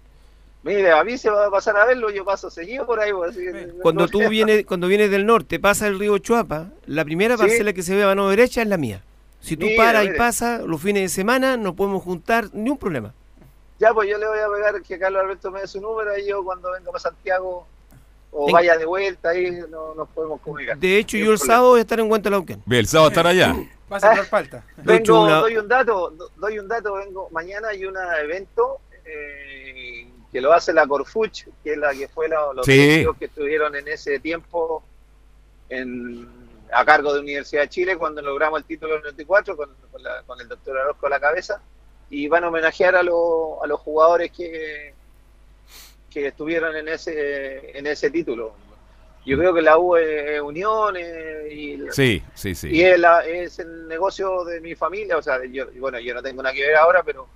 Mire, 0.62 0.90
a 0.92 1.02
mí 1.04 1.16
se 1.16 1.30
va 1.30 1.46
a 1.46 1.50
pasar 1.50 1.76
a 1.76 1.86
verlo, 1.86 2.10
yo 2.10 2.24
paso 2.24 2.50
seguido 2.50 2.86
por 2.86 2.98
ahí. 3.00 3.12
pues, 3.12 3.30
así 3.30 3.44
no- 3.46 3.82
Cuando 3.82 4.02
no 4.04 4.08
tú 4.08 4.28
vienes, 4.28 4.64
cuando 4.66 4.88
vienes 4.88 5.10
del 5.10 5.26
norte, 5.26 5.58
pasa 5.60 5.86
el 5.86 5.98
río 5.98 6.18
Chuapa, 6.18 6.66
la 6.86 7.04
primera 7.04 7.36
Sí. 7.36 7.42
parcela 7.42 7.72
que 7.72 7.82
se 7.82 7.94
ve 7.94 8.02
a 8.02 8.06
mano 8.06 8.28
derecha 8.30 8.62
es 8.62 8.68
la 8.68 8.76
mía. 8.76 9.02
Si 9.40 9.56
tú 9.56 9.66
paras 9.76 10.04
y 10.06 10.10
pasas 10.10 10.62
los 10.62 10.80
fines 10.80 11.02
de 11.02 11.08
semana, 11.08 11.56
no 11.56 11.74
podemos 11.74 12.02
juntar 12.02 12.48
ni 12.52 12.70
un 12.70 12.78
problema. 12.78 13.14
Ya, 13.78 13.94
pues 13.94 14.08
yo 14.10 14.18
le 14.18 14.26
voy 14.28 14.38
a 14.38 14.48
pegar 14.54 14.82
que 14.82 14.98
Carlos 14.98 15.22
Alberto 15.22 15.50
me 15.50 15.60
dé 15.62 15.66
su 15.66 15.80
número 15.80 16.16
y 16.18 16.26
yo 16.28 16.44
cuando 16.44 16.70
venga 16.72 16.86
para 16.90 16.98
Santiago 17.00 17.66
o 18.30 18.46
En- 18.48 18.52
vaya 18.52 18.76
de 18.76 18.84
vuelta 18.84 19.30
ahí 19.30 19.50
no, 19.70 19.94
nos 19.94 20.08
podemos 20.10 20.40
comunicar. 20.42 20.76
De 20.78 20.98
hecho, 20.98 21.16
yo 21.16 21.32
el 21.32 21.38
problema. 21.38 21.46
sábado 21.46 21.68
voy 21.70 21.78
a 21.78 21.82
estar 21.82 21.98
en. 22.00 22.08
Bien, 22.66 22.80
el 22.80 22.86
sábado 22.86 23.08
estar 23.08 23.26
allá. 23.26 23.56
Vas 23.88 24.04
a 24.04 24.22
falta. 24.24 24.64
Vengo, 24.76 25.24
una- 25.24 25.38
doy 25.40 25.56
un 25.56 25.66
dato, 25.66 26.10
do- 26.10 26.30
doy 26.36 26.58
un 26.58 26.68
dato, 26.68 26.92
vengo, 26.94 27.28
mañana 27.32 27.68
hay 27.68 27.84
un 27.86 27.96
evento 28.22 28.78
eh, 29.04 30.06
que 30.30 30.40
lo 30.40 30.52
hace 30.52 30.72
la 30.72 30.86
Corfuch, 30.86 31.46
que 31.64 31.72
es 31.72 31.78
la 31.78 31.92
que 31.92 32.06
fue 32.06 32.28
la- 32.28 32.52
los 32.54 32.64
Sí. 32.66 33.04
que 33.18 33.24
estuvieron 33.24 33.74
en 33.74 33.88
ese 33.88 34.20
tiempo 34.20 34.84
en, 35.68 36.28
a 36.72 36.84
cargo 36.84 37.12
de 37.14 37.20
Universidad 37.20 37.62
de 37.62 37.68
Chile 37.68 37.96
cuando 37.96 38.22
logramos 38.22 38.60
el 38.60 38.64
título 38.66 38.94
del 38.94 39.02
94 39.02 39.56
con, 39.56 39.70
con, 39.90 40.02
la- 40.02 40.22
con 40.24 40.40
el 40.40 40.48
doctor 40.48 40.76
Orozco 40.76 41.06
a 41.06 41.10
la 41.10 41.20
cabeza 41.20 41.60
y 42.10 42.28
van 42.28 42.44
a 42.44 42.48
homenajear 42.48 42.96
a, 42.96 43.02
los- 43.02 43.62
a 43.62 43.66
los 43.66 43.80
jugadores 43.80 44.30
que, 44.32 44.94
que 46.10 46.26
estuvieron 46.28 46.74
en 46.76 46.88
ese 46.88 47.76
en 47.78 47.86
ese 47.86 48.10
título. 48.10 48.52
Yo 49.26 49.36
creo 49.36 49.52
que 49.52 49.60
la 49.62 49.76
U 49.78 49.96
es, 49.96 50.30
es 50.30 50.40
unión 50.40 50.96
eh, 50.98 51.48
y 51.52 51.78
Sí, 51.90 52.22
sí, 52.34 52.54
sí. 52.54 52.68
y 52.70 52.82
es, 52.82 52.98
la- 52.98 53.24
es 53.26 53.58
el 53.58 53.86
negocio 53.86 54.44
de 54.44 54.60
mi 54.60 54.74
familia, 54.74 55.18
o 55.18 55.22
sea, 55.22 55.44
yo, 55.44 55.66
bueno, 55.78 55.98
yo 56.00 56.14
no 56.14 56.22
tengo 56.22 56.42
nada 56.42 56.54
que 56.54 56.62
ver 56.66 56.76
ahora, 56.76 57.02
pero 57.02 57.28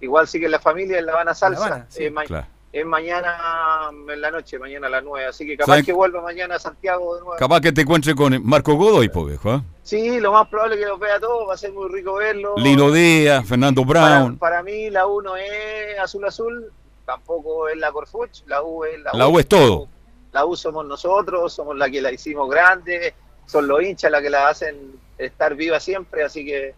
igual 0.00 0.28
sigue 0.28 0.44
en 0.46 0.52
la 0.52 0.60
familia, 0.60 0.98
en 0.98 1.06
La 1.06 1.12
Habana 1.12 1.34
Salsa. 1.34 1.66
Habana, 1.66 1.86
sí. 1.88 2.04
es, 2.04 2.12
ma- 2.12 2.24
Claro. 2.24 2.46
Es 2.72 2.86
mañana 2.86 3.90
en 4.08 4.20
la 4.20 4.30
noche, 4.30 4.58
mañana 4.58 4.86
a 4.86 4.90
las 4.90 5.02
9, 5.02 5.26
así 5.26 5.44
que 5.44 5.56
capaz 5.56 5.82
que 5.82 5.92
vuelva 5.92 6.22
mañana 6.22 6.54
a 6.54 6.58
Santiago 6.58 7.16
de 7.16 7.20
nuevo. 7.20 7.36
Capaz 7.36 7.60
que 7.60 7.72
te 7.72 7.80
encuentres 7.80 8.14
con 8.14 8.44
Marco 8.46 8.74
Godoy, 8.74 9.08
viejo. 9.08 9.54
¿eh? 9.54 9.62
Sí, 9.82 10.20
lo 10.20 10.32
más 10.32 10.48
probable 10.48 10.76
es 10.76 10.82
que 10.82 10.86
los 10.86 11.00
vea 11.00 11.18
todos, 11.18 11.48
va 11.48 11.54
a 11.54 11.56
ser 11.56 11.72
muy 11.72 11.88
rico 11.88 12.14
verlo. 12.14 12.54
Lino 12.56 12.92
Díaz, 12.92 13.44
Fernando 13.44 13.84
para, 13.84 14.20
Brown. 14.20 14.38
para 14.38 14.62
mí 14.62 14.88
la 14.88 15.06
U 15.08 15.20
no 15.20 15.36
es 15.36 15.98
azul 16.00 16.24
azul, 16.24 16.72
tampoco 17.04 17.68
es 17.68 17.76
la 17.76 17.90
Corfuch, 17.90 18.44
la 18.46 18.62
U 18.62 18.84
es 18.84 19.00
la 19.00 19.12
U. 19.14 19.16
La 19.18 19.28
U 19.28 19.38
es 19.40 19.48
todo. 19.48 19.88
La 20.32 20.44
U 20.44 20.54
somos 20.54 20.86
nosotros, 20.86 21.52
somos 21.52 21.76
la 21.76 21.90
que 21.90 22.00
la 22.00 22.12
hicimos 22.12 22.48
grande, 22.48 23.14
son 23.46 23.66
los 23.66 23.82
hinchas 23.82 24.12
la 24.12 24.22
que 24.22 24.30
la 24.30 24.48
hacen 24.48 24.92
estar 25.18 25.56
viva 25.56 25.80
siempre, 25.80 26.22
así 26.22 26.44
que 26.44 26.74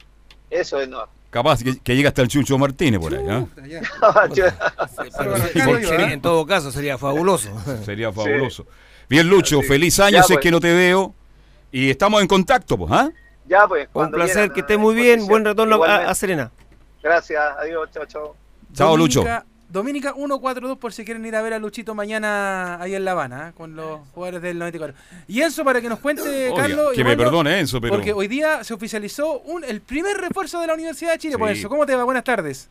eso 0.49 0.81
es 0.81 0.89
no. 0.89 1.07
Capaz 1.33 1.65
que, 1.65 1.79
que 1.79 1.97
llega 1.97 2.11
hasta 2.11 2.21
el 2.21 2.29
Chucho 2.29 2.59
Martínez 2.59 3.01
por 3.01 3.15
ahí. 3.15 3.25
¿eh? 3.27 3.47
Sería- 3.57 3.81
en 6.13 6.21
todo 6.21 6.45
caso, 6.47 6.71
sería 6.71 6.99
fabuloso. 6.99 7.49
Sería 7.87 8.13
fabuloso. 8.13 8.67
Bien, 9.09 9.27
Lucho, 9.27 9.63
feliz 9.63 9.99
año, 9.99 10.19
Ya, 10.19 10.23
sé 10.25 10.35
pues. 10.35 10.43
que 10.43 10.51
no 10.51 10.61
te 10.61 10.75
veo. 10.75 11.15
Y 11.71 11.89
estamos 11.89 12.21
en 12.21 12.29
contacto, 12.29 12.77
pues, 12.77 12.93
¿ah? 12.93 13.09
Ya 13.47 13.67
pues, 13.67 13.89
Un 13.95 14.11
placer, 14.11 14.35
quieran, 14.35 14.51
que 14.51 14.61
esté 14.61 14.77
muy 14.77 14.95
bien. 14.95 15.27
Buen 15.27 15.43
retorno 15.43 15.83
a, 15.83 16.11
a 16.11 16.15
Serena. 16.15 16.53
Gracias, 17.03 17.43
adiós, 17.59 17.89
chao, 17.95 18.05
chao. 18.05 18.37
Chao, 18.75 18.95
Lucho. 18.95 19.25
Dominica- 19.73 20.11
Dominica 20.11 20.13
142 20.15 20.79
por 20.79 20.93
si 20.93 21.05
quieren 21.05 21.25
ir 21.25 21.35
a 21.35 21.43
ver 21.43 21.55
a 21.55 21.59
Luchito 21.59 21.95
mañana 21.95 22.81
ahí 22.81 22.95
en 22.95 23.05
La 23.05 23.13
Habana, 23.13 23.49
¿eh? 23.49 23.53
con 23.57 23.75
los 23.75 24.01
jugadores 24.15 24.43
del 24.43 24.59
94. 24.59 24.97
Y 25.29 25.41
Enzo, 25.41 25.65
para 25.65 25.81
que 25.81 25.89
nos 25.89 25.99
cuente, 25.99 26.23
Carlos. 26.55 26.93
que 26.95 27.05
me 27.05 27.17
perdone, 27.17 27.59
Enzo, 27.59 27.81
pero- 27.81 27.95
Porque 27.95 28.13
hoy 28.13 28.29
día 28.29 28.63
se 28.65 28.75
oficializó 28.75 29.41
un, 29.41 29.65
el 29.65 29.81
primer 29.81 30.17
refuerzo 30.19 30.61
de 30.61 30.67
la 30.67 30.75
Universidad 30.75 31.13
de 31.13 31.19
Chile, 31.19 31.39
por 31.39 31.51
eso. 31.51 31.69
¿Cómo 31.69 31.87
te 31.87 31.97
va? 31.97 32.05
Buenas 32.05 32.25
tardes. 32.25 32.71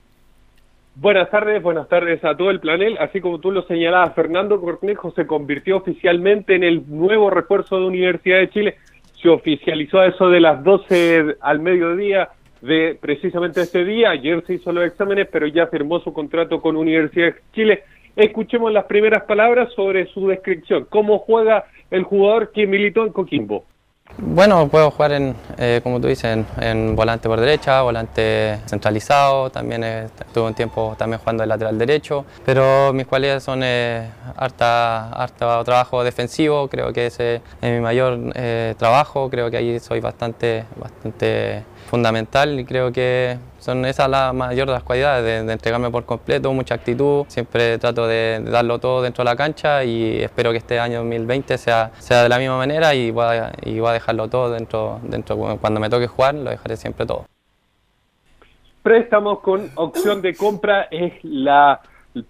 Buenas 0.94 1.30
tardes, 1.32 1.64
buenas 1.64 1.88
tardes 1.88 2.24
a 2.26 2.36
todo 2.36 2.50
el 2.52 2.60
planel. 2.60 2.98
Así 3.00 3.22
como 3.22 3.40
tú 3.40 3.50
lo 3.52 3.64
señalabas, 3.64 4.14
Fernando 4.14 4.60
Cornejo 4.60 5.12
se 5.14 5.26
convirtió 5.26 5.78
oficialmente 5.78 6.56
en 6.56 6.64
el 6.64 6.84
nuevo 6.88 7.30
refuerzo 7.30 7.80
de 7.80 7.86
Universidad 7.86 8.40
de 8.40 8.50
Chile. 8.50 8.78
Se 9.22 9.30
oficializó 9.30 10.00
a 10.00 10.08
eso 10.08 10.30
de 10.30 10.42
las 10.42 10.62
12 10.64 11.38
al 11.42 11.60
mediodía 11.60 12.30
de 12.62 12.98
precisamente 13.00 13.62
este 13.62 13.84
día. 13.84 14.12
Ayer 14.12 14.44
se 14.46 14.56
hizo 14.56 14.72
los 14.72 14.86
exámenes, 14.86 15.28
pero 15.32 15.48
ya 15.48 15.68
firmó 15.68 16.00
su 16.00 16.14
contrato 16.14 16.62
con 16.62 16.76
Universidad 16.76 17.34
de 17.34 17.42
Chile. 17.54 17.84
Escuchemos 18.16 18.72
las 18.72 18.86
primeras 18.86 19.24
palabras 19.24 19.72
sobre 19.74 20.06
su 20.08 20.28
descripción. 20.28 20.86
¿Cómo 20.90 21.20
juega 21.20 21.66
el 21.90 22.04
jugador 22.04 22.52
que 22.52 22.68
militó 22.68 23.06
en 23.06 23.14
Coquimbo? 23.14 23.66
Bueno, 24.18 24.68
puedo 24.68 24.92
jugar 24.92 25.14
en, 25.14 25.36
eh, 25.58 25.80
como 25.82 26.00
tú 26.00 26.08
dices, 26.08 26.26
en, 26.26 26.46
en 26.60 26.96
volante 26.96 27.28
por 27.28 27.40
derecha, 27.40 27.82
volante 27.82 28.60
centralizado, 28.68 29.50
también 29.50 29.84
eh, 29.84 30.08
estuve 30.20 30.46
un 30.48 30.54
tiempo 30.54 30.96
también 30.98 31.20
jugando 31.20 31.42
de 31.42 31.48
lateral 31.48 31.78
derecho, 31.78 32.26
pero 32.46 32.94
mis 32.94 33.08
cualidades 33.08 33.44
son 33.44 33.62
eh, 33.64 34.10
harta, 34.36 35.10
harta 35.10 35.64
trabajo 35.64 36.04
defensivo, 36.04 36.68
creo 36.68 36.94
que 36.94 37.08
ese 37.08 37.42
es 37.62 37.72
mi 37.72 37.80
mayor 37.80 38.20
eh, 38.36 38.76
trabajo, 38.78 39.30
creo 39.30 39.50
que 39.50 39.58
ahí 39.58 39.80
soy 39.80 40.02
bastante, 40.02 40.66
bastante 40.76 41.64
fundamental 41.90 42.60
y 42.60 42.66
creo 42.66 42.92
que 42.92 43.38
son 43.62 43.86
esa 43.86 44.08
la 44.08 44.34
mayor 44.34 44.68
de 44.68 44.74
las 44.74 44.84
cualidades, 44.84 45.46
de, 45.46 45.54
entregarme 45.54 45.92
por 45.92 46.04
completo, 46.04 46.52
mucha 46.52 46.76
actitud, 46.76 47.26
siempre 47.28 47.78
trato 47.78 48.08
de, 48.08 48.42
darlo 48.44 48.80
todo 48.80 49.04
dentro 49.04 49.24
de 49.24 49.30
la 49.30 49.36
cancha 49.36 49.84
y 49.84 50.18
espero 50.18 50.52
que 50.52 50.58
este 50.58 50.80
año 50.80 50.98
2020 50.98 51.58
sea, 51.60 51.92
sea 52.00 52.24
de 52.24 52.30
la 52.30 52.40
misma 52.40 52.58
manera 52.58 52.96
y 52.96 53.12
voy 53.12 53.24
a, 53.24 53.52
y 53.64 53.80
voy 53.80 53.90
a 53.90 53.94
dejarlo 53.94 54.28
todo 54.28 54.52
dentro, 54.52 55.00
dentro, 55.04 55.38
cuando 55.38 55.80
me 55.80 55.90
toque 55.90 56.08
jugar 56.08 56.34
lo 56.34 56.50
dejaré 56.50 56.76
siempre 56.76 57.06
todo. 57.06 57.26
Préstamos 58.82 59.42
con 59.42 59.70
opción 59.76 60.24
de 60.24 60.34
compra 60.36 60.88
es 60.90 61.14
la 61.24 61.82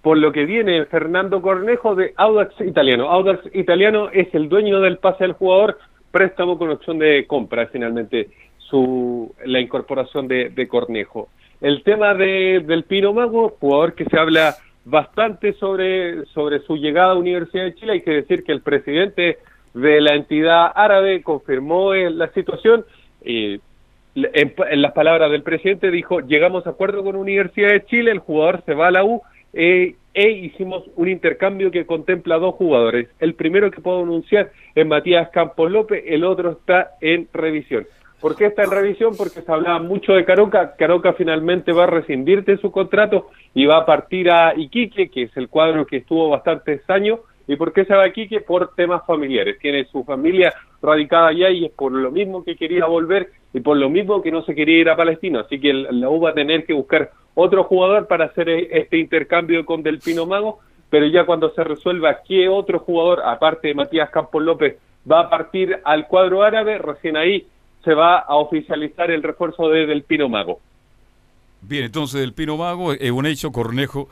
por 0.01 0.17
lo 0.17 0.31
que 0.31 0.45
viene 0.45 0.85
Fernando 0.85 1.41
Cornejo 1.41 1.95
de 1.95 2.13
Audax 2.17 2.59
Italiano. 2.61 3.09
Audax 3.09 3.55
Italiano 3.55 4.09
es 4.11 4.27
el 4.35 4.49
dueño 4.49 4.79
del 4.81 4.97
pase 4.97 5.23
al 5.23 5.33
jugador, 5.33 5.79
préstamo 6.11 6.57
con 6.59 6.69
opción 6.69 6.99
de 6.99 7.25
compra 7.25 7.67
finalmente 7.67 8.29
su 8.71 9.35
la 9.45 9.59
incorporación 9.59 10.27
de, 10.27 10.49
de 10.49 10.67
Cornejo. 10.67 11.29
El 11.61 11.83
tema 11.83 12.15
de, 12.15 12.63
del 12.65 12.85
Pino 12.85 13.13
Mago, 13.13 13.55
jugador 13.59 13.93
que 13.93 14.05
se 14.05 14.17
habla 14.17 14.55
bastante 14.83 15.53
sobre, 15.53 16.25
sobre 16.27 16.59
su 16.61 16.75
llegada 16.75 17.11
a 17.11 17.15
Universidad 17.15 17.65
de 17.65 17.75
Chile, 17.75 17.93
hay 17.93 18.01
que 18.01 18.11
decir 18.11 18.43
que 18.43 18.51
el 18.51 18.61
presidente 18.61 19.37
de 19.75 20.01
la 20.01 20.15
entidad 20.15 20.71
árabe 20.73 21.21
confirmó 21.21 21.93
eh, 21.93 22.09
la 22.09 22.29
situación 22.33 22.83
y 23.23 23.61
en, 24.15 24.53
en, 24.69 24.81
las 24.81 24.91
palabras 24.93 25.31
del 25.31 25.43
presidente 25.43 25.91
dijo, 25.91 26.19
llegamos 26.21 26.65
a 26.65 26.71
acuerdo 26.71 27.03
con 27.03 27.15
Universidad 27.15 27.69
de 27.69 27.85
Chile, 27.85 28.11
el 28.11 28.19
jugador 28.19 28.63
se 28.65 28.73
va 28.73 28.87
a 28.87 28.91
la 28.91 29.05
U 29.05 29.21
eh, 29.53 29.95
e 30.13 30.29
hicimos 30.29 30.83
un 30.95 31.07
intercambio 31.07 31.71
que 31.71 31.85
contempla 31.85 32.37
dos 32.37 32.55
jugadores. 32.55 33.07
El 33.19 33.35
primero 33.35 33.71
que 33.71 33.81
puedo 33.81 34.01
anunciar 34.01 34.51
es 34.75 34.85
Matías 34.85 35.29
Campos 35.29 35.71
López, 35.71 36.03
el 36.07 36.23
otro 36.23 36.51
está 36.51 36.91
en 36.99 37.29
revisión. 37.31 37.85
¿Por 38.21 38.35
qué 38.35 38.45
está 38.45 38.63
en 38.63 38.71
revisión? 38.71 39.15
Porque 39.17 39.41
se 39.41 39.51
hablaba 39.51 39.79
mucho 39.79 40.13
de 40.13 40.23
Caroca. 40.23 40.75
Caroca 40.75 41.13
finalmente 41.13 41.73
va 41.73 41.85
a 41.85 41.87
rescindir 41.87 42.45
de 42.45 42.57
su 42.57 42.71
contrato 42.71 43.29
y 43.55 43.65
va 43.65 43.77
a 43.77 43.85
partir 43.85 44.29
a 44.29 44.53
Iquique, 44.55 45.09
que 45.09 45.23
es 45.23 45.35
el 45.35 45.49
cuadro 45.49 45.87
que 45.87 45.97
estuvo 45.97 46.29
bastantes 46.29 46.87
años. 46.87 47.19
¿Y 47.47 47.55
por 47.55 47.73
qué 47.73 47.83
se 47.83 47.95
va 47.95 48.03
a 48.03 48.07
Iquique? 48.09 48.41
Por 48.41 48.75
temas 48.75 49.03
familiares. 49.07 49.57
Tiene 49.59 49.85
su 49.85 50.03
familia 50.03 50.53
radicada 50.83 51.29
allá 51.29 51.49
y 51.49 51.65
es 51.65 51.71
por 51.71 51.91
lo 51.91 52.11
mismo 52.11 52.43
que 52.43 52.55
quería 52.55 52.85
volver 52.85 53.29
y 53.53 53.59
por 53.59 53.75
lo 53.75 53.89
mismo 53.89 54.21
que 54.21 54.31
no 54.31 54.43
se 54.43 54.53
quería 54.53 54.77
ir 54.77 54.89
a 54.89 54.95
Palestina. 54.95 55.41
Así 55.41 55.59
que 55.59 55.73
la 55.73 56.07
U 56.07 56.21
va 56.21 56.29
a 56.29 56.35
tener 56.35 56.63
que 56.65 56.73
buscar 56.73 57.09
otro 57.33 57.63
jugador 57.63 58.07
para 58.07 58.25
hacer 58.25 58.49
este 58.49 58.99
intercambio 58.99 59.65
con 59.65 59.81
Delfino 59.81 60.27
Mago, 60.27 60.59
pero 60.91 61.07
ya 61.07 61.25
cuando 61.25 61.49
se 61.55 61.63
resuelva 61.63 62.21
qué 62.27 62.49
otro 62.49 62.79
jugador, 62.79 63.21
aparte 63.25 63.69
de 63.69 63.73
Matías 63.73 64.11
Campos 64.11 64.43
López, 64.43 64.77
va 65.09 65.21
a 65.21 65.29
partir 65.29 65.79
al 65.83 66.07
cuadro 66.07 66.43
árabe, 66.43 66.77
recién 66.77 67.17
ahí 67.17 67.47
se 67.83 67.93
va 67.93 68.19
a 68.19 68.35
oficializar 68.35 69.11
el 69.11 69.23
refuerzo 69.23 69.69
de 69.69 69.85
Del 69.85 70.03
Pino 70.03 70.29
Mago. 70.29 70.59
Bien, 71.61 71.85
entonces 71.85 72.21
Del 72.21 72.33
Pino 72.33 72.57
Mago 72.57 72.93
es 72.93 73.11
un 73.11 73.25
hecho, 73.25 73.51
Cornejo. 73.51 74.09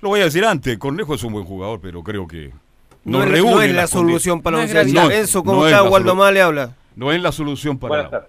Lo 0.00 0.10
voy 0.10 0.20
a 0.20 0.24
decir 0.24 0.44
antes, 0.44 0.78
Cornejo 0.78 1.14
es 1.14 1.22
un 1.22 1.32
buen 1.32 1.44
jugador, 1.44 1.80
pero 1.80 2.02
creo 2.02 2.26
que 2.26 2.52
no, 3.04 3.24
no, 3.24 3.34
es, 3.34 3.44
no 3.44 3.62
es 3.62 3.74
la 3.74 3.86
solución 3.86 4.42
para 4.42 4.58
Universidad. 4.58 5.04
No, 5.04 5.10
Eso, 5.10 5.42
¿cómo 5.42 5.66
está 5.66 5.82
Waldo 5.82 6.14
Mal 6.14 6.34
le 6.34 6.42
habla? 6.42 6.76
No 6.94 7.12
es 7.12 7.20
la 7.20 7.32
solución 7.32 7.78
para 7.78 8.26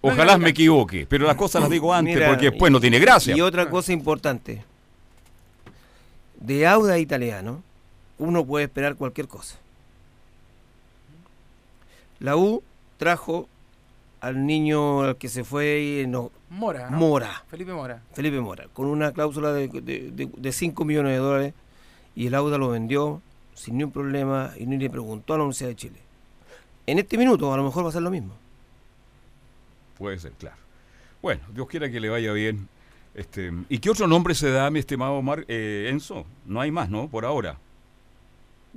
Ojalá 0.00 0.38
me 0.38 0.50
equivoque, 0.50 1.06
pero 1.08 1.26
las 1.26 1.34
cosas 1.34 1.60
las 1.60 1.70
digo 1.70 1.92
antes 1.92 2.14
Mira, 2.14 2.28
porque 2.28 2.50
después 2.50 2.70
no 2.70 2.80
tiene 2.80 3.00
gracia. 3.00 3.36
Y 3.36 3.40
otra 3.40 3.68
cosa 3.68 3.92
importante. 3.92 4.64
De 6.36 6.66
Auda 6.66 6.98
italiano, 6.98 7.62
uno 8.18 8.44
puede 8.44 8.66
esperar 8.66 8.94
cualquier 8.94 9.26
cosa. 9.26 9.58
La 12.20 12.36
U 12.36 12.62
trajo 12.96 13.48
al 14.20 14.46
niño 14.46 15.02
al 15.02 15.16
que 15.16 15.28
se 15.28 15.44
fue 15.44 16.04
no, 16.08 16.30
Mora, 16.50 16.90
¿no? 16.90 16.96
Mora. 16.96 17.44
Felipe 17.48 17.72
Mora. 17.72 18.02
Felipe 18.12 18.40
Mora, 18.40 18.68
con 18.72 18.86
una 18.86 19.12
cláusula 19.12 19.52
de, 19.52 19.68
de, 19.68 20.10
de, 20.10 20.30
de 20.36 20.52
5 20.52 20.84
millones 20.84 21.12
de 21.12 21.18
dólares 21.18 21.54
y 22.14 22.26
el 22.26 22.34
Auda 22.34 22.58
lo 22.58 22.70
vendió 22.70 23.22
sin 23.54 23.76
ningún 23.78 23.92
problema 23.92 24.52
y 24.56 24.66
ni 24.66 24.78
le 24.78 24.88
preguntó 24.88 25.34
a 25.34 25.38
la 25.38 25.44
Universidad 25.44 25.70
de 25.70 25.76
Chile. 25.76 25.98
En 26.86 26.98
este 26.98 27.18
minuto 27.18 27.52
a 27.52 27.56
lo 27.56 27.64
mejor 27.64 27.84
va 27.84 27.90
a 27.90 27.92
ser 27.92 28.02
lo 28.02 28.10
mismo. 28.10 28.34
Puede 29.98 30.18
ser, 30.18 30.32
claro. 30.32 30.56
Bueno, 31.20 31.42
Dios 31.52 31.66
quiera 31.68 31.90
que 31.90 32.00
le 32.00 32.08
vaya 32.08 32.32
bien. 32.32 32.68
Este, 33.14 33.52
¿Y 33.68 33.78
qué 33.78 33.90
otro 33.90 34.06
nombre 34.06 34.34
se 34.34 34.50
da, 34.50 34.70
mi 34.70 34.78
estimado 34.78 35.20
Mar, 35.22 35.44
eh, 35.48 35.88
Enzo? 35.90 36.24
No 36.46 36.60
hay 36.60 36.70
más, 36.70 36.88
¿no? 36.88 37.08
Por 37.08 37.24
ahora. 37.24 37.58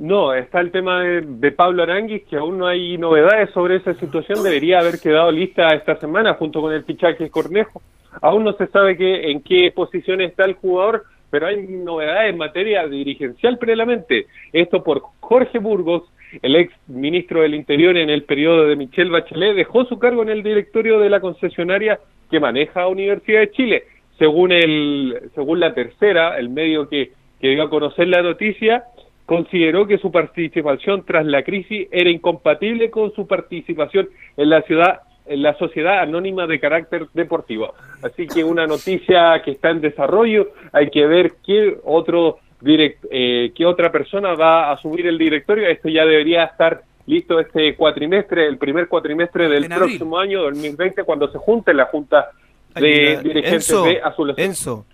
No, 0.01 0.33
está 0.33 0.61
el 0.61 0.71
tema 0.71 1.03
de, 1.03 1.21
de, 1.21 1.51
Pablo 1.51 1.83
Aranguis, 1.83 2.23
que 2.23 2.35
aún 2.35 2.57
no 2.57 2.65
hay 2.65 2.97
novedades 2.97 3.51
sobre 3.51 3.75
esa 3.75 3.93
situación. 3.93 4.41
Debería 4.41 4.79
haber 4.79 4.99
quedado 4.99 5.31
lista 5.31 5.75
esta 5.75 5.95
semana 5.97 6.33
junto 6.33 6.59
con 6.59 6.73
el 6.73 6.83
fichaje 6.85 7.29
Cornejo. 7.29 7.83
Aún 8.19 8.43
no 8.43 8.53
se 8.53 8.65
sabe 8.65 8.97
que, 8.97 9.29
en 9.29 9.41
qué 9.43 9.71
posición 9.71 10.19
está 10.21 10.45
el 10.45 10.55
jugador, 10.55 11.03
pero 11.29 11.45
hay 11.45 11.67
novedades 11.67 12.31
en 12.31 12.39
materia 12.39 12.87
dirigencial 12.87 13.59
previamente. 13.59 14.25
Esto 14.51 14.83
por 14.83 15.03
Jorge 15.19 15.59
Burgos, 15.59 16.11
el 16.41 16.55
ex 16.55 16.73
ministro 16.87 17.43
del 17.43 17.53
Interior 17.53 17.95
en 17.95 18.09
el 18.09 18.23
periodo 18.23 18.65
de 18.65 18.77
Michelle 18.77 19.11
Bachelet, 19.11 19.55
dejó 19.55 19.85
su 19.85 19.99
cargo 19.99 20.23
en 20.23 20.29
el 20.29 20.41
directorio 20.41 20.99
de 20.99 21.11
la 21.11 21.19
concesionaria 21.19 21.99
que 22.31 22.39
maneja 22.39 22.87
Universidad 22.87 23.41
de 23.41 23.51
Chile. 23.51 23.83
Según, 24.17 24.51
el, 24.51 25.29
según 25.35 25.59
la 25.59 25.75
tercera, 25.75 26.39
el 26.39 26.49
medio 26.49 26.89
que, 26.89 27.11
que 27.39 27.49
dio 27.49 27.61
a 27.61 27.69
conocer 27.69 28.07
la 28.07 28.23
noticia, 28.23 28.85
consideró 29.31 29.87
que 29.87 29.97
su 29.97 30.11
participación 30.11 31.05
tras 31.05 31.25
la 31.25 31.41
crisis 31.41 31.87
era 31.89 32.09
incompatible 32.09 32.91
con 32.91 33.13
su 33.13 33.27
participación 33.27 34.09
en 34.35 34.49
la 34.49 34.61
ciudad 34.63 35.03
en 35.25 35.41
la 35.41 35.57
sociedad 35.57 35.99
anónima 35.99 36.47
de 36.47 36.59
carácter 36.59 37.07
deportivo. 37.13 37.73
Así 38.03 38.27
que 38.27 38.43
una 38.43 38.67
noticia 38.67 39.41
que 39.41 39.51
está 39.51 39.69
en 39.69 39.79
desarrollo, 39.79 40.49
hay 40.73 40.89
que 40.89 41.05
ver 41.05 41.35
qué 41.45 41.77
otro 41.85 42.39
direct, 42.59 43.05
eh, 43.09 43.53
qué 43.55 43.65
otra 43.65 43.89
persona 43.89 44.33
va 44.33 44.69
a 44.69 44.81
subir 44.81 45.07
el 45.07 45.17
directorio. 45.17 45.65
Esto 45.69 45.87
ya 45.87 46.03
debería 46.03 46.43
estar 46.43 46.81
listo 47.05 47.39
este 47.39 47.77
cuatrimestre, 47.77 48.45
el 48.45 48.57
primer 48.57 48.89
cuatrimestre 48.89 49.47
del 49.47 49.69
próximo 49.69 50.17
año, 50.17 50.41
2020, 50.41 51.05
cuando 51.05 51.31
se 51.31 51.37
junte 51.37 51.73
la 51.73 51.85
junta 51.85 52.31
de 52.75 53.15
Ay, 53.15 53.23
dirigentes 53.23 53.69
Enzo, 53.69 53.85
de 53.85 54.01
Azul 54.01 54.33
Enzo, 54.35 54.85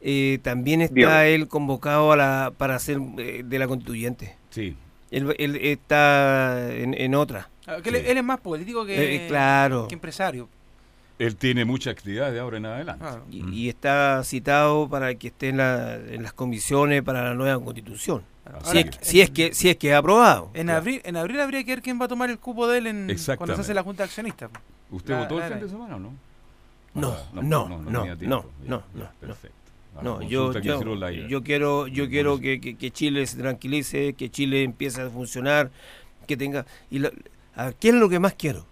eh, 0.00 0.38
también 0.42 0.82
está 0.82 0.94
Bien. 0.94 1.10
él 1.10 1.48
convocado 1.48 2.12
a 2.12 2.16
la, 2.16 2.52
para 2.56 2.78
ser 2.78 2.98
eh, 3.18 3.42
de 3.44 3.58
la 3.58 3.66
constituyente. 3.66 4.36
Sí. 4.50 4.76
Él, 5.10 5.34
él 5.38 5.56
está 5.56 6.72
en, 6.72 6.94
en 6.94 7.14
otra. 7.14 7.48
Ah, 7.66 7.78
que 7.82 7.90
sí. 7.90 7.96
Él 8.06 8.18
es 8.18 8.24
más 8.24 8.40
político 8.40 8.84
que, 8.84 9.16
eh, 9.16 9.28
claro. 9.28 9.88
que 9.88 9.94
empresario. 9.94 10.48
Él 11.18 11.36
tiene 11.36 11.64
mucha 11.64 11.90
actividad 11.90 12.30
de 12.30 12.40
ahora 12.40 12.58
en 12.58 12.66
adelante. 12.66 13.04
Ah, 13.06 13.20
y, 13.30 13.42
mm. 13.42 13.52
y, 13.52 13.68
está 13.68 14.22
citado 14.22 14.88
para 14.88 15.14
que 15.14 15.28
esté 15.28 15.48
en, 15.48 15.56
la, 15.56 15.94
en, 15.94 16.22
las 16.22 16.34
comisiones 16.34 17.02
para 17.02 17.24
la 17.24 17.34
nueva 17.34 17.62
constitución. 17.62 18.22
Ahora, 18.44 18.64
si, 18.64 18.78
es, 18.78 18.86
si, 19.00 19.20
es, 19.22 19.30
que 19.30 19.54
si 19.54 19.70
es 19.70 19.76
que 19.76 19.90
es 19.90 19.96
aprobado. 19.96 20.50
En 20.52 20.66
claro. 20.66 20.78
abril 20.78 21.00
en 21.04 21.16
abril 21.16 21.40
habría 21.40 21.64
que 21.64 21.72
ver 21.72 21.82
quién 21.82 22.00
va 22.00 22.04
a 22.04 22.08
tomar 22.08 22.28
el 22.28 22.38
cupo 22.38 22.68
de 22.68 22.78
él 22.78 22.86
en, 22.86 23.16
cuando 23.38 23.54
se 23.54 23.62
hace 23.62 23.74
la 23.74 23.82
junta 23.82 24.04
accionista. 24.04 24.50
¿Usted 24.90 25.14
la, 25.14 25.20
votó 25.20 25.42
el 25.42 25.52
fin 25.52 25.60
de 25.62 25.68
semana 25.68 25.96
o 25.96 25.98
no? 25.98 26.12
No, 26.94 27.16
no, 27.32 27.42
no, 27.42 27.68
no, 27.68 27.78
no, 27.78 28.04
no, 28.16 28.44
no, 28.64 28.82
no, 28.94 29.10
Perfecto. 29.20 29.56
No, 29.56 29.65
yo, 30.02 30.20
yo, 30.22 30.52
yo, 31.28 31.42
quiero, 31.42 31.86
yo 31.86 32.08
quiero 32.08 32.38
que, 32.38 32.60
que, 32.60 32.76
que, 32.76 32.90
Chile 32.90 33.26
se 33.26 33.38
tranquilice, 33.38 34.14
que 34.14 34.30
Chile 34.30 34.62
empiece 34.62 35.02
a 35.02 35.10
funcionar, 35.10 35.70
que 36.26 36.36
tenga... 36.36 36.66
Y 36.90 36.98
lo, 36.98 37.10
a 37.56 37.72
¿Qué 37.72 37.88
es 37.88 37.94
lo 37.94 38.08
que 38.08 38.18
más 38.18 38.34
quiero? 38.34 38.66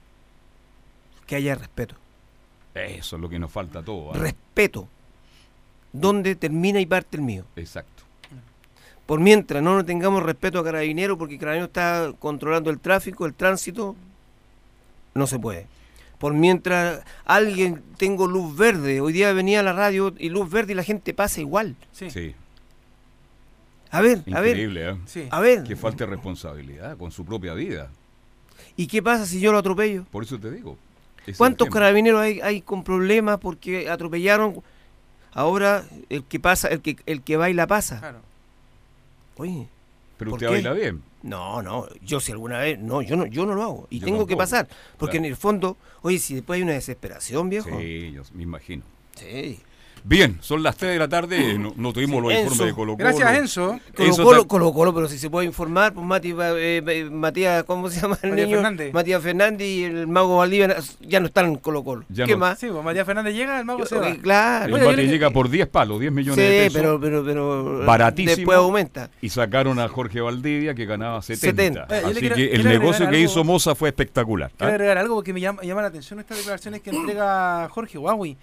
Que 1.26 1.36
haya 1.36 1.54
respeto. 1.54 1.96
Eso 2.74 3.16
es 3.16 3.22
lo 3.22 3.28
que 3.28 3.38
nos 3.38 3.50
falta 3.50 3.78
a 3.78 3.82
todos. 3.82 4.14
¿eh? 4.14 4.18
Respeto. 4.18 4.88
¿Dónde 5.92 6.34
termina 6.34 6.80
y 6.80 6.86
parte 6.86 7.16
el 7.16 7.22
mío? 7.22 7.44
Exacto. 7.56 8.02
Por 9.06 9.20
mientras 9.20 9.62
no 9.62 9.74
nos 9.74 9.86
tengamos 9.86 10.22
respeto 10.22 10.58
a 10.58 10.64
Carabinero, 10.64 11.16
porque 11.16 11.38
Carabinero 11.38 11.66
está 11.66 12.12
controlando 12.18 12.70
el 12.70 12.80
tráfico, 12.80 13.26
el 13.26 13.34
tránsito, 13.34 13.96
no 15.14 15.26
se 15.26 15.38
puede. 15.38 15.66
Por 16.24 16.32
mientras 16.32 17.02
alguien 17.26 17.82
tengo 17.98 18.26
luz 18.26 18.56
verde. 18.56 19.02
Hoy 19.02 19.12
día 19.12 19.30
venía 19.34 19.60
a 19.60 19.62
la 19.62 19.74
radio 19.74 20.14
y 20.18 20.30
luz 20.30 20.50
verde 20.50 20.72
y 20.72 20.74
la 20.74 20.82
gente 20.82 21.12
pasa 21.12 21.42
igual. 21.42 21.76
Sí. 21.92 22.08
Sí. 22.08 22.34
A 23.90 24.00
ver, 24.00 24.22
a 24.32 24.40
ver. 24.40 24.52
Increíble, 24.52 24.88
¿eh? 24.88 24.96
Sí. 25.04 25.28
A 25.30 25.40
ver. 25.40 25.64
Que 25.64 25.76
falta 25.76 26.06
responsabilidad 26.06 26.96
con 26.96 27.10
su 27.12 27.26
propia 27.26 27.52
vida. 27.52 27.90
¿Y 28.74 28.86
qué 28.86 29.02
pasa 29.02 29.26
si 29.26 29.38
yo 29.38 29.52
lo 29.52 29.58
atropello? 29.58 30.04
Por 30.04 30.22
eso 30.22 30.40
te 30.40 30.50
digo. 30.50 30.78
¿Cuántos 31.36 31.68
carabineros 31.68 32.22
hay, 32.22 32.40
hay 32.40 32.62
con 32.62 32.84
problemas 32.84 33.38
porque 33.38 33.90
atropellaron? 33.90 34.62
Ahora 35.30 35.84
el 36.08 36.24
que 36.24 36.40
pasa, 36.40 36.68
el 36.68 36.80
que 36.80 36.96
el 37.04 37.20
que 37.20 37.36
baila 37.36 37.66
pasa. 37.66 37.98
Claro. 37.98 38.20
Oye, 39.36 39.68
Pero 40.16 40.30
¿por 40.30 40.38
usted 40.38 40.46
qué? 40.46 40.52
baila 40.54 40.72
bien. 40.72 41.02
No, 41.24 41.62
no, 41.62 41.88
yo 42.02 42.20
si 42.20 42.32
alguna 42.32 42.58
vez, 42.58 42.78
no, 42.78 43.00
yo 43.00 43.16
no, 43.16 43.24
yo 43.24 43.46
no 43.46 43.54
lo 43.54 43.62
hago 43.62 43.86
y 43.88 43.98
Yo 43.98 44.04
tengo 44.04 44.26
que 44.26 44.36
pasar, 44.36 44.68
porque 44.98 45.12
claro. 45.12 45.24
en 45.24 45.30
el 45.30 45.36
fondo, 45.36 45.78
oye, 46.02 46.18
si 46.18 46.34
después 46.34 46.58
hay 46.58 46.62
una 46.62 46.72
desesperación, 46.72 47.48
viejo. 47.48 47.70
Sí, 47.78 48.12
yo 48.12 48.22
me 48.34 48.42
imagino. 48.42 48.84
Sí. 49.16 49.58
Bien, 50.06 50.36
son 50.42 50.62
las 50.62 50.76
3 50.76 50.92
de 50.92 50.98
la 50.98 51.08
tarde, 51.08 51.58
no, 51.58 51.72
no 51.76 51.92
tuvimos 51.94 52.22
los 52.22 52.30
Enzo. 52.30 52.42
informes 52.42 52.66
de 52.66 52.74
Colo 52.74 52.92
Colo. 52.92 52.96
Gracias, 53.08 53.38
Enzo. 53.38 53.80
Colo 53.96 54.08
Enzo 54.10 54.22
Colo, 54.24 54.46
Colo 54.46 54.72
Colo, 54.74 54.94
pero 54.94 55.08
si 55.08 55.18
se 55.18 55.30
puede 55.30 55.46
informar, 55.46 55.94
pues 55.94 56.04
Mati, 56.06 56.32
eh, 56.32 56.82
eh, 56.86 57.08
Matías, 57.10 57.64
¿cómo 57.64 57.88
se 57.88 58.02
llama 58.02 58.18
el 58.22 58.30
Matías 58.30 58.46
niño? 58.48 58.58
Fernández. 58.58 58.92
Matías 58.92 59.22
Fernández 59.22 59.66
y 59.66 59.84
el 59.84 60.06
mago 60.06 60.36
Valdivia 60.36 60.76
ya 61.00 61.20
no 61.20 61.26
están 61.26 61.46
en 61.46 61.56
Colo 61.56 61.82
Colo. 61.82 62.04
Ya 62.10 62.26
¿Qué 62.26 62.32
no- 62.32 62.38
más? 62.38 62.58
Sí, 62.58 62.66
pues 62.70 62.84
Matías 62.84 63.06
Fernández 63.06 63.34
llega, 63.34 63.58
el 63.58 63.64
mago 63.64 63.86
se 63.86 63.96
va. 63.96 64.14
Claro. 64.16 64.76
El 64.76 64.82
yo 64.82 64.92
le- 64.92 65.08
llega 65.08 65.30
por 65.30 65.48
10 65.48 65.68
palos, 65.68 65.98
10 65.98 66.12
millones 66.12 66.36
Sí, 66.44 66.52
de 66.52 66.64
pesos. 66.64 66.74
pero, 66.82 67.00
pero, 67.00 67.24
pero 67.24 67.86
baratísimo. 67.86 68.36
después 68.36 68.58
aumenta. 68.58 69.08
Y 69.22 69.30
sacaron 69.30 69.78
a 69.78 69.88
Jorge 69.88 70.20
Valdivia 70.20 70.74
que 70.74 70.84
ganaba 70.84 71.22
70. 71.22 71.46
70. 71.46 71.82
Eh, 71.84 71.86
yo 71.88 72.06
le 72.08 72.12
Así 72.12 72.20
quiero- 72.20 72.36
que 72.36 72.52
el 72.52 72.64
negocio 72.64 73.08
que 73.08 73.16
algo. 73.16 73.30
hizo 73.30 73.42
Moza 73.42 73.74
fue 73.74 73.88
espectacular. 73.88 74.50
¿ah? 74.52 74.54
Quiero 74.58 74.72
agregar 74.74 74.98
algo 74.98 75.14
porque 75.14 75.32
me 75.32 75.40
llama, 75.40 75.62
llama 75.62 75.80
la 75.80 75.88
atención 75.88 76.20
estas 76.20 76.36
declaraciones 76.36 76.82
que 76.82 76.90
entrega 76.90 77.70
Jorge 77.70 77.96
Huawei 77.96 78.36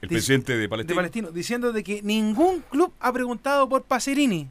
El 0.00 0.08
presidente 0.08 0.52
de 0.52 0.58
de 0.60 0.68
Palestina. 0.68 0.94
Palestino, 0.96 1.30
diciendo 1.32 1.72
de 1.72 1.82
que 1.82 2.02
ningún 2.02 2.60
club 2.70 2.92
ha 3.00 3.12
preguntado 3.12 3.68
por 3.68 3.82
Pacerini. 3.82 4.48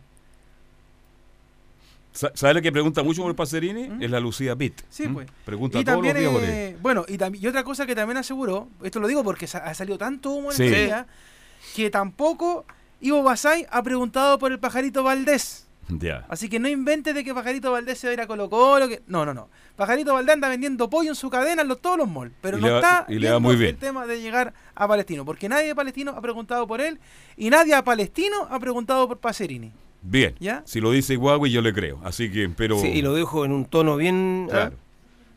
Sa- 2.12 2.32
¿Sabe 2.34 2.56
la 2.56 2.62
que 2.62 2.72
pregunta 2.72 3.04
mucho 3.04 3.22
por 3.22 3.36
Pacerini? 3.36 4.04
Es 4.04 4.10
la 4.10 4.20
Lucía 4.20 4.56
Pitt. 4.56 4.82
Sí, 4.89 5.08
¿Mm? 5.08 5.14
pues. 5.14 5.28
Pregunta 5.45 5.80
Y 5.80 5.86
todos 5.86 6.04
los 6.04 6.14
días 6.16 6.32
por 6.34 6.43
él. 6.43 6.50
eh, 6.50 6.78
bueno, 6.82 7.06
y, 7.08 7.18
también, 7.18 7.43
y 7.43 7.48
otra 7.48 7.64
cosa 7.64 7.86
que 7.86 7.93
también 7.95 8.18
aseguró, 8.18 8.68
esto 8.84 9.00
lo 9.00 9.08
digo 9.08 9.24
porque 9.24 9.45
sa- 9.45 9.60
ha 9.60 9.74
salido 9.76 9.98
tanto 10.00 10.32
humo 10.32 10.52
en 10.52 10.58
Sí. 10.58 10.64
el 10.64 10.74
día, 10.88 11.06
que 11.76 11.89
tampoco 11.91 12.66
Ivo 13.02 13.22
Basay 13.22 13.68
ha 13.70 13.84
preguntado 13.84 14.39
por 14.39 14.52
el 14.52 14.60
pajarito 14.60 15.04
Valdés. 15.04 15.66
Así 16.27 16.49
que 16.49 16.59
no 16.59 16.67
inventes 16.67 17.15
de 17.15 17.23
que 17.23 17.33
Pajarito 17.33 17.71
Valdés 17.71 17.97
se 17.97 18.07
va 18.07 18.11
a 18.11 18.13
ir 18.13 18.21
a 18.21 18.27
Colo 18.27 18.49
Colo. 18.49 18.88
Que... 18.89 19.01
No, 19.07 19.25
no, 19.25 19.33
no. 19.33 19.49
Pajarito 19.75 20.13
Valdés 20.13 20.33
anda 20.33 20.49
vendiendo 20.49 20.89
pollo 20.89 21.09
en 21.09 21.15
su 21.15 21.29
cadena 21.29 21.61
en 21.61 21.67
los, 21.69 21.81
todos 21.81 21.97
los 21.97 22.09
malls. 22.09 22.33
Pero 22.41 22.57
Y 22.57 22.61
no 22.61 22.67
le 22.67 22.73
va- 22.73 22.79
está 22.79 23.05
y 23.07 23.19
le 23.19 23.31
va 23.31 23.39
muy 23.39 23.55
bien. 23.55 23.69
el 23.71 23.77
tema 23.77 24.05
de 24.05 24.21
llegar 24.21 24.53
a 24.75 24.88
Palestino. 24.88 25.23
Porque 25.23 25.47
nadie 25.47 25.67
de 25.67 25.75
Palestino 25.75 26.11
ha 26.11 26.21
preguntado 26.21 26.67
por 26.67 26.81
él 26.81 26.99
y 27.38 27.49
nadie 27.49 27.73
a 27.73 27.83
Palestino 27.83 28.47
ha 28.49 28.59
preguntado 28.59 29.07
por 29.07 29.17
Pacerini. 29.19 29.71
Bien. 30.01 30.35
¿Ya? 30.39 30.61
Si 30.65 30.79
lo 30.81 30.91
dice 30.91 31.15
Huawei, 31.17 31.51
yo 31.51 31.61
le 31.61 31.73
creo. 31.73 31.99
Así 32.03 32.29
que, 32.31 32.49
pero. 32.49 32.77
Sí, 32.79 32.88
y 32.88 33.01
lo 33.01 33.13
dejo 33.13 33.45
en 33.45 33.51
un 33.53 33.65
tono 33.65 33.95
bien. 33.95 34.47
¿ah? 34.49 34.53
Claro. 34.53 34.75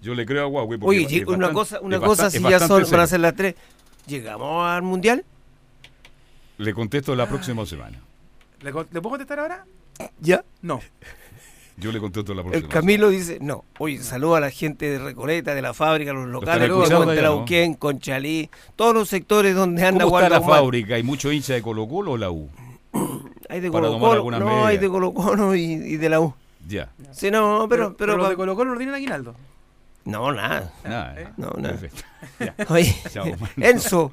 Yo 0.03 0.15
le 0.15 0.27
creo 0.27 0.45
a 0.45 0.47
Huawei. 0.49 0.79
porque 0.79 0.99
Oye, 1.07 1.25
una 1.27 1.49
bastante- 1.49 1.55
cosa, 1.55 1.81
una 1.81 1.97
es 1.97 2.03
cosa 2.03 2.23
bastante- 2.25 2.49
si 2.49 2.53
ya 2.53 2.59
son, 2.61 2.69
van 2.69 2.83
a 2.83 2.87
serio. 2.87 3.07
ser 3.07 3.21
las 3.21 3.35
tres. 3.37 3.55
¿Llegamos 4.07 4.67
al 4.69 4.83
mundial? 4.83 5.25
Le 6.59 6.75
contesto 6.75 7.15
la 7.15 7.29
próxima 7.29 7.65
semana. 7.67 7.99
¿Le, 8.61 8.71
¿le 8.73 8.73
puedo 8.73 9.11
contestar 9.11 9.39
ahora? 9.41 9.65
¿Ya? 10.21 10.45
No. 10.63 10.81
Yo 11.77 11.93
le 11.93 11.99
contesto 11.99 12.35
la 12.35 12.43
próxima 12.43 12.67
El 12.67 12.71
Camilo 12.71 13.09
dice, 13.09 13.39
no, 13.41 13.65
oye, 13.79 14.03
saluda 14.03 14.37
a 14.37 14.41
la 14.41 14.51
gente 14.51 14.91
de 14.91 14.99
Recoleta, 14.99 15.55
de 15.55 15.63
la 15.63 15.73
fábrica, 15.73 16.13
los 16.13 16.29
locales, 16.29 16.69
de 16.69 17.23
la 17.23 17.29
¿no? 17.31 17.37
Uquén, 17.39 17.73
Conchalí, 17.75 18.51
todos 18.77 18.93
los 18.93 19.09
sectores 19.09 19.55
donde 19.55 19.83
anda 19.85 20.05
¿Cómo 20.05 20.19
está 20.21 20.29
la 20.29 20.43
fábrica? 20.43 20.97
¿Hay 20.97 21.03
mucho 21.03 21.33
hincha 21.33 21.55
de 21.55 21.63
Colo 21.63 21.89
Colo 21.89 22.13
o 22.13 22.17
la 22.19 22.31
U? 22.31 22.51
Hay 23.49 23.61
de 23.61 23.71
Para 23.71 23.89
Colo 23.89 23.99
Colo, 23.99 24.39
no, 24.39 24.67
hay 24.67 24.77
de 24.79 24.89
Colo 24.89 25.13
Colo 25.15 25.55
y, 25.55 25.63
y 25.63 25.97
de 25.97 26.09
la 26.09 26.21
U. 26.21 26.35
Ya. 26.69 26.91
Sí, 27.13 27.31
no, 27.31 27.67
pero... 27.69 27.97
pero, 27.97 28.17
los 28.17 28.27
pa- 28.27 28.31
de 28.31 28.37
Colo 28.37 28.55
Colo 28.55 28.73
no 28.73 28.77
tienen 28.77 28.95
aguinaldo. 28.95 29.35
No, 30.05 30.33
nada. 30.33 30.73
Nada. 30.85 31.33
No, 31.37 31.51
nada. 31.59 31.77
Perfecto. 31.77 32.03
Ya. 32.39 32.55
Oye, 32.69 32.95
Chao. 33.11 33.27
Enzo. 33.57 34.13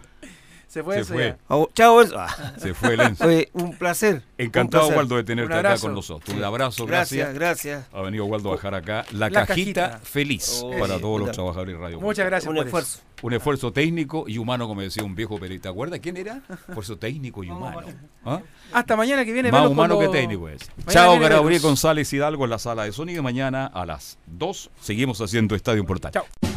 Se 0.78 0.84
fue 0.84 1.03
Se 1.03 1.13
fue. 1.13 1.36
Oh, 1.47 1.67
chao, 1.73 2.01
Enzo. 2.01 2.19
Ah. 2.19 2.53
Se 2.57 2.73
fue 2.73 2.93
el 2.93 2.99
Enzo. 3.01 3.25
Oye, 3.25 3.49
un 3.53 3.75
placer. 3.75 4.21
Encantado, 4.38 4.84
Un 4.84 4.89
placer. 4.89 4.97
Waldo, 4.97 5.15
de 5.15 5.23
tenerte 5.23 5.53
acá 5.55 5.78
con 5.80 5.93
nosotros. 5.95 6.38
Un 6.38 6.43
abrazo, 6.43 6.86
Gracias, 6.86 7.34
gracias. 7.34 7.84
gracias. 7.84 7.93
Ha 7.93 8.01
venido 8.03 8.25
Waldo 8.25 8.49
a 8.51 8.55
dejar 8.55 8.75
acá 8.75 9.05
la, 9.11 9.30
La 9.30 9.45
cajita, 9.45 9.89
cajita. 9.89 9.99
feliz 10.03 10.61
Oh, 10.63 10.71
para 10.78 10.95
sí, 10.95 11.01
todos 11.01 11.19
los 11.21 11.32
trabajadores 11.32 11.75
de 11.75 11.82
Radio. 11.82 11.99
Muchas 11.99 12.25
gracias 12.28 12.49
Un 12.49 12.57
por 12.57 12.65
esfuerzo. 12.65 12.99
Un 13.23 13.34
esfuerzo 13.34 13.73
técnico 13.73 14.25
y 14.28 14.38
humano, 14.38 14.67
como 14.67 14.82
decía 14.82 15.03
un 15.03 15.15
viejo 15.15 15.39
pero 15.39 15.59
¿Te 15.59 15.67
acuerdas 15.67 15.99
quién 15.99 16.17
era? 16.17 16.41
Esfuerzo 16.67 16.97
técnico 16.97 17.43
y 17.43 17.49
humano. 17.49 17.82
¿Ah? 18.23 18.41
Hasta 18.71 18.95
mañana 18.95 19.25
que 19.25 19.34
viene. 19.34 19.51
Más 19.51 19.67
humano 19.67 19.97
que 19.97 20.07
técnico 20.09 20.47
es. 20.49 20.61
Mañana 20.86 20.91
Chao, 20.93 21.19
velos. 21.19 21.61
González 21.63 22.13
Hidalgo 22.13 22.43
en 22.43 22.49
la 22.51 22.59
sala 22.59 22.84
de 22.84 22.91
sonido. 22.91 23.23
Mañana 23.23 23.65
a 23.65 23.86
las 23.88 24.19
2 24.28 24.69
seguimos 24.82 25.19
haciendo 25.21 25.55
Estadio 25.55 25.84
Portal. 25.86 26.11
Chao. 26.11 26.57